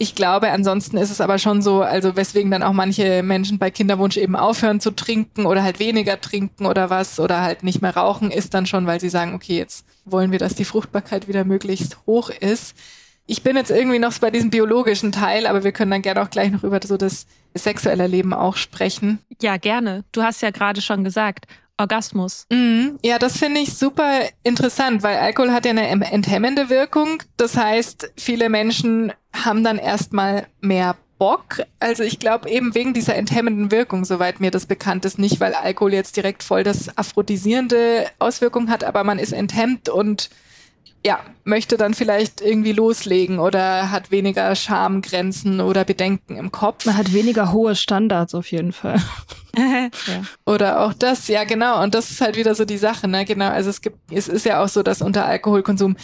Ich 0.00 0.14
glaube, 0.14 0.50
ansonsten 0.50 0.96
ist 0.96 1.10
es 1.10 1.20
aber 1.20 1.38
schon 1.38 1.60
so, 1.60 1.82
also 1.82 2.14
weswegen 2.16 2.52
dann 2.52 2.62
auch 2.62 2.72
manche 2.72 3.22
Menschen 3.24 3.58
bei 3.58 3.70
Kinderwunsch 3.70 4.16
eben 4.16 4.36
aufhören 4.36 4.80
zu 4.80 4.92
trinken 4.92 5.44
oder 5.44 5.64
halt 5.64 5.80
weniger 5.80 6.20
trinken 6.20 6.66
oder 6.66 6.88
was 6.88 7.18
oder 7.18 7.42
halt 7.42 7.64
nicht 7.64 7.82
mehr 7.82 7.96
rauchen, 7.96 8.30
ist 8.30 8.54
dann 8.54 8.66
schon, 8.66 8.86
weil 8.86 9.00
sie 9.00 9.08
sagen, 9.08 9.34
okay, 9.34 9.58
jetzt 9.58 9.84
wollen 10.04 10.30
wir, 10.30 10.38
dass 10.38 10.54
die 10.54 10.64
Fruchtbarkeit 10.64 11.26
wieder 11.26 11.44
möglichst 11.44 11.98
hoch 12.06 12.30
ist. 12.30 12.76
ich 13.26 13.42
bin 13.42 13.56
jetzt 13.56 13.70
irgendwie 13.70 13.98
noch 13.98 14.16
bei 14.18 14.30
diesem 14.30 14.50
biologischen 14.50 15.12
Teil, 15.12 15.46
aber 15.46 15.62
wir 15.62 15.72
können 15.72 15.90
dann 15.90 16.02
gerne 16.02 16.22
auch 16.22 16.30
gleich 16.30 16.50
noch 16.50 16.64
über 16.64 16.80
so 16.82 16.96
das 16.96 17.26
sexuelle 17.54 18.06
Leben 18.06 18.32
auch 18.32 18.56
sprechen. 18.56 19.18
Ja, 19.42 19.58
gerne. 19.58 20.04
Du 20.12 20.22
hast 20.22 20.40
ja 20.40 20.50
gerade 20.50 20.80
schon 20.80 21.04
gesagt, 21.04 21.46
Orgasmus. 21.78 22.46
Mhm. 22.50 22.98
Ja, 23.04 23.18
das 23.18 23.38
finde 23.38 23.60
ich 23.60 23.76
super 23.76 24.20
interessant, 24.42 25.02
weil 25.02 25.16
Alkohol 25.16 25.52
hat 25.52 25.64
ja 25.64 25.70
eine 25.70 26.10
enthemmende 26.10 26.70
Wirkung. 26.70 27.22
Das 27.36 27.56
heißt, 27.56 28.12
viele 28.16 28.48
Menschen 28.48 29.12
haben 29.44 29.64
dann 29.64 29.78
erstmal 29.78 30.46
mehr 30.60 30.96
Bock. 31.18 31.62
Also 31.80 32.02
ich 32.04 32.18
glaube 32.18 32.48
eben 32.48 32.74
wegen 32.74 32.94
dieser 32.94 33.16
enthemmenden 33.16 33.70
Wirkung, 33.70 34.04
soweit 34.04 34.40
mir 34.40 34.50
das 34.50 34.66
bekannt 34.66 35.04
ist, 35.04 35.18
nicht, 35.18 35.40
weil 35.40 35.54
Alkohol 35.54 35.92
jetzt 35.92 36.16
direkt 36.16 36.42
voll 36.42 36.62
das 36.62 36.96
aphrodisierende 36.96 38.06
Auswirkung 38.18 38.70
hat, 38.70 38.84
aber 38.84 39.04
man 39.04 39.18
ist 39.18 39.32
enthemmt 39.32 39.88
und 39.88 40.30
ja, 41.04 41.20
möchte 41.44 41.76
dann 41.76 41.94
vielleicht 41.94 42.40
irgendwie 42.40 42.72
loslegen 42.72 43.38
oder 43.38 43.90
hat 43.90 44.10
weniger 44.10 44.54
Schamgrenzen 44.54 45.60
oder 45.60 45.84
Bedenken 45.84 46.36
im 46.36 46.50
Kopf. 46.50 46.86
Man 46.86 46.96
hat 46.96 47.12
weniger 47.12 47.52
hohe 47.52 47.76
Standards 47.76 48.34
auf 48.34 48.50
jeden 48.50 48.72
Fall. 48.72 49.00
ja. 49.56 49.90
Oder 50.44 50.80
auch 50.80 50.92
das, 50.92 51.28
ja 51.28 51.44
genau. 51.44 51.82
Und 51.82 51.94
das 51.94 52.10
ist 52.10 52.20
halt 52.20 52.36
wieder 52.36 52.54
so 52.54 52.64
die 52.64 52.78
Sache, 52.78 53.06
ne? 53.06 53.24
Genau. 53.24 53.48
Also 53.48 53.70
es 53.70 53.80
gibt, 53.80 53.96
es 54.12 54.28
ist 54.28 54.44
ja 54.44 54.62
auch 54.62 54.68
so, 54.68 54.82
dass 54.82 55.00
unter 55.00 55.24
Alkoholkonsum 55.24 55.96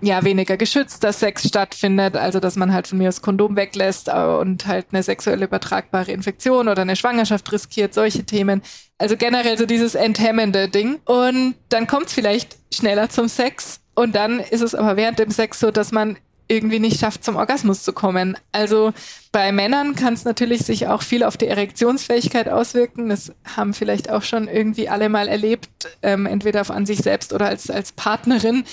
ja 0.00 0.24
weniger 0.24 0.56
geschützter 0.56 1.12
Sex 1.12 1.48
stattfindet, 1.48 2.16
also 2.16 2.40
dass 2.40 2.56
man 2.56 2.72
halt 2.72 2.86
von 2.86 2.98
mir 2.98 3.06
das 3.06 3.22
Kondom 3.22 3.56
weglässt 3.56 4.08
äh, 4.08 4.12
und 4.12 4.66
halt 4.66 4.86
eine 4.92 5.02
sexuell 5.02 5.42
übertragbare 5.42 6.12
Infektion 6.12 6.68
oder 6.68 6.82
eine 6.82 6.96
Schwangerschaft 6.96 7.50
riskiert, 7.52 7.94
solche 7.94 8.24
Themen. 8.24 8.62
Also 8.98 9.16
generell 9.16 9.58
so 9.58 9.66
dieses 9.66 9.94
enthemmende 9.94 10.68
Ding. 10.68 11.00
Und 11.04 11.54
dann 11.68 11.86
kommt 11.86 12.06
es 12.06 12.12
vielleicht 12.12 12.56
schneller 12.72 13.08
zum 13.08 13.28
Sex 13.28 13.80
und 13.94 14.14
dann 14.14 14.40
ist 14.40 14.62
es 14.62 14.74
aber 14.74 14.96
während 14.96 15.18
dem 15.18 15.30
Sex 15.30 15.60
so, 15.60 15.70
dass 15.70 15.92
man 15.92 16.16
irgendwie 16.48 16.78
nicht 16.78 17.00
schafft, 17.00 17.24
zum 17.24 17.36
Orgasmus 17.36 17.82
zu 17.82 17.92
kommen. 17.92 18.36
Also 18.52 18.92
bei 19.32 19.50
Männern 19.50 19.96
kann 19.96 20.14
es 20.14 20.24
natürlich 20.24 20.60
sich 20.60 20.86
auch 20.86 21.02
viel 21.02 21.24
auf 21.24 21.36
die 21.36 21.48
Erektionsfähigkeit 21.48 22.48
auswirken. 22.48 23.08
Das 23.08 23.32
haben 23.56 23.74
vielleicht 23.74 24.10
auch 24.10 24.22
schon 24.22 24.46
irgendwie 24.46 24.88
alle 24.88 25.08
mal 25.08 25.28
erlebt, 25.28 25.88
ähm, 26.02 26.26
entweder 26.26 26.68
an 26.70 26.86
sich 26.86 26.98
selbst 26.98 27.32
oder 27.32 27.46
als, 27.46 27.68
als 27.68 27.92
Partnerin, 27.92 28.64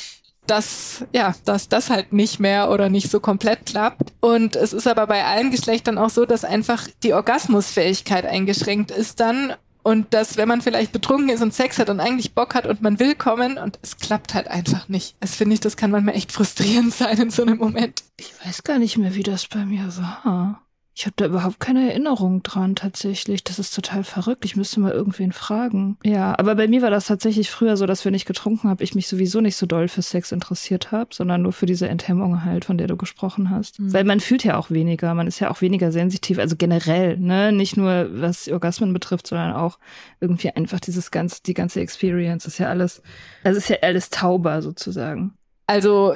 dass, 0.48 1.06
ja, 1.14 1.34
dass 1.46 1.70
das 1.70 1.90
halt 1.90 2.14
nicht 2.14 2.40
mehr 2.40 2.70
oder 2.70 2.90
nicht 2.90 3.10
so 3.10 3.20
komplett 3.20 3.66
klappt. 3.66 4.14
Und 4.20 4.56
es 4.56 4.74
ist 4.74 4.88
aber 4.88 5.08
bei 5.08 5.24
allen 5.24 5.52
Geschlechtern 5.52 5.98
auch 5.98 6.10
so, 6.10 6.26
dass 6.26 6.44
einfach 6.44 6.88
die 7.04 7.14
Orgasmusfähigkeit 7.14 8.26
eingeschränkt 8.26 8.92
ist 8.92 9.20
dann 9.20 9.54
und 9.84 10.14
dass, 10.14 10.38
wenn 10.38 10.48
man 10.48 10.62
vielleicht 10.62 10.92
betrunken 10.92 11.30
ist 11.30 11.42
und 11.42 11.54
Sex 11.54 11.78
hat 11.78 11.90
und 11.90 12.00
eigentlich 12.00 12.34
Bock 12.34 12.56
hat 12.56 12.66
und 12.66 12.82
man 12.82 13.00
will 13.00 13.16
kommen 13.16 13.58
und 13.58 13.78
es 13.82 13.98
klappt 13.98 14.34
halt 14.34 14.48
einfach 14.48 14.88
nicht. 14.88 15.16
Das 15.20 15.36
finde 15.36 15.54
ich, 15.56 15.60
das 15.60 15.78
kann 15.78 15.92
manchmal 15.92 16.16
echt 16.16 16.32
frustrierend 16.32 16.94
sein 16.96 17.18
in 17.18 17.30
so 17.30 17.44
einem 17.44 17.58
Moment. 17.58 18.04
Ich 18.18 18.34
weiß 18.44 18.64
gar 18.64 18.80
nicht 18.80 18.98
mehr, 18.98 19.14
wie 19.16 19.24
das 19.24 19.48
bei 19.48 19.66
mir 19.66 19.86
war. 19.98 20.62
Ich 20.96 21.06
habe 21.06 21.14
da 21.16 21.26
überhaupt 21.26 21.60
keine 21.60 21.90
Erinnerung 21.90 22.44
dran 22.44 22.76
tatsächlich. 22.76 23.44
Das 23.44 23.58
ist 23.58 23.74
total 23.74 24.04
verrückt. 24.04 24.46
Ich 24.46 24.56
müsste 24.56 24.80
mal 24.80 24.92
irgendwen 24.92 25.32
fragen. 25.32 25.98
Ja, 26.04 26.38
aber 26.38 26.54
bei 26.54 26.68
mir 26.68 26.84
war 26.84 26.92
das 26.92 27.08
tatsächlich 27.08 27.50
früher 27.50 27.78
so, 27.78 27.88
dass 27.88 28.06
wenn 28.06 28.14
ich 28.14 28.26
getrunken 28.26 28.70
habe, 28.70 28.84
ich 28.84 28.94
mich 28.94 29.08
sowieso 29.08 29.42
nicht 29.42 29.56
so 29.56 29.66
doll 29.66 29.88
für 29.88 30.04
Sex 30.04 30.32
interessiert 30.32 30.92
habe, 30.92 31.10
sondern 31.12 31.42
nur 31.42 31.52
für 31.52 31.66
diese 31.66 31.90
Enthemmung 31.90 32.46
halt, 32.46 32.66
von 32.66 32.78
der 32.78 32.86
du 32.88 32.96
gesprochen 32.96 33.50
hast. 33.50 33.80
Mhm. 33.80 33.92
Weil 33.92 34.04
man 34.04 34.20
fühlt 34.20 34.44
ja 34.44 34.58
auch 34.58 34.70
weniger, 34.70 35.16
man 35.16 35.26
ist 35.26 35.40
ja 35.40 35.50
auch 35.50 35.62
weniger 35.62 35.92
sensitiv, 35.92 36.38
also 36.38 36.56
generell, 36.56 37.18
ne, 37.18 37.52
nicht 37.52 37.76
nur 37.76 38.10
was 38.12 38.48
Orgasmen 38.48 38.94
betrifft, 38.94 39.26
sondern 39.26 39.54
auch 39.54 39.80
irgendwie 40.20 40.52
einfach 40.52 40.80
dieses 40.80 41.10
ganze, 41.10 41.42
die 41.44 41.56
ganze 41.56 41.82
Experience 41.82 42.46
ist 42.46 42.60
ja 42.60 42.68
alles, 42.68 43.02
das 43.44 43.58
ist 43.58 43.70
ja 43.70 43.78
alles 43.82 44.12
tauber 44.12 44.62
sozusagen. 44.62 45.34
Also 45.66 46.16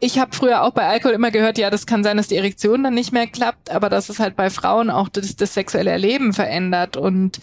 ich 0.00 0.18
habe 0.18 0.34
früher 0.34 0.62
auch 0.62 0.72
bei 0.72 0.86
Alkohol 0.86 1.14
immer 1.14 1.30
gehört, 1.30 1.58
ja, 1.58 1.70
das 1.70 1.86
kann 1.86 2.02
sein, 2.02 2.16
dass 2.16 2.28
die 2.28 2.36
Erektion 2.36 2.82
dann 2.82 2.94
nicht 2.94 3.12
mehr 3.12 3.26
klappt, 3.26 3.70
aber 3.70 3.88
dass 3.88 4.08
es 4.08 4.18
halt 4.18 4.34
bei 4.34 4.50
Frauen 4.50 4.90
auch 4.90 5.08
das, 5.08 5.36
das 5.36 5.54
sexuelle 5.54 5.90
Erleben 5.90 6.32
verändert. 6.32 6.96
Und 6.96 7.40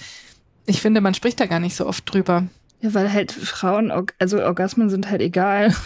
ich 0.65 0.81
finde, 0.81 0.99
man 1.01 1.13
spricht 1.13 1.39
da 1.39 1.45
gar 1.45 1.59
nicht 1.59 1.75
so 1.75 1.85
oft 1.85 2.11
drüber. 2.11 2.43
Ja, 2.81 2.93
weil 2.93 3.11
halt 3.11 3.31
Frauen, 3.31 3.91
also 4.19 4.43
Orgasmen 4.43 4.89
sind 4.89 5.09
halt 5.09 5.21
egal. 5.21 5.73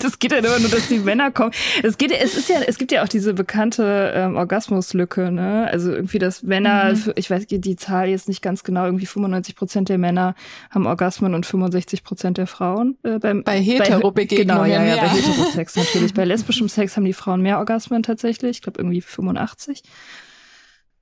Das 0.00 0.18
geht 0.18 0.32
halt 0.32 0.44
immer 0.44 0.58
nur, 0.58 0.68
dass 0.68 0.88
die 0.88 0.98
Männer 0.98 1.30
kommen. 1.30 1.52
Es 1.82 1.96
geht, 1.96 2.10
es 2.10 2.36
ist 2.36 2.50
ja, 2.50 2.60
es 2.66 2.76
gibt 2.76 2.92
ja 2.92 3.02
auch 3.02 3.08
diese 3.08 3.32
bekannte 3.32 4.12
ähm, 4.14 4.36
Orgasmuslücke, 4.36 5.30
ne? 5.30 5.66
Also 5.70 5.90
irgendwie, 5.90 6.18
dass 6.18 6.42
Männer, 6.42 6.92
mhm. 6.92 7.12
ich 7.14 7.30
weiß 7.30 7.46
die 7.46 7.76
Zahl 7.76 8.08
jetzt 8.08 8.28
nicht 8.28 8.42
ganz 8.42 8.62
genau, 8.62 8.84
irgendwie 8.84 9.06
95 9.06 9.56
Prozent 9.56 9.88
der 9.88 9.96
Männer 9.96 10.34
haben 10.68 10.86
Orgasmen 10.86 11.32
und 11.34 11.46
65 11.46 12.04
Prozent 12.04 12.36
der 12.36 12.46
Frauen. 12.46 12.98
Äh, 13.02 13.20
beim, 13.20 13.42
bei 13.42 13.58
Hetero-Begegnungen. 13.58 14.64
Genau, 14.64 14.64
ja, 14.64 14.84
ja, 14.84 14.96
ja, 14.96 15.02
bei 15.02 15.08
Heterosex 15.08 15.76
natürlich. 15.76 16.12
bei 16.12 16.26
lesbischem 16.26 16.68
Sex 16.68 16.96
haben 16.96 17.04
die 17.04 17.14
Frauen 17.14 17.40
mehr 17.40 17.56
Orgasmen 17.58 18.02
tatsächlich. 18.02 18.58
Ich 18.58 18.62
glaube 18.62 18.80
irgendwie 18.80 19.00
85. 19.00 19.82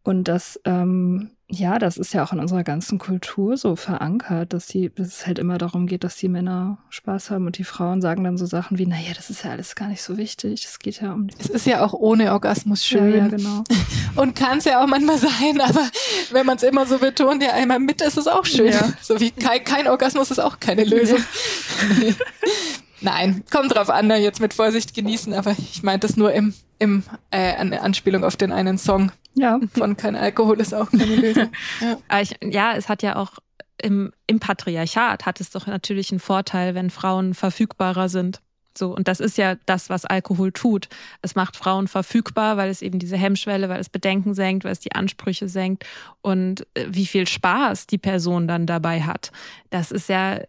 Und 0.07 0.29
das, 0.29 0.61
ähm, 0.64 1.33
ja, 1.49 1.81
das 1.81 1.97
ist 1.97 2.14
ja 2.14 2.23
auch 2.23 2.33
in 2.33 2.38
unserer 2.38 2.62
ganzen 2.62 3.01
Kultur 3.01 3.57
so 3.57 3.75
verankert, 3.75 4.53
dass 4.53 4.69
die, 4.69 4.88
dass 4.95 5.09
es 5.09 5.27
halt 5.27 5.40
immer 5.40 5.59
darum 5.59 5.88
geht, 5.88 6.05
dass 6.05 6.14
die 6.14 6.29
Männer 6.29 6.79
Spaß 6.90 7.33
haben 7.33 7.47
und 7.47 7.59
die 7.59 7.64
Frauen 7.64 8.01
sagen 8.01 8.23
dann 8.23 8.38
so 8.38 8.47
Sachen 8.47 8.79
wie, 8.79 8.87
naja, 8.87 9.11
das 9.16 9.31
ist 9.31 9.42
ja 9.42 9.51
alles 9.51 9.75
gar 9.75 9.88
nicht 9.88 10.03
so 10.03 10.16
wichtig. 10.16 10.64
Es 10.64 10.79
geht 10.79 11.01
ja 11.01 11.12
um. 11.12 11.27
Es 11.40 11.49
ist 11.49 11.66
ja 11.66 11.85
auch 11.85 11.92
ohne 11.92 12.33
Orgasmus 12.33 12.85
schön. 12.85 13.11
Ja, 13.11 13.16
ja 13.16 13.27
genau. 13.27 13.64
Und 14.14 14.37
kann 14.37 14.59
es 14.59 14.64
ja 14.64 14.81
auch 14.81 14.87
manchmal 14.87 15.19
sein, 15.19 15.61
aber 15.61 15.83
wenn 16.31 16.47
man 16.47 16.57
es 16.57 16.62
immer 16.62 16.87
so 16.87 16.99
betont, 16.99 17.42
ja 17.42 17.55
einmal 17.55 17.81
mit, 17.81 18.01
ist 18.01 18.16
es 18.16 18.29
auch 18.29 18.47
schön. 18.47 18.71
Ja. 18.73 18.92
So 19.03 19.19
wie 19.19 19.33
kein, 19.33 19.64
kein 19.64 19.88
Orgasmus 19.88 20.31
ist 20.31 20.38
auch 20.38 20.61
keine 20.61 20.85
Lösung. 20.85 21.19
Ja. 21.19 22.12
Nein, 23.01 23.42
kommt 23.51 23.75
drauf 23.75 23.90
an, 23.90 24.07
ne, 24.07 24.19
jetzt 24.19 24.40
mit 24.40 24.55
Vorsicht 24.55 24.95
genießen, 24.95 25.35
aber 25.35 25.57
ich 25.59 25.83
meinte 25.83 26.07
das 26.07 26.16
nur 26.16 26.33
im, 26.33 26.55
im 26.79 27.03
äh, 27.33 27.55
eine 27.57 27.83
Anspielung 27.83 28.23
auf 28.23 28.37
den 28.37 28.53
einen 28.53 28.79
Song. 28.79 29.11
Ja. 29.37 29.61
Von 29.77 29.96
kein 29.96 30.16
Alkohol 30.16 30.61
ist 30.61 30.75
auch 30.75 30.90
keine 30.90 31.16
Lösung. 31.16 31.49
Ja, 31.81 32.20
ich, 32.20 32.37
ja 32.42 32.75
es 32.75 32.88
hat 32.88 33.03
ja 33.03 33.16
auch 33.16 33.33
im, 33.81 34.12
im 34.27 34.40
Patriarchat 34.40 35.27
hat 35.27 35.40
es 35.40 35.51
doch 35.51 35.66
natürlich 35.66 36.11
einen 36.11 36.20
Vorteil, 36.20 36.75
wenn 36.75 36.90
Frauen 36.90 37.35
verfügbarer 37.35 38.09
sind. 38.09 38.40
So, 38.77 38.94
und 38.94 39.09
das 39.09 39.20
ist 39.20 39.38
ja 39.38 39.57
das, 39.66 39.88
was 39.88 40.05
Alkohol 40.05 40.53
tut. 40.53 40.88
Es 41.22 41.35
macht 41.35 41.57
Frauen 41.57 41.88
verfügbar, 41.88 42.57
weil 42.57 42.68
es 42.68 42.83
eben 42.83 42.99
diese 42.99 43.16
Hemmschwelle, 43.16 43.68
weil 43.68 43.81
es 43.81 43.88
Bedenken 43.88 44.35
senkt, 44.35 44.64
weil 44.64 44.72
es 44.72 44.81
die 44.81 44.92
Ansprüche 44.92 45.49
senkt 45.49 45.85
und 46.20 46.66
äh, 46.75 46.87
wie 46.88 47.07
viel 47.07 47.27
Spaß 47.27 47.87
die 47.87 47.99
Person 47.99 48.49
dann 48.49 48.66
dabei 48.66 49.03
hat. 49.03 49.33
Das 49.70 49.90
ist 49.90 50.09
ja 50.09 50.40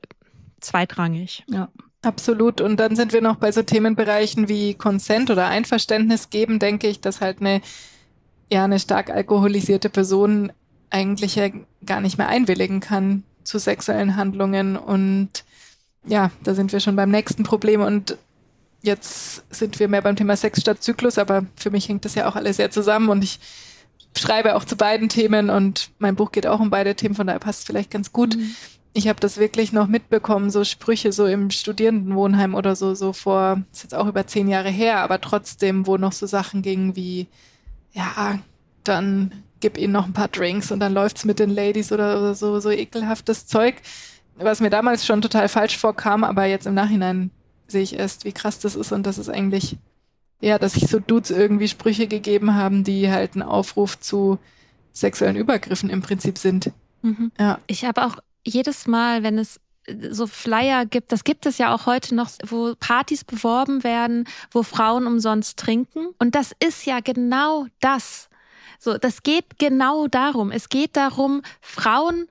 zweitrangig. 0.59 1.43
Ja. 1.49 1.69
Absolut. 2.03 2.61
Und 2.61 2.79
dann 2.79 2.95
sind 2.95 3.11
wir 3.11 3.21
noch 3.21 3.37
bei 3.37 3.51
so 3.51 3.63
Themenbereichen 3.63 4.47
wie 4.47 4.75
Consent 4.75 5.29
oder 5.31 5.47
Einverständnis 5.47 6.29
geben, 6.29 6.59
denke 6.59 6.87
ich, 6.87 7.01
dass 7.01 7.21
halt 7.21 7.41
eine, 7.41 7.61
ja, 8.51 8.63
eine 8.63 8.79
stark 8.79 9.09
alkoholisierte 9.09 9.89
Person 9.89 10.51
eigentlich 10.89 11.35
ja 11.35 11.49
gar 11.85 12.01
nicht 12.01 12.17
mehr 12.17 12.29
einwilligen 12.29 12.79
kann 12.79 13.23
zu 13.43 13.59
sexuellen 13.59 14.15
Handlungen. 14.15 14.77
Und 14.77 15.43
ja, 16.05 16.31
da 16.43 16.53
sind 16.53 16.71
wir 16.71 16.79
schon 16.79 16.95
beim 16.95 17.11
nächsten 17.11 17.43
Problem. 17.43 17.81
Und 17.81 18.17
jetzt 18.81 19.43
sind 19.53 19.79
wir 19.79 19.87
mehr 19.87 20.01
beim 20.01 20.15
Thema 20.15 20.37
Sex 20.37 20.61
statt 20.61 20.81
Zyklus, 20.81 21.17
aber 21.17 21.45
für 21.55 21.71
mich 21.71 21.89
hängt 21.89 22.05
das 22.05 22.15
ja 22.15 22.29
auch 22.29 22.35
alles 22.35 22.57
sehr 22.57 22.71
zusammen 22.71 23.09
und 23.09 23.23
ich 23.23 23.39
schreibe 24.15 24.55
auch 24.55 24.63
zu 24.63 24.77
beiden 24.77 25.09
Themen 25.09 25.49
und 25.49 25.91
mein 25.99 26.15
Buch 26.15 26.31
geht 26.31 26.47
auch 26.47 26.59
um 26.59 26.69
beide 26.69 26.95
Themen, 26.95 27.13
von 27.13 27.27
daher 27.27 27.39
passt 27.39 27.59
es 27.59 27.65
vielleicht 27.65 27.91
ganz 27.91 28.11
gut. 28.11 28.37
Mhm 28.37 28.55
ich 28.97 29.07
habe 29.07 29.19
das 29.19 29.37
wirklich 29.37 29.71
noch 29.71 29.87
mitbekommen, 29.87 30.49
so 30.49 30.63
Sprüche 30.63 31.11
so 31.11 31.27
im 31.27 31.51
Studierendenwohnheim 31.51 32.55
oder 32.55 32.75
so, 32.75 32.95
so 32.95 33.13
vor, 33.13 33.61
ist 33.71 33.83
jetzt 33.83 33.95
auch 33.95 34.07
über 34.07 34.25
zehn 34.25 34.47
Jahre 34.47 34.69
her, 34.69 34.99
aber 35.01 35.21
trotzdem, 35.21 35.85
wo 35.85 35.97
noch 35.97 36.13
so 36.13 36.25
Sachen 36.25 36.63
gingen 36.63 36.95
wie, 36.95 37.27
ja, 37.97 38.39
dann 38.83 39.43
gib 39.59 39.77
ihnen 39.77 39.93
noch 39.93 40.05
ein 40.05 40.13
paar 40.13 40.27
Drinks 40.27 40.71
und 40.71 40.79
dann 40.79 40.93
läuft's 40.93 41.25
mit 41.25 41.39
den 41.39 41.49
Ladies 41.49 41.91
oder, 41.91 42.19
oder 42.19 42.35
so, 42.35 42.59
so 42.59 42.69
ekelhaftes 42.69 43.47
Zeug, 43.47 43.75
was 44.35 44.61
mir 44.61 44.69
damals 44.69 45.05
schon 45.05 45.21
total 45.21 45.49
falsch 45.49 45.77
vorkam, 45.77 46.23
aber 46.23 46.45
jetzt 46.45 46.67
im 46.67 46.75
Nachhinein 46.75 47.31
sehe 47.67 47.81
ich 47.81 47.97
erst, 47.97 48.23
wie 48.23 48.31
krass 48.31 48.59
das 48.59 48.75
ist 48.75 48.91
und 48.91 49.05
das 49.05 49.17
ist 49.17 49.29
eigentlich, 49.29 49.77
ja, 50.39 50.59
dass 50.59 50.73
sich 50.73 50.87
so 50.87 50.99
Dudes 50.99 51.31
irgendwie 51.31 51.67
Sprüche 51.67 52.07
gegeben 52.07 52.53
haben, 52.53 52.83
die 52.83 53.09
halt 53.09 53.35
ein 53.35 53.41
Aufruf 53.41 53.99
zu 53.99 54.37
sexuellen 54.93 55.35
Übergriffen 55.35 55.89
im 55.89 56.01
Prinzip 56.01 56.37
sind. 56.37 56.71
Mhm. 57.01 57.31
Ja. 57.39 57.59
Ich 57.65 57.83
habe 57.83 58.05
auch 58.05 58.17
jedes 58.45 58.87
Mal, 58.87 59.23
wenn 59.23 59.39
es 59.39 59.59
so 60.09 60.27
Flyer 60.27 60.85
gibt, 60.85 61.11
das 61.11 61.23
gibt 61.23 61.45
es 61.45 61.57
ja 61.57 61.73
auch 61.73 61.85
heute 61.85 62.15
noch, 62.15 62.29
wo 62.45 62.75
Partys 62.79 63.23
beworben 63.23 63.83
werden, 63.83 64.27
wo 64.51 64.63
Frauen 64.63 65.07
umsonst 65.07 65.57
trinken. 65.57 66.07
Und 66.19 66.35
das 66.35 66.53
ist 66.59 66.85
ja 66.85 66.99
genau 66.99 67.67
das. 67.79 68.29
So, 68.79 68.97
das 68.97 69.23
geht 69.23 69.57
genau 69.57 70.07
darum. 70.07 70.51
Es 70.51 70.69
geht 70.69 70.95
darum, 70.95 71.41
Frauen 71.61 72.27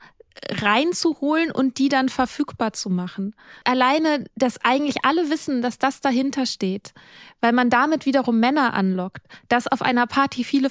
reinzuholen 0.50 1.50
und 1.50 1.78
die 1.78 1.88
dann 1.88 2.08
verfügbar 2.08 2.72
zu 2.72 2.90
machen. 2.90 3.34
Alleine, 3.64 4.24
dass 4.36 4.62
eigentlich 4.62 5.04
alle 5.04 5.30
wissen, 5.30 5.62
dass 5.62 5.78
das 5.78 6.00
dahinter 6.00 6.46
steht, 6.46 6.92
weil 7.40 7.52
man 7.52 7.70
damit 7.70 8.06
wiederum 8.06 8.38
Männer 8.38 8.74
anlockt, 8.74 9.26
dass 9.48 9.66
auf 9.66 9.82
einer 9.82 10.06
Party 10.06 10.44
viele 10.44 10.68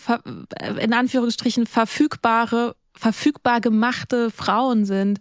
äh, 0.60 0.84
in 0.84 0.94
Anführungsstrichen 0.94 1.66
verfügbare 1.66 2.76
verfügbar 2.96 3.62
gemachte 3.62 4.32
Frauen 4.32 4.86
sind. 4.86 5.20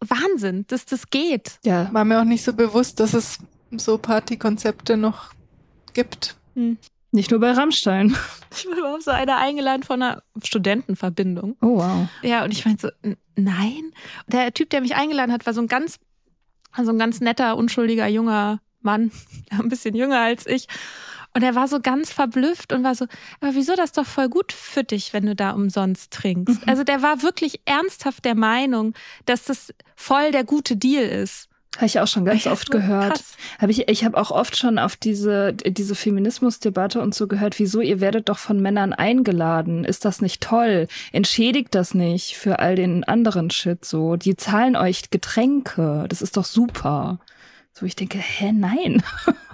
Wahnsinn, 0.00 0.64
dass 0.68 0.86
das 0.86 1.10
geht. 1.10 1.58
Ja. 1.64 1.92
War 1.92 2.04
mir 2.04 2.20
auch 2.20 2.24
nicht 2.24 2.44
so 2.44 2.52
bewusst, 2.52 3.00
dass 3.00 3.14
es 3.14 3.38
so 3.76 3.98
Partykonzepte 3.98 4.96
noch 4.96 5.32
gibt. 5.92 6.36
Hm. 6.54 6.78
Nicht 7.12 7.30
nur 7.30 7.40
bei 7.40 7.52
Rammstein. 7.52 8.16
Ich 8.54 8.66
wurde 8.66 8.86
auf 8.86 9.02
so 9.02 9.10
eine 9.10 9.36
eingeladen 9.36 9.82
von 9.82 10.02
einer 10.02 10.22
Studentenverbindung. 10.42 11.56
Oh, 11.60 11.76
wow. 11.78 12.08
Ja, 12.22 12.44
und 12.44 12.52
ich 12.52 12.64
meinte 12.64 12.92
so, 13.02 13.14
nein. 13.36 13.92
Der 14.26 14.52
Typ, 14.52 14.70
der 14.70 14.80
mich 14.80 14.94
eingeladen 14.96 15.32
hat, 15.32 15.46
war 15.46 15.54
so 15.54 15.60
ein 15.60 15.66
ganz, 15.66 15.98
so 16.76 16.90
ein 16.90 16.98
ganz 16.98 17.20
netter, 17.20 17.56
unschuldiger, 17.56 18.06
junger 18.06 18.60
Mann, 18.80 19.12
ein 19.50 19.68
bisschen 19.68 19.94
jünger 19.94 20.20
als 20.20 20.46
ich. 20.46 20.68
Und 21.36 21.42
er 21.42 21.54
war 21.54 21.68
so 21.68 21.80
ganz 21.80 22.10
verblüfft 22.10 22.72
und 22.72 22.82
war 22.82 22.94
so, 22.94 23.04
aber 23.42 23.54
wieso 23.54 23.74
das 23.74 23.92
doch 23.92 24.06
voll 24.06 24.30
gut 24.30 24.54
für 24.54 24.84
dich, 24.84 25.12
wenn 25.12 25.26
du 25.26 25.34
da 25.34 25.50
umsonst 25.50 26.10
trinkst? 26.10 26.62
Mhm. 26.62 26.66
Also 26.68 26.82
der 26.82 27.02
war 27.02 27.22
wirklich 27.22 27.60
ernsthaft 27.66 28.24
der 28.24 28.34
Meinung, 28.34 28.94
dass 29.26 29.44
das 29.44 29.74
voll 29.96 30.30
der 30.30 30.44
gute 30.44 30.76
Deal 30.76 31.04
ist. 31.04 31.50
Habe 31.76 31.84
ich 31.84 32.00
auch 32.00 32.06
schon 32.06 32.24
ganz 32.24 32.46
oft 32.46 32.70
gehört. 32.70 33.22
Hab 33.58 33.68
ich 33.68 33.86
ich 33.86 34.02
habe 34.06 34.16
auch 34.16 34.30
oft 34.30 34.56
schon 34.56 34.78
auf 34.78 34.96
diese, 34.96 35.52
diese 35.52 35.94
Feminismusdebatte 35.94 37.02
und 37.02 37.14
so 37.14 37.26
gehört, 37.26 37.58
wieso 37.58 37.82
ihr 37.82 38.00
werdet 38.00 38.30
doch 38.30 38.38
von 38.38 38.62
Männern 38.62 38.94
eingeladen. 38.94 39.84
Ist 39.84 40.06
das 40.06 40.22
nicht 40.22 40.42
toll? 40.42 40.88
Entschädigt 41.12 41.74
das 41.74 41.92
nicht 41.92 42.38
für 42.38 42.60
all 42.60 42.76
den 42.76 43.04
anderen 43.04 43.50
Shit 43.50 43.84
so. 43.84 44.16
Die 44.16 44.36
zahlen 44.36 44.74
euch 44.74 45.10
Getränke. 45.10 46.06
Das 46.08 46.22
ist 46.22 46.38
doch 46.38 46.46
super. 46.46 47.18
So, 47.74 47.84
ich 47.84 47.94
denke, 47.94 48.16
hä, 48.16 48.52
nein. 48.52 49.02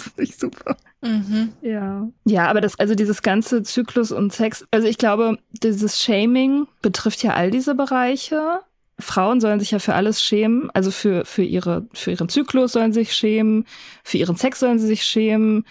das 0.00 0.06
ist 0.08 0.18
nicht 0.18 0.40
super. 0.40 0.76
Mhm. 1.02 1.52
Ja. 1.62 2.08
Ja, 2.24 2.48
aber 2.48 2.60
das, 2.60 2.78
also 2.78 2.94
dieses 2.94 3.22
ganze 3.22 3.62
Zyklus 3.62 4.12
und 4.12 4.32
Sex, 4.32 4.66
also 4.70 4.86
ich 4.86 4.98
glaube, 4.98 5.38
dieses 5.50 6.00
Shaming 6.00 6.66
betrifft 6.82 7.22
ja 7.22 7.34
all 7.34 7.50
diese 7.50 7.74
Bereiche. 7.74 8.60
Frauen 8.98 9.40
sollen 9.40 9.60
sich 9.60 9.70
ja 9.70 9.78
für 9.78 9.94
alles 9.94 10.22
schämen, 10.22 10.70
also 10.74 10.90
für, 10.90 11.24
für, 11.24 11.42
ihre, 11.42 11.86
für 11.92 12.10
ihren 12.10 12.28
Zyklus 12.28 12.72
sollen 12.72 12.92
sie 12.92 13.00
sich 13.00 13.14
schämen, 13.14 13.64
für 14.04 14.18
ihren 14.18 14.36
Sex 14.36 14.60
sollen 14.60 14.78
sie 14.78 14.86
sich 14.86 15.04
schämen, 15.04 15.64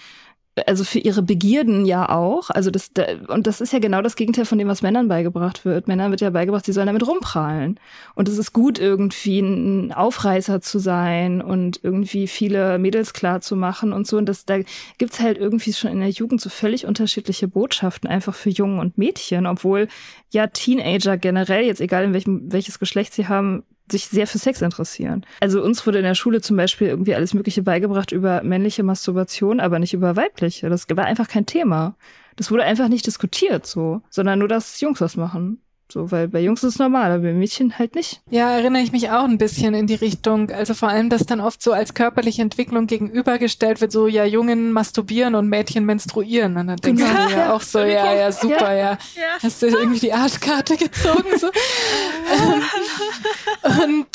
also 0.68 0.84
für 0.84 1.00
ihre 1.00 1.22
Begierden 1.22 1.86
ja 1.86 2.10
auch. 2.10 2.50
Also 2.50 2.72
das, 2.72 2.92
und 3.28 3.48
das 3.48 3.62
ist 3.62 3.74
ja 3.74 3.80
genau 3.80 4.02
das 4.02 4.16
Gegenteil 4.16 4.46
von 4.46 4.58
dem, 4.58 4.68
was 4.68 4.82
Männern 4.82 5.08
beigebracht 5.08 5.66
wird. 5.66 5.88
Männern 5.88 6.12
wird 6.12 6.22
ja 6.22 6.30
beigebracht, 6.30 6.66
sie 6.66 6.74
sollen 6.74 6.88
damit 6.88 7.08
rumprallen. 7.08 7.80
Und 8.16 8.28
es 8.28 8.38
ist 8.38 8.54
gut, 8.54 8.80
irgendwie 8.80 9.40
ein 9.40 9.94
Aufreißer 9.94 10.62
zu 10.62 10.80
sein 10.80 11.42
und 11.42 11.80
irgendwie 11.84 12.28
viele 12.28 12.80
Mädels 12.80 13.14
klar 13.14 13.42
zu 13.42 13.56
machen 13.56 13.94
und 13.94 14.08
so. 14.08 14.18
Und 14.18 14.28
das, 14.28 14.46
da 14.46 14.60
gibt's 14.98 15.20
halt 15.20 15.38
irgendwie 15.38 15.74
schon 15.74 15.92
in 15.92 16.00
der 16.00 16.10
Jugend 16.10 16.42
so 16.42 16.50
völlig 16.50 16.86
unterschiedliche 16.86 17.48
Botschaften 17.48 18.10
einfach 18.10 18.36
für 18.36 18.50
Jungen 18.50 18.80
und 18.80 18.98
Mädchen, 18.98 19.46
obwohl 19.46 19.88
ja 20.32 20.48
Teenager 20.48 21.18
generell, 21.18 21.66
jetzt 21.66 21.82
egal 21.82 22.04
in 22.04 22.14
welchem, 22.14 22.52
welches 22.52 22.80
Geschlecht 22.80 23.14
sie 23.14 23.28
haben, 23.28 23.64
sich 23.92 24.08
sehr 24.08 24.28
für 24.28 24.38
Sex 24.38 24.62
interessieren. 24.62 25.26
Also 25.40 25.62
uns 25.62 25.86
wurde 25.86 26.00
in 26.00 26.04
der 26.04 26.16
Schule 26.16 26.42
zum 26.42 26.58
Beispiel 26.58 26.88
irgendwie 26.88 27.16
alles 27.16 27.34
Mögliche 27.34 27.64
beigebracht 27.64 28.12
über 28.12 28.44
männliche 28.44 28.84
Masturbation, 28.84 29.60
aber 29.60 29.80
nicht 29.80 29.94
über 29.94 30.16
weibliche. 30.16 30.70
Das 30.70 30.88
war 30.90 31.06
einfach 31.06 31.28
kein 31.28 31.46
Thema. 31.46 31.96
Das 32.36 32.52
wurde 32.52 32.64
einfach 32.64 32.88
nicht 32.88 33.06
diskutiert 33.06 33.66
so, 33.66 34.02
sondern 34.10 34.40
nur, 34.40 34.48
dass 34.48 34.80
Jungs 34.80 35.02
was 35.02 35.18
machen. 35.18 35.62
So, 35.92 36.12
weil 36.12 36.28
bei 36.28 36.40
Jungs 36.40 36.64
ist 36.64 36.74
es 36.74 36.80
normal, 36.80 37.12
aber 37.12 37.24
bei 37.24 37.34
Mädchen 37.34 37.80
halt 37.80 37.96
nicht. 37.96 38.22
Ja, 38.30 38.52
erinnere 38.52 38.84
ich 38.84 38.92
mich 38.92 39.10
auch 39.10 39.24
ein 39.24 39.40
bisschen 39.40 39.74
in 39.74 39.88
die 39.88 39.96
Richtung. 39.96 40.52
Also 40.52 40.76
vor 40.76 40.90
allem, 40.90 41.10
dass 41.10 41.26
dann 41.26 41.42
oft 41.42 41.64
so 41.64 41.74
als 41.74 41.96
körperliche 41.96 42.44
Entwicklung 42.44 42.86
gegenübergestellt 42.86 43.82
wird, 43.82 43.92
so 43.92 44.06
ja, 44.06 44.24
Jungen 44.24 44.72
masturbieren 44.72 45.34
und 45.34 45.50
Mädchen 45.50 45.86
menstruieren. 45.86 46.58
Und 46.58 46.68
dann 46.68 46.78
denkst 46.78 47.04
genau. 47.04 47.28
du 47.28 47.34
ja 47.34 47.54
auch 47.54 47.62
so, 47.62 47.80
ja, 47.80 48.14
ja, 48.14 48.32
super, 48.32 48.72
ja. 48.72 48.92
ja. 48.92 48.98
Hast 49.42 49.64
du 49.64 49.68
irgendwie 49.68 50.00
die 50.00 50.14
Arschkarte 50.14 50.78
gezogen? 50.78 51.40
So. 51.40 51.48
und 53.84 54.08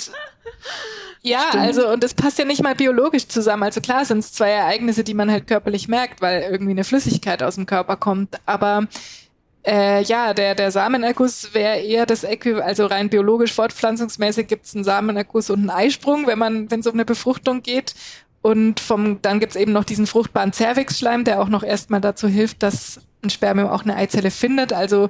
ja, 1.23 1.41
Stimmt. 1.49 1.65
also 1.65 1.89
und 1.89 2.05
das 2.05 2.15
passt 2.15 2.39
ja 2.39 2.45
nicht 2.45 2.63
mal 2.63 2.75
biologisch 2.75 3.27
zusammen. 3.27 3.65
Also 3.65 3.81
klar 3.81 4.05
sind 4.05 4.19
es 4.19 4.33
zwei 4.33 4.51
Ereignisse, 4.51 5.03
die 5.03 5.15
man 5.15 5.31
halt 5.31 5.49
körperlich 5.49 5.89
merkt, 5.89 6.23
weil 6.23 6.43
irgendwie 6.43 6.73
eine 6.73 6.85
Flüssigkeit 6.85 7.43
aus 7.43 7.57
dem 7.57 7.67
Körper 7.67 7.97
kommt. 7.97 8.39
Aber 8.47 8.87
äh, 9.67 10.03
ja, 10.03 10.35
der, 10.35 10.55
der 10.55 10.71
Samenerguss 10.71 11.55
wäre 11.55 11.79
eher 11.79 12.07
das 12.07 12.23
Äquivalent, 12.25 12.67
also 12.67 12.87
rein 12.87 13.09
biologisch 13.09 13.53
fortpflanzungsmäßig 13.53 14.47
gibt 14.47 14.67
es 14.67 14.75
einen 14.75 14.85
Samenerguss 14.85 15.51
und 15.51 15.61
einen 15.61 15.71
Eisprung, 15.71 16.27
wenn 16.27 16.39
man, 16.39 16.71
wenn 16.71 16.81
es 16.81 16.87
um 16.87 16.95
eine 16.95 17.05
Befruchtung 17.05 17.63
geht. 17.63 17.95
Und 18.43 18.79
vom, 18.79 19.23
dann 19.23 19.41
gibt's 19.41 19.57
eben 19.57 19.73
noch 19.73 19.85
diesen 19.85 20.07
fruchtbaren 20.07 20.53
Zervixschleim, 20.53 21.25
der 21.25 21.41
auch 21.41 21.49
noch 21.49 21.63
erstmal 21.63 22.03
dazu 22.03 22.29
hilft, 22.29 22.63
dass 22.63 23.01
ein 23.23 23.31
Spermium 23.31 23.71
auch 23.71 23.85
eine 23.85 23.97
Eizelle 23.97 24.31
findet. 24.31 24.75
Also 24.75 25.09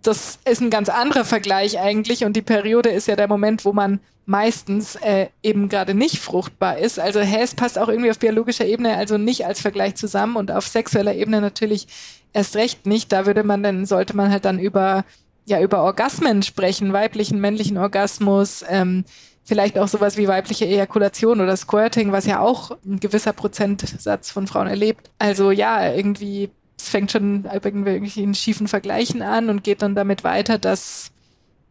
das 0.00 0.38
ist 0.44 0.60
ein 0.60 0.70
ganz 0.70 0.88
anderer 0.88 1.24
Vergleich 1.24 1.78
eigentlich. 1.78 2.24
Und 2.24 2.34
die 2.34 2.42
Periode 2.42 2.88
ist 2.88 3.08
ja 3.08 3.16
der 3.16 3.28
Moment, 3.28 3.64
wo 3.64 3.72
man 3.72 4.00
meistens 4.24 4.96
äh, 4.96 5.28
eben 5.42 5.68
gerade 5.68 5.94
nicht 5.94 6.18
fruchtbar 6.18 6.78
ist. 6.78 6.98
Also 6.98 7.20
hä, 7.20 7.40
es 7.42 7.54
passt 7.54 7.78
auch 7.78 7.88
irgendwie 7.88 8.10
auf 8.10 8.18
biologischer 8.18 8.64
Ebene, 8.64 8.96
also 8.96 9.18
nicht 9.18 9.46
als 9.46 9.60
Vergleich 9.60 9.96
zusammen 9.96 10.36
und 10.36 10.50
auf 10.50 10.66
sexueller 10.66 11.14
Ebene 11.14 11.40
natürlich 11.40 11.88
erst 12.32 12.56
recht 12.56 12.86
nicht. 12.86 13.12
Da 13.12 13.26
würde 13.26 13.42
man 13.42 13.62
dann, 13.62 13.84
sollte 13.84 14.16
man 14.16 14.30
halt 14.30 14.44
dann 14.44 14.58
über, 14.58 15.04
ja, 15.44 15.60
über 15.60 15.82
Orgasmen 15.82 16.42
sprechen, 16.42 16.92
weiblichen, 16.92 17.40
männlichen 17.40 17.78
Orgasmus, 17.78 18.64
ähm, 18.68 19.04
vielleicht 19.44 19.76
auch 19.76 19.88
sowas 19.88 20.16
wie 20.16 20.28
weibliche 20.28 20.66
Ejakulation 20.66 21.40
oder 21.40 21.56
Squirting, 21.56 22.12
was 22.12 22.26
ja 22.26 22.40
auch 22.40 22.70
ein 22.86 23.00
gewisser 23.00 23.32
Prozentsatz 23.32 24.30
von 24.30 24.46
Frauen 24.46 24.68
erlebt. 24.68 25.10
Also 25.18 25.50
ja, 25.50 25.92
irgendwie, 25.92 26.50
es 26.78 26.88
fängt 26.88 27.12
schon 27.12 27.44
irgendwie 27.44 28.22
in 28.22 28.34
schiefen 28.34 28.68
Vergleichen 28.68 29.22
an 29.22 29.48
und 29.48 29.64
geht 29.64 29.82
dann 29.82 29.94
damit 29.94 30.24
weiter, 30.24 30.58
dass, 30.58 31.12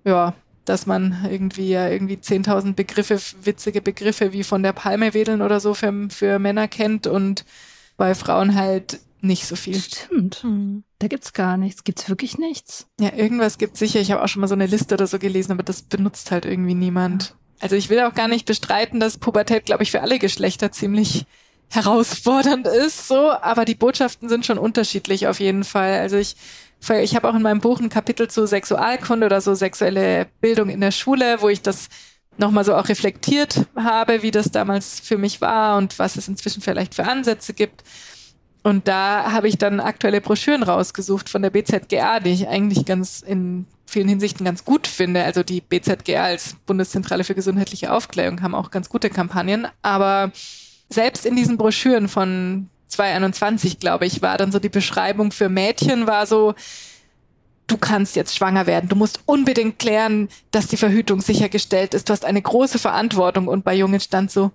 ja, 0.04 0.34
dass 0.66 0.86
man 0.86 1.28
irgendwie 1.30 1.70
ja 1.70 1.90
irgendwie 1.90 2.16
10.000 2.16 2.74
Begriffe, 2.74 3.20
witzige 3.44 3.82
Begriffe 3.82 4.34
wie 4.34 4.44
von 4.44 4.64
der 4.64 4.74
Palme 4.74 5.14
wedeln 5.14 5.42
oder 5.42 5.60
so 5.60 5.74
für, 5.74 6.08
für 6.10 6.40
Männer 6.40 6.68
kennt 6.68 7.08
und 7.08 7.46
bei 7.98 8.16
Frauen 8.16 8.56
halt 8.56 9.00
nicht 9.22 9.46
so 9.46 9.56
viel. 9.56 9.80
Stimmt. 9.80 10.44
Hm. 10.44 10.84
Da 11.00 11.08
gibt's 11.08 11.34
gar 11.34 11.58
nichts. 11.58 11.84
Gibt's 11.84 12.10
wirklich 12.10 12.38
nichts? 12.38 12.88
Ja, 13.00 13.14
irgendwas 13.14 13.58
gibt's 13.58 13.80
sicher. 13.80 14.00
Ich 14.00 14.12
habe 14.12 14.24
auch 14.24 14.28
schon 14.28 14.42
mal 14.42 14.48
so 14.48 14.56
eine 14.56 14.66
Liste 14.66 14.96
oder 14.96 15.08
so 15.08 15.20
gelesen, 15.20 15.52
aber 15.52 15.64
das 15.64 15.84
benutzt 15.84 16.32
halt 16.32 16.46
irgendwie 16.46 16.74
niemand. 16.74 17.36
Also 17.60 17.76
ich 17.76 17.90
will 17.90 18.00
auch 18.02 18.16
gar 18.16 18.28
nicht 18.28 18.46
bestreiten, 18.48 19.00
dass 19.00 19.20
Pubertät, 19.20 19.66
glaube 19.66 19.84
ich, 19.84 19.92
für 19.92 20.02
alle 20.02 20.18
Geschlechter 20.18 20.72
ziemlich 20.72 21.26
herausfordernd 21.72 22.68
ist, 22.68 23.08
so, 23.08 23.32
aber 23.32 23.66
die 23.66 23.76
Botschaften 23.76 24.30
sind 24.30 24.46
schon 24.46 24.58
unterschiedlich 24.58 25.28
auf 25.28 25.40
jeden 25.40 25.64
Fall. 25.64 26.00
Also 26.00 26.18
ich 26.18 26.36
ich 26.90 27.16
habe 27.16 27.30
auch 27.30 27.36
in 27.36 27.44
meinem 27.44 27.62
Buch 27.62 27.80
ein 27.80 27.90
Kapitel 27.90 28.28
zu 28.28 28.48
Sexualkunde 28.48 29.28
oder 29.28 29.40
so 29.40 29.54
sexuelle 29.54 30.28
Bildung 30.42 30.70
in 30.70 30.82
der 30.82 30.92
Schule, 30.92 31.42
wo 31.42 31.50
ich 31.50 31.62
das 31.62 31.90
nochmal 32.38 32.66
so 32.66 32.76
auch 32.76 32.90
reflektiert 32.90 33.68
habe, 33.76 34.24
wie 34.24 34.32
das 34.32 34.52
damals 34.52 35.00
für 35.00 35.18
mich 35.18 35.42
war 35.42 35.78
und 35.78 36.00
was 36.00 36.16
es 36.16 36.28
inzwischen 36.28 36.62
vielleicht 36.62 36.96
für 36.96 37.08
Ansätze 37.08 37.54
gibt. 37.54 37.84
Und 38.64 38.88
da 38.88 39.32
habe 39.32 39.48
ich 39.48 39.58
dann 39.58 39.80
aktuelle 39.80 40.22
Broschüren 40.22 40.64
rausgesucht 40.64 41.30
von 41.30 41.42
der 41.42 41.50
BZGA, 41.52 42.20
die 42.20 42.32
ich 42.32 42.48
eigentlich 42.48 42.86
ganz 42.86 43.22
in 43.22 43.66
vielen 43.86 44.08
Hinsichten 44.08 44.46
ganz 44.46 44.66
gut 44.66 44.88
finde. 44.88 45.24
Also 45.24 45.44
die 45.44 45.62
BZGA 45.62 46.24
als 46.24 46.56
Bundeszentrale 46.66 47.24
für 47.24 47.36
gesundheitliche 47.36 47.92
Aufklärung 47.92 48.42
haben 48.42 48.56
auch 48.56 48.72
ganz 48.72 48.90
gute 48.90 49.10
Kampagnen. 49.10 49.68
Aber 49.82 50.32
selbst 50.92 51.26
in 51.26 51.36
diesen 51.36 51.58
Broschüren 51.58 52.08
von 52.08 52.70
2021, 52.88 53.80
glaube 53.80 54.06
ich, 54.06 54.22
war 54.22 54.38
dann 54.38 54.52
so 54.52 54.60
die 54.60 54.70
Beschreibung 54.70 55.32
für 55.32 55.50
Mädchen 55.50 56.08
war 56.08 56.26
so, 56.26 56.54
du 57.68 57.78
kannst 57.78 58.16
jetzt 58.16 58.36
schwanger 58.36 58.68
werden. 58.68 58.90
Du 58.90 58.96
musst 58.96 59.22
unbedingt 59.26 59.80
klären, 59.80 60.28
dass 60.52 60.68
die 60.68 60.78
Verhütung 60.78 61.22
sichergestellt 61.22 61.94
ist. 61.94 62.10
Du 62.10 62.14
hast 62.14 62.26
eine 62.26 62.42
große 62.42 62.80
Verantwortung. 62.80 63.48
Und 63.48 63.64
bei 63.64 63.74
Jungen 63.74 64.02
stand 64.02 64.30
so, 64.30 64.52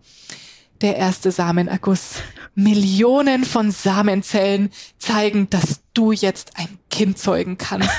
der 0.82 0.96
erste 0.96 1.30
Samenerguss. 1.30 2.16
Millionen 2.54 3.44
von 3.44 3.70
Samenzellen 3.70 4.70
zeigen, 4.98 5.48
dass 5.48 5.80
du 5.94 6.12
jetzt 6.12 6.52
ein 6.56 6.78
Kind 6.90 7.18
zeugen 7.18 7.56
kannst. 7.56 7.90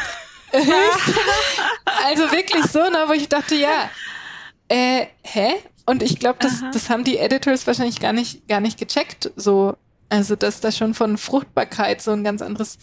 also 0.52 2.32
wirklich 2.32 2.66
so, 2.66 2.80
ne, 2.80 3.06
wo 3.08 3.14
ich 3.14 3.28
dachte, 3.28 3.56
ja, 3.56 3.90
äh, 4.68 5.08
hä? 5.24 5.56
Und 5.88 6.04
ich 6.04 6.20
glaube, 6.20 6.38
das, 6.42 6.64
das 6.74 6.90
haben 6.90 7.06
die 7.06 7.18
Editors 7.18 7.66
wahrscheinlich 7.66 8.02
gar 8.02 8.12
nicht, 8.12 8.48
gar 8.50 8.60
nicht 8.60 8.78
gecheckt. 8.78 9.32
So, 9.38 9.78
also 10.10 10.36
dass 10.36 10.60
da 10.60 10.72
schon 10.72 10.94
von 10.94 11.18
Fruchtbarkeit 11.18 12.02
so 12.02 12.12
ein 12.12 12.26
ganz 12.26 12.42
anderes 12.42 12.78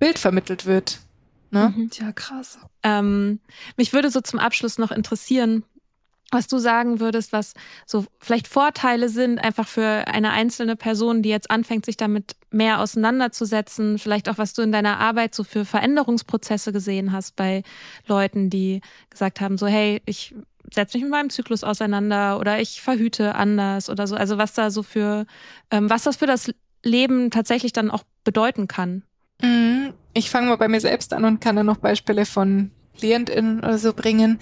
Bild 0.00 0.18
vermittelt 0.18 0.66
wird. 0.66 0.98
Ne? 1.52 1.72
Mhm. 1.74 1.90
Ja, 1.94 2.10
krass. 2.12 2.58
Ähm, 2.82 3.38
mich 3.76 3.92
würde 3.92 4.10
so 4.10 4.20
zum 4.20 4.40
Abschluss 4.40 4.78
noch 4.78 4.90
interessieren, 4.90 5.64
was 6.32 6.48
du 6.48 6.58
sagen 6.58 7.00
würdest, 7.00 7.32
was 7.32 7.54
so 7.86 8.04
vielleicht 8.20 8.48
Vorteile 8.48 9.08
sind, 9.08 9.38
einfach 9.38 9.66
für 9.66 10.06
eine 10.06 10.30
einzelne 10.30 10.76
Person, 10.76 11.22
die 11.22 11.28
jetzt 11.28 11.50
anfängt, 11.50 11.86
sich 11.86 11.96
damit 11.96 12.36
mehr 12.50 12.80
auseinanderzusetzen, 12.80 13.98
vielleicht 13.98 14.28
auch, 14.28 14.38
was 14.38 14.54
du 14.54 14.62
in 14.62 14.72
deiner 14.72 14.98
Arbeit 14.98 15.34
so 15.34 15.44
für 15.44 15.64
Veränderungsprozesse 15.64 16.72
gesehen 16.72 17.12
hast 17.12 17.36
bei 17.36 17.62
Leuten, 18.06 18.50
die 18.50 18.80
gesagt 19.08 19.40
haben, 19.40 19.58
so, 19.58 19.66
hey, 19.66 20.02
ich 20.04 20.34
setze 20.72 20.96
mich 20.96 21.04
mit 21.04 21.10
meinem 21.10 21.30
Zyklus 21.30 21.64
auseinander 21.64 22.38
oder 22.38 22.60
ich 22.60 22.80
verhüte 22.80 23.34
anders 23.34 23.90
oder 23.90 24.06
so. 24.06 24.16
Also 24.16 24.38
was 24.38 24.54
da 24.54 24.70
so 24.70 24.82
für, 24.82 25.26
ähm, 25.70 25.90
was 25.90 26.04
das 26.04 26.16
für 26.16 26.26
das 26.26 26.52
Leben 26.82 27.30
tatsächlich 27.30 27.72
dann 27.72 27.90
auch 27.90 28.04
bedeuten 28.24 28.68
kann. 28.68 29.02
Mhm. 29.42 29.92
Ich 30.12 30.30
fange 30.30 30.48
mal 30.48 30.56
bei 30.56 30.68
mir 30.68 30.80
selbst 30.80 31.12
an 31.12 31.24
und 31.24 31.40
kann 31.40 31.56
dann 31.56 31.66
noch 31.66 31.78
Beispiele 31.78 32.26
von 32.26 32.70
KlientInnen 32.98 33.60
oder 33.60 33.78
so 33.78 33.92
bringen. 33.92 34.38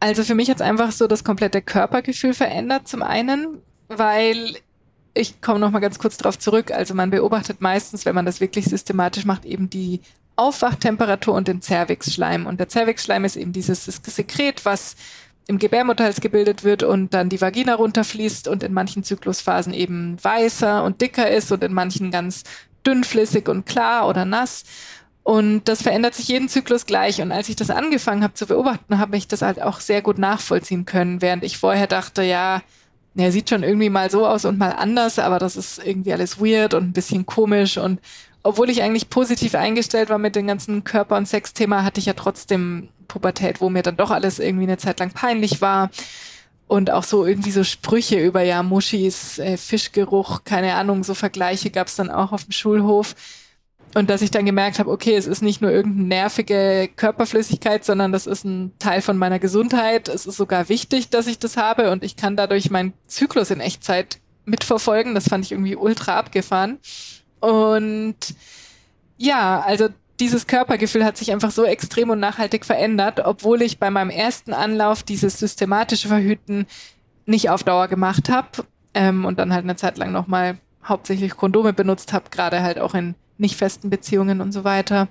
Also 0.00 0.22
für 0.24 0.34
mich 0.34 0.48
hat 0.50 0.56
es 0.56 0.62
einfach 0.62 0.92
so 0.92 1.06
das 1.06 1.24
komplette 1.24 1.62
Körpergefühl 1.62 2.34
verändert 2.34 2.88
zum 2.88 3.02
einen, 3.02 3.62
weil 3.88 4.56
ich 5.14 5.40
komme 5.40 5.58
noch 5.58 5.70
mal 5.70 5.80
ganz 5.80 5.98
kurz 5.98 6.16
darauf 6.16 6.38
zurück. 6.38 6.70
Also 6.70 6.94
man 6.94 7.10
beobachtet 7.10 7.60
meistens, 7.60 8.06
wenn 8.06 8.14
man 8.14 8.26
das 8.26 8.40
wirklich 8.40 8.66
systematisch 8.66 9.24
macht, 9.24 9.44
eben 9.44 9.68
die 9.70 10.00
Aufwachtemperatur 10.36 11.34
und 11.34 11.48
den 11.48 11.60
Zervixschleim. 11.60 12.46
Und 12.46 12.60
der 12.60 12.68
Zervixschleim 12.68 13.24
ist 13.24 13.36
eben 13.36 13.52
dieses 13.52 13.84
Sekret, 13.84 14.64
was 14.64 14.94
im 15.48 15.58
Gebärmutterhals 15.58 16.20
gebildet 16.20 16.62
wird 16.62 16.82
und 16.82 17.14
dann 17.14 17.30
die 17.30 17.40
Vagina 17.40 17.74
runterfließt 17.74 18.48
und 18.48 18.62
in 18.62 18.74
manchen 18.74 19.02
Zyklusphasen 19.02 19.72
eben 19.72 20.22
weißer 20.22 20.84
und 20.84 21.00
dicker 21.00 21.28
ist 21.30 21.50
und 21.50 21.64
in 21.64 21.72
manchen 21.72 22.10
ganz 22.10 22.44
dünnflüssig 22.86 23.48
und 23.48 23.64
klar 23.64 24.06
oder 24.06 24.26
nass. 24.26 24.64
Und 25.22 25.64
das 25.64 25.82
verändert 25.82 26.14
sich 26.14 26.28
jeden 26.28 26.50
Zyklus 26.50 26.84
gleich. 26.84 27.22
Und 27.22 27.32
als 27.32 27.48
ich 27.48 27.56
das 27.56 27.70
angefangen 27.70 28.22
habe 28.22 28.34
zu 28.34 28.46
beobachten, 28.46 28.98
habe 28.98 29.16
ich 29.16 29.26
das 29.26 29.40
halt 29.40 29.60
auch 29.60 29.80
sehr 29.80 30.02
gut 30.02 30.18
nachvollziehen 30.18 30.84
können, 30.84 31.22
während 31.22 31.42
ich 31.42 31.56
vorher 31.56 31.86
dachte, 31.86 32.22
ja, 32.22 32.62
er 33.16 33.32
sieht 33.32 33.48
schon 33.48 33.62
irgendwie 33.62 33.90
mal 33.90 34.10
so 34.10 34.26
aus 34.26 34.44
und 34.44 34.58
mal 34.58 34.72
anders, 34.72 35.18
aber 35.18 35.38
das 35.38 35.56
ist 35.56 35.84
irgendwie 35.84 36.12
alles 36.12 36.40
weird 36.40 36.74
und 36.74 36.84
ein 36.84 36.92
bisschen 36.92 37.24
komisch. 37.24 37.78
Und 37.78 38.00
obwohl 38.42 38.68
ich 38.68 38.82
eigentlich 38.82 39.08
positiv 39.08 39.54
eingestellt 39.54 40.10
war 40.10 40.18
mit 40.18 40.36
dem 40.36 40.46
ganzen 40.46 40.84
Körper- 40.84 41.16
und 41.16 41.26
Sexthema, 41.26 41.84
hatte 41.84 42.00
ich 42.00 42.06
ja 42.06 42.12
trotzdem 42.12 42.90
Pubertät, 43.08 43.60
wo 43.60 43.70
mir 43.70 43.82
dann 43.82 43.96
doch 43.96 44.10
alles 44.10 44.38
irgendwie 44.38 44.64
eine 44.64 44.78
Zeit 44.78 45.00
lang 45.00 45.10
peinlich 45.10 45.60
war. 45.60 45.90
Und 46.66 46.90
auch 46.90 47.04
so 47.04 47.24
irgendwie 47.24 47.50
so 47.50 47.64
Sprüche 47.64 48.20
über 48.20 48.42
ja 48.42 48.62
Muschis, 48.62 49.38
äh, 49.38 49.56
Fischgeruch, 49.56 50.44
keine 50.44 50.74
Ahnung, 50.74 51.02
so 51.02 51.14
Vergleiche 51.14 51.70
gab 51.70 51.86
es 51.86 51.96
dann 51.96 52.10
auch 52.10 52.32
auf 52.32 52.44
dem 52.44 52.52
Schulhof. 52.52 53.14
Und 53.94 54.10
dass 54.10 54.20
ich 54.20 54.30
dann 54.30 54.44
gemerkt 54.44 54.78
habe, 54.78 54.90
okay, 54.90 55.16
es 55.16 55.26
ist 55.26 55.40
nicht 55.40 55.62
nur 55.62 55.70
irgendeine 55.70 56.08
nervige 56.08 56.90
Körperflüssigkeit, 56.94 57.86
sondern 57.86 58.12
das 58.12 58.26
ist 58.26 58.44
ein 58.44 58.72
Teil 58.78 59.00
von 59.00 59.16
meiner 59.16 59.38
Gesundheit. 59.38 60.08
Es 60.08 60.26
ist 60.26 60.36
sogar 60.36 60.68
wichtig, 60.68 61.08
dass 61.08 61.26
ich 61.26 61.38
das 61.38 61.56
habe 61.56 61.90
und 61.90 62.04
ich 62.04 62.16
kann 62.16 62.36
dadurch 62.36 62.70
meinen 62.70 62.92
Zyklus 63.06 63.50
in 63.50 63.60
Echtzeit 63.60 64.18
mitverfolgen. 64.44 65.14
Das 65.14 65.28
fand 65.28 65.46
ich 65.46 65.52
irgendwie 65.52 65.76
ultra 65.76 66.18
abgefahren. 66.18 66.78
Und 67.40 68.16
ja, 69.16 69.60
also 69.60 69.88
dieses 70.20 70.46
Körpergefühl 70.46 71.04
hat 71.04 71.16
sich 71.16 71.32
einfach 71.32 71.50
so 71.50 71.64
extrem 71.64 72.10
und 72.10 72.20
nachhaltig 72.20 72.64
verändert, 72.64 73.20
obwohl 73.24 73.62
ich 73.62 73.78
bei 73.78 73.90
meinem 73.90 74.10
ersten 74.10 74.52
Anlauf 74.52 75.02
dieses 75.02 75.38
systematische 75.38 76.08
Verhüten 76.08 76.66
nicht 77.26 77.50
auf 77.50 77.62
Dauer 77.62 77.88
gemacht 77.88 78.28
habe 78.28 78.48
ähm, 78.94 79.24
und 79.24 79.38
dann 79.38 79.52
halt 79.52 79.64
eine 79.64 79.76
Zeit 79.76 79.98
lang 79.98 80.12
nochmal 80.12 80.58
hauptsächlich 80.84 81.36
Kondome 81.36 81.72
benutzt 81.72 82.12
habe, 82.12 82.30
gerade 82.30 82.62
halt 82.62 82.78
auch 82.78 82.94
in 82.94 83.14
nicht 83.36 83.56
festen 83.56 83.90
Beziehungen 83.90 84.40
und 84.40 84.52
so 84.52 84.64
weiter. 84.64 85.08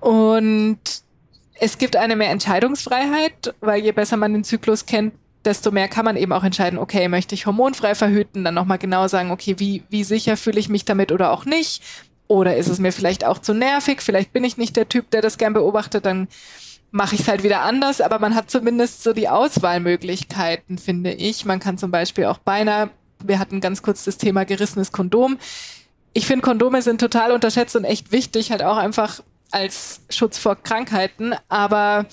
Und 0.00 0.78
es 1.60 1.76
gibt 1.76 1.96
eine 1.96 2.16
mehr 2.16 2.30
Entscheidungsfreiheit, 2.30 3.54
weil 3.60 3.82
je 3.82 3.92
besser 3.92 4.16
man 4.16 4.32
den 4.32 4.44
Zyklus 4.44 4.86
kennt, 4.86 5.12
desto 5.44 5.70
mehr 5.70 5.88
kann 5.88 6.04
man 6.04 6.16
eben 6.16 6.32
auch 6.32 6.44
entscheiden, 6.44 6.78
okay, 6.78 7.08
möchte 7.08 7.34
ich 7.34 7.46
hormonfrei 7.46 7.94
verhüten, 7.94 8.44
dann 8.44 8.54
nochmal 8.54 8.78
genau 8.78 9.08
sagen, 9.08 9.30
okay, 9.30 9.56
wie, 9.58 9.82
wie 9.88 10.04
sicher 10.04 10.36
fühle 10.36 10.60
ich 10.60 10.68
mich 10.68 10.84
damit 10.84 11.12
oder 11.12 11.30
auch 11.32 11.44
nicht. 11.44 11.82
Oder 12.30 12.56
ist 12.56 12.68
es 12.68 12.78
mir 12.78 12.92
vielleicht 12.92 13.24
auch 13.24 13.38
zu 13.38 13.52
nervig? 13.52 14.00
Vielleicht 14.00 14.32
bin 14.32 14.44
ich 14.44 14.56
nicht 14.56 14.76
der 14.76 14.88
Typ, 14.88 15.10
der 15.10 15.20
das 15.20 15.36
gern 15.36 15.52
beobachtet, 15.52 16.06
dann 16.06 16.28
mache 16.92 17.14
ich 17.14 17.22
es 17.22 17.28
halt 17.28 17.42
wieder 17.42 17.62
anders, 17.62 18.00
aber 18.00 18.18
man 18.18 18.34
hat 18.34 18.50
zumindest 18.50 19.02
so 19.02 19.12
die 19.12 19.28
Auswahlmöglichkeiten, 19.28 20.78
finde 20.78 21.12
ich. 21.12 21.44
Man 21.44 21.60
kann 21.60 21.78
zum 21.78 21.90
Beispiel 21.90 22.26
auch 22.26 22.38
beinahe, 22.38 22.90
wir 23.22 23.38
hatten 23.38 23.60
ganz 23.60 23.82
kurz 23.82 24.04
das 24.04 24.16
Thema 24.16 24.44
gerissenes 24.44 24.92
Kondom 24.92 25.38
ich 26.12 26.26
finde, 26.26 26.42
Kondome 26.42 26.82
sind 26.82 27.00
total 27.00 27.32
unterschätzt 27.32 27.76
und 27.76 27.84
echt 27.84 28.12
wichtig, 28.12 28.50
halt 28.50 28.62
auch 28.62 28.76
einfach 28.76 29.22
als 29.50 30.00
Schutz 30.10 30.38
vor 30.38 30.56
Krankheiten. 30.56 31.34
Aber 31.48 32.06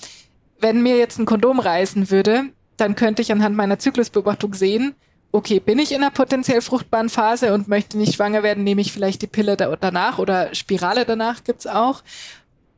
wenn 0.60 0.82
mir 0.82 0.96
jetzt 0.96 1.18
ein 1.18 1.26
Kondom 1.26 1.60
reißen 1.60 2.10
würde, 2.10 2.44
dann 2.76 2.94
könnte 2.94 3.22
ich 3.22 3.32
anhand 3.32 3.56
meiner 3.56 3.78
Zyklusbeobachtung 3.78 4.54
sehen, 4.54 4.94
okay, 5.32 5.60
bin 5.60 5.78
ich 5.78 5.92
in 5.92 6.02
einer 6.02 6.10
potenziell 6.10 6.60
fruchtbaren 6.60 7.08
Phase 7.08 7.52
und 7.52 7.68
möchte 7.68 7.98
nicht 7.98 8.14
schwanger 8.14 8.42
werden, 8.42 8.64
nehme 8.64 8.80
ich 8.80 8.92
vielleicht 8.92 9.22
die 9.22 9.26
Pille 9.26 9.56
da 9.56 9.74
danach 9.76 10.18
oder 10.18 10.54
Spirale 10.54 11.04
danach 11.04 11.44
gibt's 11.44 11.66
auch. 11.66 12.02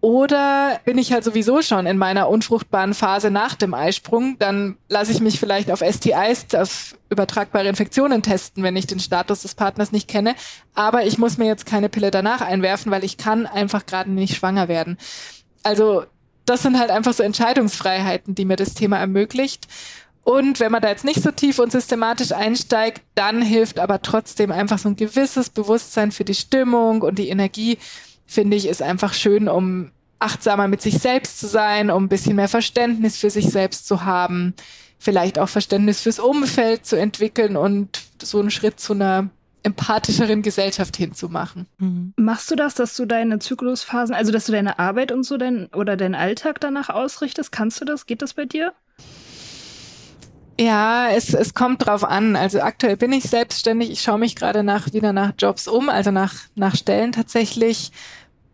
Oder 0.03 0.81
bin 0.87 0.97
ich 0.97 1.13
halt 1.13 1.25
sowieso 1.25 1.61
schon 1.61 1.85
in 1.85 1.99
meiner 1.99 2.31
unfruchtbaren 2.31 2.95
Phase 2.95 3.31
nach 3.31 3.55
dem 3.55 3.75
Eisprung, 3.75 4.39
dann 4.39 4.79
lasse 4.89 5.13
ich 5.13 5.21
mich 5.21 5.39
vielleicht 5.39 5.71
auf 5.71 5.81
STIs, 5.81 6.55
auf 6.55 6.97
übertragbare 7.11 7.69
Infektionen 7.69 8.23
testen, 8.23 8.63
wenn 8.63 8.77
ich 8.77 8.87
den 8.87 8.99
Status 8.99 9.43
des 9.43 9.55
Partners 9.55 9.93
nicht 9.93 10.09
kenne. 10.09 10.35
Aber 10.75 11.05
ich 11.05 11.19
muss 11.19 11.37
mir 11.37 11.47
jetzt 11.47 11.67
keine 11.67 11.91
Pille 11.91 12.11
danach 12.11 12.41
einwerfen, 12.41 12.91
weil 12.91 13.05
ich 13.05 13.19
kann 13.19 13.47
einfach 13.47 13.85
gerade 13.85 14.11
nicht 14.11 14.37
schwanger 14.37 14.69
werden. 14.69 14.97
Also 15.63 16.05
das 16.47 16.63
sind 16.63 16.79
halt 16.79 16.91
einfach 16.91 17.13
so 17.13 17.23
Entscheidungsfreiheiten, 17.23 18.35
die 18.35 18.47
mir 18.47 18.57
das 18.57 18.73
Thema 18.73 18.97
ermöglicht. 18.99 19.69
Und 20.31 20.61
wenn 20.61 20.71
man 20.71 20.81
da 20.81 20.89
jetzt 20.89 21.05
nicht 21.05 21.25
so 21.25 21.33
tief 21.33 21.59
und 21.59 21.73
systematisch 21.73 22.31
einsteigt, 22.31 23.03
dann 23.17 23.43
hilft 23.43 23.81
aber 23.81 24.01
trotzdem 24.01 24.53
einfach 24.53 24.79
so 24.79 24.89
ein 24.89 24.95
gewisses 24.95 25.51
Bewusstsein 25.51 26.13
für 26.13 26.25
die 26.25 26.37
Stimmung 26.37 27.03
und 27.03 27.19
die 27.19 27.31
Energie, 27.31 27.79
finde 28.27 28.57
ich, 28.57 28.69
ist 28.69 28.81
einfach 28.81 29.13
schön, 29.13 29.49
um 29.49 29.91
achtsamer 30.21 30.69
mit 30.69 30.83
sich 30.83 30.99
selbst 30.99 31.41
zu 31.41 31.49
sein, 31.49 31.91
um 31.91 32.05
ein 32.05 32.09
bisschen 32.09 32.37
mehr 32.37 32.47
Verständnis 32.47 33.17
für 33.17 33.29
sich 33.29 33.47
selbst 33.47 33.89
zu 33.89 34.05
haben, 34.05 34.55
vielleicht 35.01 35.37
auch 35.37 35.49
Verständnis 35.49 36.01
fürs 36.01 36.21
Umfeld 36.21 36.87
zu 36.87 36.95
entwickeln 36.95 37.57
und 37.57 38.01
so 38.23 38.39
einen 38.39 38.53
Schritt 38.53 38.79
zu 38.79 38.93
einer 38.93 39.31
empathischeren 39.65 40.43
Gesellschaft 40.43 40.97
hinzumachen. 40.97 41.67
Mhm. 41.79 42.15
Machst 42.17 42.53
du 42.53 42.55
das, 42.55 42.77
dass 42.77 42.97
du 42.97 43.05
deine 43.05 43.41
Zyklusphasen, 43.41 44.15
also 44.15 44.31
dass 44.31 44.47
du 44.47 44.53
deine 44.53 44.79
Arbeit 44.79 45.11
und 45.11 45.25
so 45.25 45.37
dein, 45.39 45.67
oder 45.75 45.97
deinen 45.97 46.15
Alltag 46.15 46.61
danach 46.61 46.89
ausrichtest? 46.89 47.51
Kannst 47.51 47.81
du 47.81 47.85
das? 47.85 48.07
Geht 48.07 48.23
das 48.23 48.35
bei 48.35 48.45
dir? 48.45 48.75
Ja, 50.61 51.09
es, 51.09 51.33
es 51.33 51.55
kommt 51.55 51.87
drauf 51.87 52.05
an. 52.05 52.37
Also 52.37 52.61
aktuell 52.61 52.99
bin 52.99 53.13
ich 53.13 53.25
selbstständig. 53.25 53.91
Ich 53.91 54.03
schaue 54.03 54.19
mich 54.19 54.37
gerade 54.37 54.63
nach, 54.63 54.93
wieder 54.93 55.15
nach 55.15 55.33
Jobs 55.39 55.67
um, 55.67 55.89
also 55.89 56.11
nach, 56.11 56.35
nach 56.55 56.77
Stellen 56.77 57.13
tatsächlich. 57.13 57.93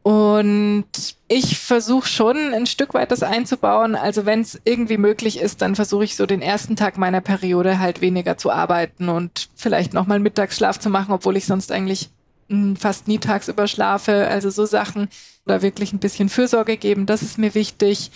Und 0.05 0.87
ich 1.27 1.59
versuche 1.59 2.07
schon 2.07 2.37
ein 2.55 2.67
Stück 2.67 2.95
weit 2.95 3.11
das 3.11 3.25
einzubauen. 3.25 3.97
Also 3.97 4.25
wenn 4.25 4.43
es 4.43 4.61
irgendwie 4.63 4.99
möglich 4.99 5.41
ist, 5.41 5.63
dann 5.63 5.75
versuche 5.75 6.05
ich 6.05 6.15
so 6.15 6.27
den 6.27 6.43
ersten 6.43 6.77
Tag 6.77 6.97
meiner 6.97 7.21
Periode 7.21 7.81
halt 7.81 8.01
weniger 8.01 8.37
zu 8.39 8.53
arbeiten 8.53 9.09
und 9.09 9.49
vielleicht 9.57 9.93
nochmal 9.93 10.21
Mittagsschlaf 10.21 10.79
zu 10.79 10.91
machen, 10.91 11.11
obwohl 11.13 11.37
ich 11.37 11.47
sonst 11.47 11.73
eigentlich 11.73 12.11
hm, 12.49 12.77
fast 12.77 13.09
nie 13.09 13.19
tagsüber 13.19 13.67
schlafe. 13.67 14.29
Also 14.29 14.51
so 14.51 14.65
Sachen 14.65 15.09
oder 15.45 15.61
wirklich 15.61 15.93
ein 15.93 15.99
bisschen 15.99 16.29
Fürsorge 16.29 16.77
geben, 16.77 17.07
das 17.07 17.23
ist 17.23 17.37
mir 17.37 17.57
wichtig. 17.57 18.13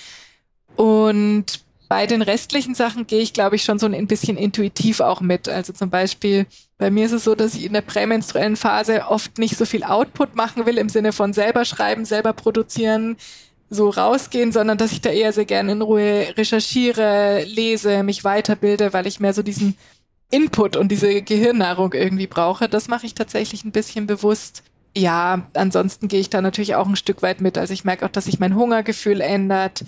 Und 0.76 1.64
bei 1.90 2.06
den 2.06 2.22
restlichen 2.22 2.76
Sachen 2.76 3.08
gehe 3.08 3.20
ich, 3.20 3.32
glaube 3.32 3.56
ich, 3.56 3.64
schon 3.64 3.80
so 3.80 3.86
ein 3.86 4.06
bisschen 4.06 4.36
intuitiv 4.36 5.00
auch 5.00 5.20
mit. 5.20 5.48
Also 5.48 5.72
zum 5.72 5.90
Beispiel, 5.90 6.46
bei 6.78 6.88
mir 6.88 7.04
ist 7.04 7.10
es 7.10 7.24
so, 7.24 7.34
dass 7.34 7.56
ich 7.56 7.64
in 7.64 7.72
der 7.72 7.80
prämenstruellen 7.80 8.54
Phase 8.54 9.08
oft 9.08 9.38
nicht 9.38 9.56
so 9.56 9.64
viel 9.64 9.82
Output 9.82 10.36
machen 10.36 10.66
will 10.66 10.78
im 10.78 10.88
Sinne 10.88 11.12
von 11.12 11.32
selber 11.32 11.64
schreiben, 11.64 12.04
selber 12.04 12.32
produzieren, 12.32 13.16
so 13.70 13.88
rausgehen, 13.88 14.52
sondern 14.52 14.78
dass 14.78 14.92
ich 14.92 15.00
da 15.00 15.10
eher 15.10 15.32
sehr 15.32 15.46
gerne 15.46 15.72
in 15.72 15.82
Ruhe 15.82 16.32
recherchiere, 16.36 17.42
lese, 17.42 18.04
mich 18.04 18.22
weiterbilde, 18.22 18.92
weil 18.92 19.08
ich 19.08 19.18
mehr 19.18 19.34
so 19.34 19.42
diesen 19.42 19.76
Input 20.30 20.76
und 20.76 20.92
diese 20.92 21.22
Gehirnnahrung 21.22 21.92
irgendwie 21.92 22.28
brauche. 22.28 22.68
Das 22.68 22.86
mache 22.86 23.06
ich 23.06 23.16
tatsächlich 23.16 23.64
ein 23.64 23.72
bisschen 23.72 24.06
bewusst. 24.06 24.62
Ja, 24.96 25.48
ansonsten 25.54 26.06
gehe 26.06 26.20
ich 26.20 26.30
da 26.30 26.40
natürlich 26.40 26.76
auch 26.76 26.86
ein 26.86 26.94
Stück 26.94 27.20
weit 27.22 27.40
mit. 27.40 27.58
Also 27.58 27.72
ich 27.74 27.84
merke 27.84 28.06
auch, 28.06 28.10
dass 28.10 28.26
sich 28.26 28.38
mein 28.38 28.54
Hungergefühl 28.54 29.20
ändert, 29.20 29.84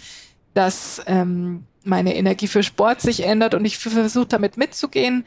dass 0.52 1.00
ähm, 1.06 1.64
meine 1.84 2.14
Energie 2.14 2.48
für 2.48 2.62
Sport 2.62 3.00
sich 3.00 3.24
ändert 3.24 3.54
und 3.54 3.64
ich 3.64 3.78
versuche 3.78 4.26
damit 4.26 4.56
mitzugehen, 4.56 5.24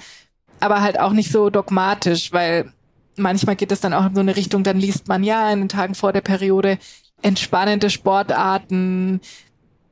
aber 0.59 0.81
halt 0.81 0.99
auch 0.99 1.11
nicht 1.11 1.31
so 1.31 1.49
dogmatisch, 1.49 2.31
weil 2.31 2.71
manchmal 3.17 3.55
geht 3.55 3.71
es 3.71 3.81
dann 3.81 3.93
auch 3.93 4.05
in 4.05 4.15
so 4.15 4.21
eine 4.21 4.35
Richtung, 4.35 4.63
dann 4.63 4.79
liest 4.79 5.07
man 5.07 5.23
ja 5.23 5.51
in 5.51 5.59
den 5.59 5.69
Tagen 5.69 5.95
vor 5.95 6.13
der 6.13 6.21
Periode 6.21 6.77
entspannende 7.21 7.89
Sportarten. 7.89 9.21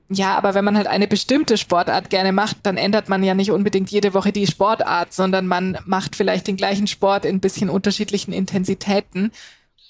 Ja, 0.10 0.36
aber 0.38 0.54
wenn 0.54 0.66
man 0.66 0.78
halt 0.78 0.88
eine 0.88 1.08
bestimmte 1.08 1.58
Sportart 1.58 2.10
gerne 2.10 2.32
macht, 2.32 2.58
dann 2.64 2.78
ändert 2.78 3.10
man 3.10 3.24
ja 3.24 3.34
nicht 3.34 3.52
unbedingt 3.52 3.90
jede 3.90 4.14
Woche 4.14 4.32
die 4.32 4.46
Sportart, 4.46 5.14
sondern 5.14 5.48
man 5.48 5.78
macht 5.86 6.16
vielleicht 6.16 6.48
den 6.48 6.58
gleichen 6.58 6.88
Sport 6.88 7.26
in 7.26 7.40
bisschen 7.40 7.70
unterschiedlichen 7.70 8.34
Intensitäten. 8.34 9.32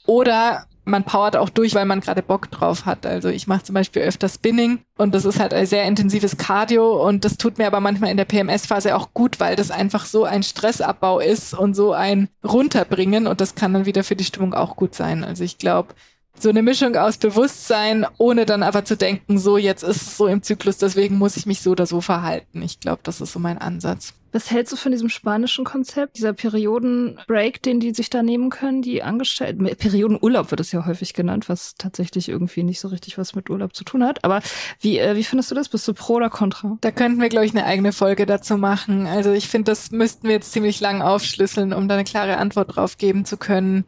Oder 0.06 0.68
man 0.86 1.04
powert 1.04 1.38
auch 1.38 1.50
durch, 1.50 1.76
weil 1.76 1.86
man 1.86 2.02
gerade 2.02 2.22
Bock 2.22 2.52
drauf 2.52 2.86
hat. 2.86 3.06
Also 3.06 3.30
ich 3.30 3.48
mache 3.48 3.64
zum 3.64 3.74
Beispiel 3.74 4.02
öfter 4.02 4.28
Spinning 4.28 4.80
und 4.98 5.16
das 5.16 5.26
ist 5.26 5.40
halt 5.40 5.54
ein 5.54 5.66
sehr 5.66 5.86
intensives 5.86 6.38
Cardio 6.38 7.08
und 7.08 7.26
das 7.26 7.38
tut 7.38 7.58
mir 7.58 7.68
aber 7.68 7.80
manchmal 7.80 8.12
in 8.12 8.18
der 8.18 8.26
PMS-Phase 8.26 8.96
auch 8.96 9.14
gut, 9.14 9.40
weil 9.40 9.56
das 9.56 9.72
einfach 9.72 10.06
so 10.06 10.26
ein 10.26 10.44
Stressabbau 10.44 11.20
ist 11.20 11.54
und 11.54 11.74
so 11.74 11.94
ein 11.94 12.30
Runterbringen 12.44 13.28
und 13.28 13.42
das 13.42 13.56
kann 13.56 13.74
dann 13.74 13.86
wieder 13.86 14.04
für 14.04 14.16
die 14.16 14.26
Stimmung 14.26 14.54
auch 14.54 14.76
gut 14.76 14.96
sein. 14.96 15.24
Also 15.24 15.44
ich 15.44 15.58
glaube, 15.58 15.94
so 16.40 16.50
eine 16.50 16.62
Mischung 16.62 16.96
aus 16.96 17.18
Bewusstsein, 17.18 18.06
ohne 18.18 18.46
dann 18.46 18.64
aber 18.64 18.86
zu 18.86 18.98
denken, 18.98 19.38
so 19.38 19.58
jetzt 19.58 19.84
ist 19.84 20.02
es 20.02 20.18
so 20.18 20.28
im 20.28 20.42
Zyklus, 20.42 20.78
deswegen 20.78 21.18
muss 21.18 21.38
ich 21.38 21.46
mich 21.46 21.62
so 21.62 21.72
oder 21.72 21.86
so 21.86 22.02
verhalten. 22.02 22.62
Ich 22.62 22.80
glaube, 22.80 23.02
das 23.04 23.22
ist 23.22 23.34
so 23.34 23.40
mein 23.40 23.58
Ansatz. 23.58 24.14
Was 24.34 24.50
hältst 24.50 24.74
du 24.74 24.78
von 24.78 24.92
diesem 24.92 25.10
spanischen 25.10 25.64
Konzept, 25.64 26.18
dieser 26.18 26.34
Periodenbreak, 26.34 27.62
den 27.62 27.80
die 27.80 27.94
sich 27.94 28.10
da 28.10 28.24
nehmen 28.24 28.50
können, 28.50 28.82
die 28.82 29.04
Angestellten? 29.04 29.64
Periodenurlaub 29.64 30.50
wird 30.50 30.60
es 30.60 30.72
ja 30.72 30.88
häufig 30.88 31.14
genannt, 31.14 31.50
was 31.50 31.76
tatsächlich 31.76 32.30
irgendwie 32.30 32.64
nicht 32.64 32.80
so 32.80 32.88
richtig 32.88 33.20
was 33.20 33.36
mit 33.36 33.52
Urlaub 33.52 33.76
zu 33.76 33.84
tun 33.84 34.04
hat. 34.04 34.24
Aber 34.24 34.42
wie, 34.80 34.98
äh, 34.98 35.16
wie 35.16 35.24
findest 35.24 35.52
du 35.52 35.56
das? 35.56 35.70
Bist 35.70 35.88
du 35.88 35.94
pro 35.94 36.16
oder 36.16 36.32
contra? 36.32 36.80
Da 36.82 36.90
könnten 36.90 37.22
wir, 37.22 37.30
glaube 37.30 37.46
ich, 37.46 37.52
eine 37.52 37.66
eigene 37.66 37.94
Folge 37.94 38.26
dazu 38.26 38.58
machen. 38.58 39.06
Also 39.06 39.32
ich 39.32 39.50
finde, 39.50 39.72
das 39.72 39.92
müssten 39.92 40.28
wir 40.28 40.34
jetzt 40.34 40.52
ziemlich 40.52 40.80
lang 40.80 41.04
aufschlüsseln, 41.04 41.72
um 41.72 41.88
da 41.88 41.94
eine 41.94 42.04
klare 42.04 42.38
Antwort 42.38 42.76
drauf 42.76 42.98
geben 42.98 43.26
zu 43.26 43.38
können. 43.38 43.86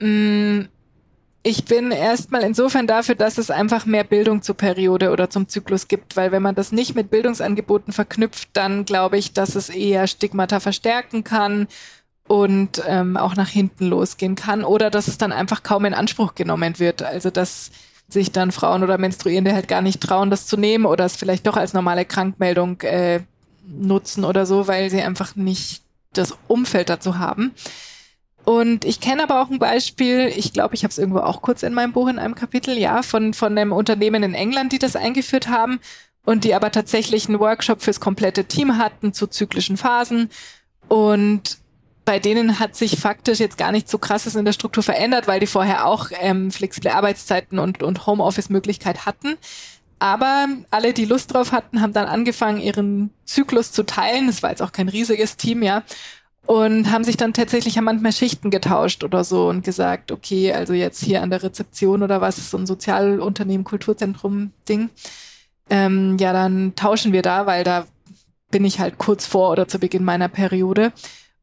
Mm 0.00 0.66
ich 1.46 1.66
bin 1.66 1.90
erstmal 1.90 2.42
insofern 2.42 2.86
dafür, 2.86 3.14
dass 3.14 3.36
es 3.36 3.50
einfach 3.50 3.84
mehr 3.84 4.02
Bildung 4.02 4.40
zur 4.40 4.56
Periode 4.56 5.10
oder 5.10 5.28
zum 5.28 5.46
Zyklus 5.46 5.88
gibt, 5.88 6.16
weil 6.16 6.32
wenn 6.32 6.42
man 6.42 6.54
das 6.54 6.72
nicht 6.72 6.94
mit 6.94 7.10
Bildungsangeboten 7.10 7.92
verknüpft, 7.92 8.48
dann 8.54 8.86
glaube 8.86 9.18
ich, 9.18 9.34
dass 9.34 9.54
es 9.54 9.68
eher 9.68 10.06
Stigmata 10.06 10.58
verstärken 10.58 11.22
kann 11.22 11.68
und 12.26 12.82
ähm, 12.88 13.18
auch 13.18 13.36
nach 13.36 13.50
hinten 13.50 13.84
losgehen 13.84 14.36
kann 14.36 14.64
oder 14.64 14.88
dass 14.88 15.06
es 15.06 15.18
dann 15.18 15.32
einfach 15.32 15.62
kaum 15.62 15.84
in 15.84 15.92
Anspruch 15.92 16.34
genommen 16.34 16.78
wird. 16.78 17.02
Also 17.02 17.28
dass 17.28 17.70
sich 18.08 18.32
dann 18.32 18.50
Frauen 18.50 18.82
oder 18.82 18.96
Menstruierende 18.96 19.52
halt 19.52 19.68
gar 19.68 19.82
nicht 19.82 20.00
trauen, 20.00 20.30
das 20.30 20.46
zu 20.46 20.56
nehmen 20.56 20.86
oder 20.86 21.04
es 21.04 21.16
vielleicht 21.16 21.46
doch 21.46 21.58
als 21.58 21.74
normale 21.74 22.06
Krankmeldung 22.06 22.80
äh, 22.80 23.20
nutzen 23.66 24.24
oder 24.24 24.46
so, 24.46 24.66
weil 24.66 24.88
sie 24.88 25.02
einfach 25.02 25.36
nicht 25.36 25.82
das 26.14 26.34
Umfeld 26.48 26.88
dazu 26.88 27.18
haben. 27.18 27.52
Und 28.44 28.84
ich 28.84 29.00
kenne 29.00 29.22
aber 29.22 29.42
auch 29.42 29.50
ein 29.50 29.58
Beispiel, 29.58 30.30
ich 30.36 30.52
glaube, 30.52 30.74
ich 30.74 30.84
habe 30.84 30.90
es 30.90 30.98
irgendwo 30.98 31.20
auch 31.20 31.40
kurz 31.40 31.62
in 31.62 31.72
meinem 31.72 31.92
Buch 31.92 32.08
in 32.08 32.18
einem 32.18 32.34
Kapitel, 32.34 32.76
ja, 32.76 33.02
von, 33.02 33.32
von 33.32 33.56
einem 33.56 33.72
Unternehmen 33.72 34.22
in 34.22 34.34
England, 34.34 34.72
die 34.72 34.78
das 34.78 34.96
eingeführt 34.96 35.48
haben 35.48 35.80
und 36.26 36.44
die 36.44 36.54
aber 36.54 36.70
tatsächlich 36.70 37.28
einen 37.28 37.40
Workshop 37.40 37.82
fürs 37.82 38.00
komplette 38.00 38.44
Team 38.44 38.76
hatten 38.76 39.14
zu 39.14 39.26
zyklischen 39.26 39.78
Phasen. 39.78 40.28
Und 40.88 41.58
bei 42.04 42.18
denen 42.18 42.58
hat 42.58 42.76
sich 42.76 42.98
faktisch 42.98 43.40
jetzt 43.40 43.56
gar 43.56 43.72
nicht 43.72 43.88
so 43.88 43.96
krasses 43.96 44.34
in 44.34 44.44
der 44.44 44.52
Struktur 44.52 44.82
verändert, 44.82 45.26
weil 45.26 45.40
die 45.40 45.46
vorher 45.46 45.86
auch 45.86 46.10
ähm, 46.20 46.50
flexible 46.50 46.92
Arbeitszeiten 46.92 47.58
und, 47.58 47.82
und 47.82 48.06
Homeoffice-Möglichkeit 48.06 49.06
hatten. 49.06 49.38
Aber 49.98 50.48
alle, 50.70 50.92
die 50.92 51.06
Lust 51.06 51.32
drauf 51.32 51.52
hatten, 51.52 51.80
haben 51.80 51.94
dann 51.94 52.06
angefangen, 52.06 52.60
ihren 52.60 53.08
Zyklus 53.24 53.72
zu 53.72 53.84
teilen. 53.84 54.28
Es 54.28 54.42
war 54.42 54.50
jetzt 54.50 54.60
auch 54.60 54.72
kein 54.72 54.90
riesiges 54.90 55.38
Team, 55.38 55.62
ja 55.62 55.82
und 56.46 56.90
haben 56.90 57.04
sich 57.04 57.16
dann 57.16 57.32
tatsächlich 57.32 57.76
ja 57.76 57.82
manchmal 57.82 58.12
Schichten 58.12 58.50
getauscht 58.50 59.02
oder 59.02 59.24
so 59.24 59.48
und 59.48 59.64
gesagt, 59.64 60.12
okay, 60.12 60.52
also 60.52 60.72
jetzt 60.72 61.02
hier 61.02 61.22
an 61.22 61.30
der 61.30 61.42
Rezeption 61.42 62.02
oder 62.02 62.20
was 62.20 62.38
ist 62.38 62.50
so 62.50 62.58
ein 62.58 62.66
Sozialunternehmen, 62.66 63.64
Kulturzentrum 63.64 64.52
Ding. 64.68 64.90
Ähm, 65.70 66.18
ja, 66.18 66.32
dann 66.32 66.74
tauschen 66.76 67.12
wir 67.12 67.22
da, 67.22 67.46
weil 67.46 67.64
da 67.64 67.86
bin 68.50 68.64
ich 68.64 68.78
halt 68.78 68.98
kurz 68.98 69.26
vor 69.26 69.50
oder 69.50 69.66
zu 69.68 69.78
Beginn 69.78 70.04
meiner 70.04 70.28
Periode. 70.28 70.92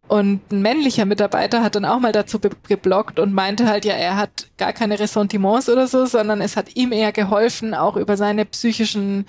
Und 0.08 0.52
ein 0.52 0.62
männlicher 0.62 1.06
Mitarbeiter 1.06 1.64
hat 1.64 1.76
dann 1.76 1.86
auch 1.86 2.00
mal 2.00 2.12
dazu 2.12 2.40
geblockt 2.40 3.18
und 3.18 3.34
meinte 3.34 3.68
halt, 3.68 3.86
ja, 3.86 3.94
er 3.94 4.18
hat 4.18 4.48
gar 4.58 4.74
keine 4.74 5.00
Ressentiments 5.00 5.70
oder 5.70 5.88
so, 5.88 6.06
sondern 6.06 6.42
es 6.42 6.58
hat 6.58 6.76
ihm 6.76 6.92
eher 6.92 7.12
geholfen, 7.12 7.74
auch 7.74 7.96
über 7.96 8.18
seine 8.18 8.46
psychischen 8.46 9.26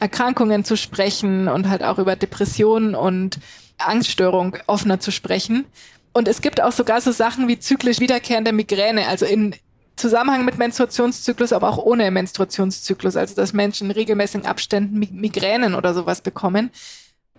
Erkrankungen 0.00 0.64
zu 0.64 0.76
sprechen 0.76 1.48
und 1.48 1.68
halt 1.68 1.84
auch 1.84 1.98
über 1.98 2.16
Depressionen 2.16 2.94
und 2.96 3.38
Angststörung 3.88 4.56
offener 4.66 5.00
zu 5.00 5.10
sprechen. 5.10 5.66
Und 6.12 6.28
es 6.28 6.40
gibt 6.40 6.62
auch 6.62 6.72
sogar 6.72 7.00
so 7.00 7.12
Sachen 7.12 7.48
wie 7.48 7.58
zyklisch 7.58 8.00
wiederkehrende 8.00 8.52
Migräne, 8.52 9.08
also 9.08 9.26
in 9.26 9.54
Zusammenhang 9.96 10.44
mit 10.44 10.58
Menstruationszyklus, 10.58 11.52
aber 11.52 11.68
auch 11.68 11.78
ohne 11.78 12.10
Menstruationszyklus, 12.10 13.16
also 13.16 13.34
dass 13.34 13.52
Menschen 13.52 13.90
in 13.90 13.92
regelmäßigen 13.92 14.46
Abständen 14.46 14.98
Migränen 14.98 15.74
oder 15.74 15.94
sowas 15.94 16.20
bekommen. 16.20 16.70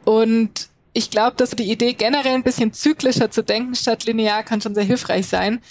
Und 0.05 0.69
ich 0.93 1.09
glaube, 1.09 1.35
dass 1.35 1.51
die 1.51 1.69
Idee 1.69 1.93
generell 1.93 2.33
ein 2.33 2.43
bisschen 2.43 2.71
zyklischer 2.71 3.29
zu 3.29 3.43
denken 3.43 3.75
statt 3.75 4.05
linear 4.05 4.43
kann 4.43 4.61
schon 4.61 4.75
sehr 4.75 4.85
hilfreich 4.85 5.27
sein. 5.27 5.61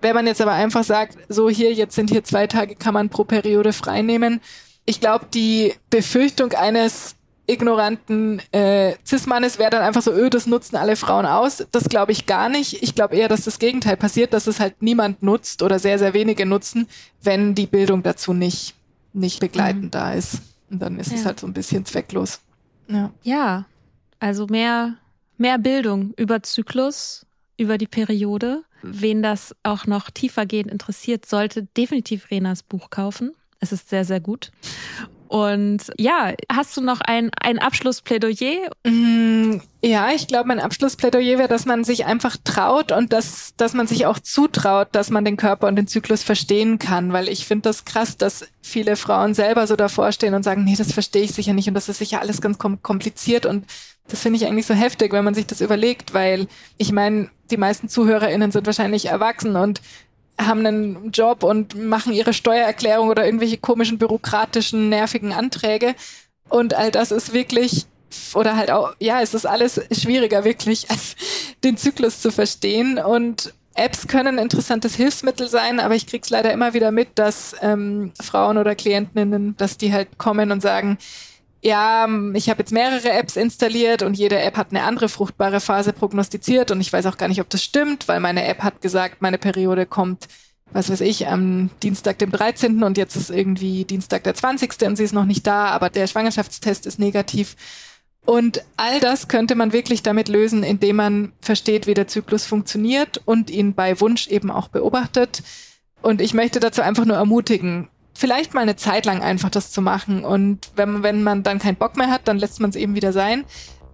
Wenn 0.00 0.14
man 0.14 0.28
jetzt 0.28 0.40
aber 0.40 0.52
einfach 0.52 0.84
sagt, 0.84 1.18
so 1.28 1.50
hier, 1.50 1.72
jetzt 1.72 1.96
sind 1.96 2.10
hier 2.10 2.22
zwei 2.22 2.46
Tage, 2.46 2.76
kann 2.76 2.94
man 2.94 3.08
pro 3.08 3.24
Periode 3.24 3.72
freinehmen. 3.72 4.40
Ich 4.84 5.00
glaube, 5.00 5.26
die 5.34 5.74
Befürchtung 5.90 6.52
eines 6.52 7.16
ignoranten 7.48 8.40
äh, 8.52 8.94
Cis-Mannes 9.04 9.58
wäre 9.58 9.70
dann 9.70 9.82
einfach 9.82 10.02
so, 10.02 10.12
öh, 10.12 10.30
das 10.30 10.46
nutzen 10.46 10.76
alle 10.76 10.96
Frauen 10.96 11.26
aus. 11.26 11.66
Das 11.72 11.84
glaube 11.84 12.12
ich 12.12 12.26
gar 12.26 12.48
nicht. 12.48 12.82
Ich 12.82 12.94
glaube 12.94 13.16
eher, 13.16 13.28
dass 13.28 13.42
das 13.42 13.58
Gegenteil 13.58 13.96
passiert, 13.96 14.32
dass 14.32 14.46
es 14.46 14.60
halt 14.60 14.82
niemand 14.82 15.22
nutzt 15.22 15.62
oder 15.62 15.78
sehr, 15.78 15.98
sehr 15.98 16.14
wenige 16.14 16.46
nutzen, 16.46 16.86
wenn 17.22 17.54
die 17.54 17.66
Bildung 17.66 18.02
dazu 18.02 18.32
nicht, 18.32 18.74
nicht 19.12 19.40
begleitend 19.40 19.84
mhm. 19.84 19.90
da 19.90 20.12
ist. 20.12 20.42
Und 20.70 20.80
dann 20.80 20.98
ist 21.00 21.10
ja. 21.10 21.18
es 21.18 21.24
halt 21.24 21.40
so 21.40 21.46
ein 21.46 21.54
bisschen 21.54 21.84
zwecklos. 21.84 22.40
Ja. 22.88 23.10
ja, 23.22 23.66
also 24.18 24.46
mehr, 24.46 24.96
mehr 25.36 25.58
Bildung 25.58 26.12
über 26.16 26.42
Zyklus, 26.42 27.26
über 27.56 27.78
die 27.78 27.86
Periode. 27.86 28.62
Wen 28.82 29.22
das 29.22 29.56
auch 29.64 29.86
noch 29.86 30.10
tiefergehend 30.10 30.70
interessiert, 30.70 31.26
sollte 31.26 31.64
definitiv 31.64 32.30
Renas 32.30 32.62
Buch 32.62 32.90
kaufen. 32.90 33.32
Es 33.58 33.72
ist 33.72 33.88
sehr, 33.88 34.04
sehr 34.04 34.20
gut. 34.20 34.52
Und 35.28 35.92
ja, 35.98 36.32
hast 36.50 36.74
du 36.76 36.80
noch 36.80 37.02
ein, 37.02 37.30
ein 37.38 37.58
Abschlussplädoyer? 37.58 38.70
Mm, 38.86 39.60
ja, 39.82 40.10
ich 40.14 40.26
glaube, 40.26 40.48
mein 40.48 40.58
Abschlussplädoyer 40.58 41.38
wäre, 41.38 41.48
dass 41.48 41.66
man 41.66 41.84
sich 41.84 42.06
einfach 42.06 42.38
traut 42.42 42.92
und 42.92 43.12
dass, 43.12 43.54
dass 43.58 43.74
man 43.74 43.86
sich 43.86 44.06
auch 44.06 44.18
zutraut, 44.18 44.88
dass 44.92 45.10
man 45.10 45.26
den 45.26 45.36
Körper 45.36 45.66
und 45.66 45.76
den 45.76 45.86
Zyklus 45.86 46.22
verstehen 46.22 46.78
kann. 46.78 47.12
Weil 47.12 47.28
ich 47.28 47.46
finde 47.46 47.68
das 47.68 47.84
krass, 47.84 48.16
dass 48.16 48.48
viele 48.62 48.96
Frauen 48.96 49.34
selber 49.34 49.66
so 49.66 49.76
davor 49.76 50.12
stehen 50.12 50.32
und 50.32 50.44
sagen, 50.44 50.64
nee, 50.64 50.76
das 50.76 50.92
verstehe 50.92 51.24
ich 51.24 51.32
sicher 51.32 51.52
nicht 51.52 51.68
und 51.68 51.74
das 51.74 51.90
ist 51.90 51.98
sicher 51.98 52.22
alles 52.22 52.40
ganz 52.40 52.56
kompliziert 52.58 53.44
und 53.44 53.66
das 54.08 54.22
finde 54.22 54.38
ich 54.38 54.46
eigentlich 54.46 54.66
so 54.66 54.72
heftig, 54.72 55.12
wenn 55.12 55.24
man 55.24 55.34
sich 55.34 55.46
das 55.46 55.60
überlegt, 55.60 56.14
weil 56.14 56.48
ich 56.78 56.92
meine, 56.92 57.28
die 57.50 57.58
meisten 57.58 57.90
ZuhörerInnen 57.90 58.50
sind 58.50 58.64
wahrscheinlich 58.64 59.06
erwachsen 59.06 59.56
und 59.56 59.82
haben 60.40 60.64
einen 60.64 61.10
Job 61.10 61.42
und 61.42 61.74
machen 61.74 62.12
ihre 62.12 62.32
Steuererklärung 62.32 63.08
oder 63.08 63.24
irgendwelche 63.24 63.58
komischen 63.58 63.98
bürokratischen, 63.98 64.88
nervigen 64.88 65.32
Anträge. 65.32 65.94
Und 66.48 66.74
all 66.74 66.90
das 66.90 67.10
ist 67.10 67.32
wirklich, 67.32 67.86
oder 68.34 68.56
halt 68.56 68.70
auch, 68.70 68.94
ja, 69.00 69.20
es 69.20 69.34
ist 69.34 69.46
alles 69.46 69.80
schwieriger 69.90 70.44
wirklich, 70.44 70.90
als 70.90 71.16
den 71.64 71.76
Zyklus 71.76 72.20
zu 72.20 72.30
verstehen. 72.30 72.98
Und 72.98 73.52
Apps 73.74 74.08
können 74.08 74.38
interessantes 74.38 74.96
Hilfsmittel 74.96 75.48
sein, 75.48 75.78
aber 75.80 75.94
ich 75.94 76.06
krieg's 76.06 76.30
leider 76.30 76.52
immer 76.52 76.74
wieder 76.74 76.90
mit, 76.90 77.10
dass 77.14 77.54
ähm, 77.62 78.12
Frauen 78.20 78.58
oder 78.58 78.74
Klientinnen, 78.74 79.56
dass 79.56 79.76
die 79.76 79.92
halt 79.92 80.18
kommen 80.18 80.50
und 80.50 80.60
sagen, 80.60 80.98
ja, 81.60 82.08
ich 82.34 82.48
habe 82.50 82.60
jetzt 82.60 82.72
mehrere 82.72 83.10
Apps 83.10 83.36
installiert 83.36 84.02
und 84.02 84.14
jede 84.14 84.38
App 84.38 84.56
hat 84.56 84.68
eine 84.70 84.84
andere 84.84 85.08
fruchtbare 85.08 85.60
Phase 85.60 85.92
prognostiziert 85.92 86.70
und 86.70 86.80
ich 86.80 86.92
weiß 86.92 87.06
auch 87.06 87.18
gar 87.18 87.28
nicht, 87.28 87.40
ob 87.40 87.50
das 87.50 87.64
stimmt, 87.64 88.06
weil 88.06 88.20
meine 88.20 88.46
App 88.46 88.62
hat 88.62 88.80
gesagt, 88.80 89.22
meine 89.22 89.38
Periode 89.38 89.84
kommt, 89.84 90.28
was 90.72 90.90
weiß 90.90 91.00
ich, 91.00 91.26
am 91.26 91.70
Dienstag, 91.82 92.18
dem 92.18 92.30
13. 92.30 92.82
und 92.84 92.96
jetzt 92.96 93.16
ist 93.16 93.30
irgendwie 93.30 93.84
Dienstag, 93.84 94.22
der 94.22 94.34
20. 94.34 94.82
und 94.82 94.96
sie 94.96 95.04
ist 95.04 95.14
noch 95.14 95.24
nicht 95.24 95.46
da, 95.46 95.66
aber 95.66 95.90
der 95.90 96.06
Schwangerschaftstest 96.06 96.86
ist 96.86 96.98
negativ. 96.98 97.56
Und 98.24 98.62
all 98.76 99.00
das 99.00 99.26
könnte 99.28 99.54
man 99.54 99.72
wirklich 99.72 100.02
damit 100.02 100.28
lösen, 100.28 100.62
indem 100.62 100.96
man 100.96 101.32
versteht, 101.40 101.86
wie 101.86 101.94
der 101.94 102.08
Zyklus 102.08 102.44
funktioniert 102.44 103.20
und 103.24 103.48
ihn 103.48 103.72
bei 103.72 104.00
Wunsch 104.00 104.28
eben 104.28 104.50
auch 104.50 104.68
beobachtet. 104.68 105.42
Und 106.02 106.20
ich 106.20 106.34
möchte 106.34 106.60
dazu 106.60 106.82
einfach 106.82 107.06
nur 107.06 107.16
ermutigen, 107.16 107.88
vielleicht 108.18 108.52
mal 108.52 108.62
eine 108.62 108.74
Zeit 108.74 109.06
lang 109.06 109.22
einfach 109.22 109.48
das 109.48 109.70
zu 109.70 109.80
machen. 109.80 110.24
Und 110.24 110.72
wenn, 110.74 111.04
wenn 111.04 111.22
man 111.22 111.44
dann 111.44 111.60
keinen 111.60 111.76
Bock 111.76 111.96
mehr 111.96 112.10
hat, 112.10 112.26
dann 112.26 112.36
lässt 112.36 112.58
man 112.58 112.70
es 112.70 112.76
eben 112.76 112.96
wieder 112.96 113.12
sein. 113.12 113.44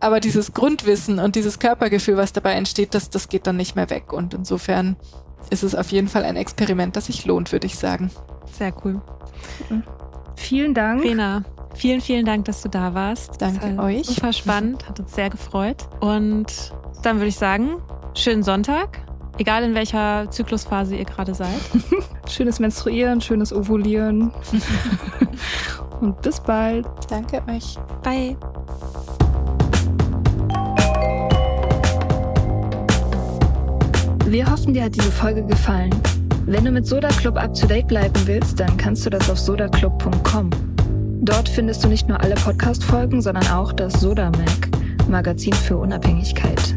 Aber 0.00 0.18
dieses 0.18 0.54
Grundwissen 0.54 1.18
und 1.18 1.36
dieses 1.36 1.58
Körpergefühl, 1.58 2.16
was 2.16 2.32
dabei 2.32 2.52
entsteht, 2.52 2.94
das, 2.94 3.10
das 3.10 3.28
geht 3.28 3.46
dann 3.46 3.58
nicht 3.58 3.76
mehr 3.76 3.90
weg. 3.90 4.14
Und 4.14 4.32
insofern 4.32 4.96
ist 5.50 5.62
es 5.62 5.74
auf 5.74 5.92
jeden 5.92 6.08
Fall 6.08 6.24
ein 6.24 6.36
Experiment, 6.36 6.96
das 6.96 7.06
sich 7.06 7.26
lohnt, 7.26 7.52
würde 7.52 7.66
ich 7.66 7.76
sagen. 7.76 8.10
Sehr 8.50 8.72
cool. 8.82 9.02
Vielen 10.36 10.72
Dank. 10.72 11.04
Rena, 11.04 11.44
vielen, 11.74 12.00
vielen 12.00 12.24
Dank, 12.24 12.46
dass 12.46 12.62
du 12.62 12.70
da 12.70 12.94
warst. 12.94 13.42
Danke 13.42 13.78
euch. 13.78 14.06
Super 14.06 14.32
spannend, 14.32 14.88
hat 14.88 15.00
uns 15.00 15.14
sehr 15.14 15.28
gefreut. 15.28 15.86
Und 16.00 16.46
dann 17.02 17.16
würde 17.16 17.28
ich 17.28 17.36
sagen, 17.36 17.76
schönen 18.14 18.42
Sonntag. 18.42 19.03
Egal 19.38 19.64
in 19.64 19.74
welcher 19.74 20.30
Zyklusphase 20.30 20.96
ihr 20.96 21.04
gerade 21.04 21.34
seid. 21.34 21.60
schönes 22.28 22.60
Menstruieren, 22.60 23.20
schönes 23.20 23.52
Ovulieren. 23.52 24.30
Und 26.00 26.20
bis 26.22 26.40
bald. 26.40 26.86
Danke 27.08 27.42
euch. 27.48 27.76
Bye. 28.02 28.36
Wir 34.26 34.50
hoffen, 34.50 34.74
dir 34.74 34.84
hat 34.84 34.94
diese 34.94 35.12
Folge 35.12 35.44
gefallen. 35.44 35.94
Wenn 36.46 36.64
du 36.64 36.70
mit 36.70 36.86
Soda 36.86 37.08
Club 37.08 37.36
up 37.36 37.54
to 37.54 37.66
date 37.66 37.88
bleiben 37.88 38.20
willst, 38.26 38.60
dann 38.60 38.76
kannst 38.76 39.06
du 39.06 39.10
das 39.10 39.30
auf 39.30 39.38
sodaclub.com. 39.38 40.50
Dort 41.22 41.48
findest 41.48 41.82
du 41.84 41.88
nicht 41.88 42.08
nur 42.08 42.20
alle 42.20 42.34
Podcast-Folgen, 42.34 43.22
sondern 43.22 43.46
auch 43.48 43.72
das 43.72 43.94
Soda 43.94 44.30
Mag, 44.30 44.68
Magazin 45.08 45.54
für 45.54 45.78
Unabhängigkeit. 45.78 46.76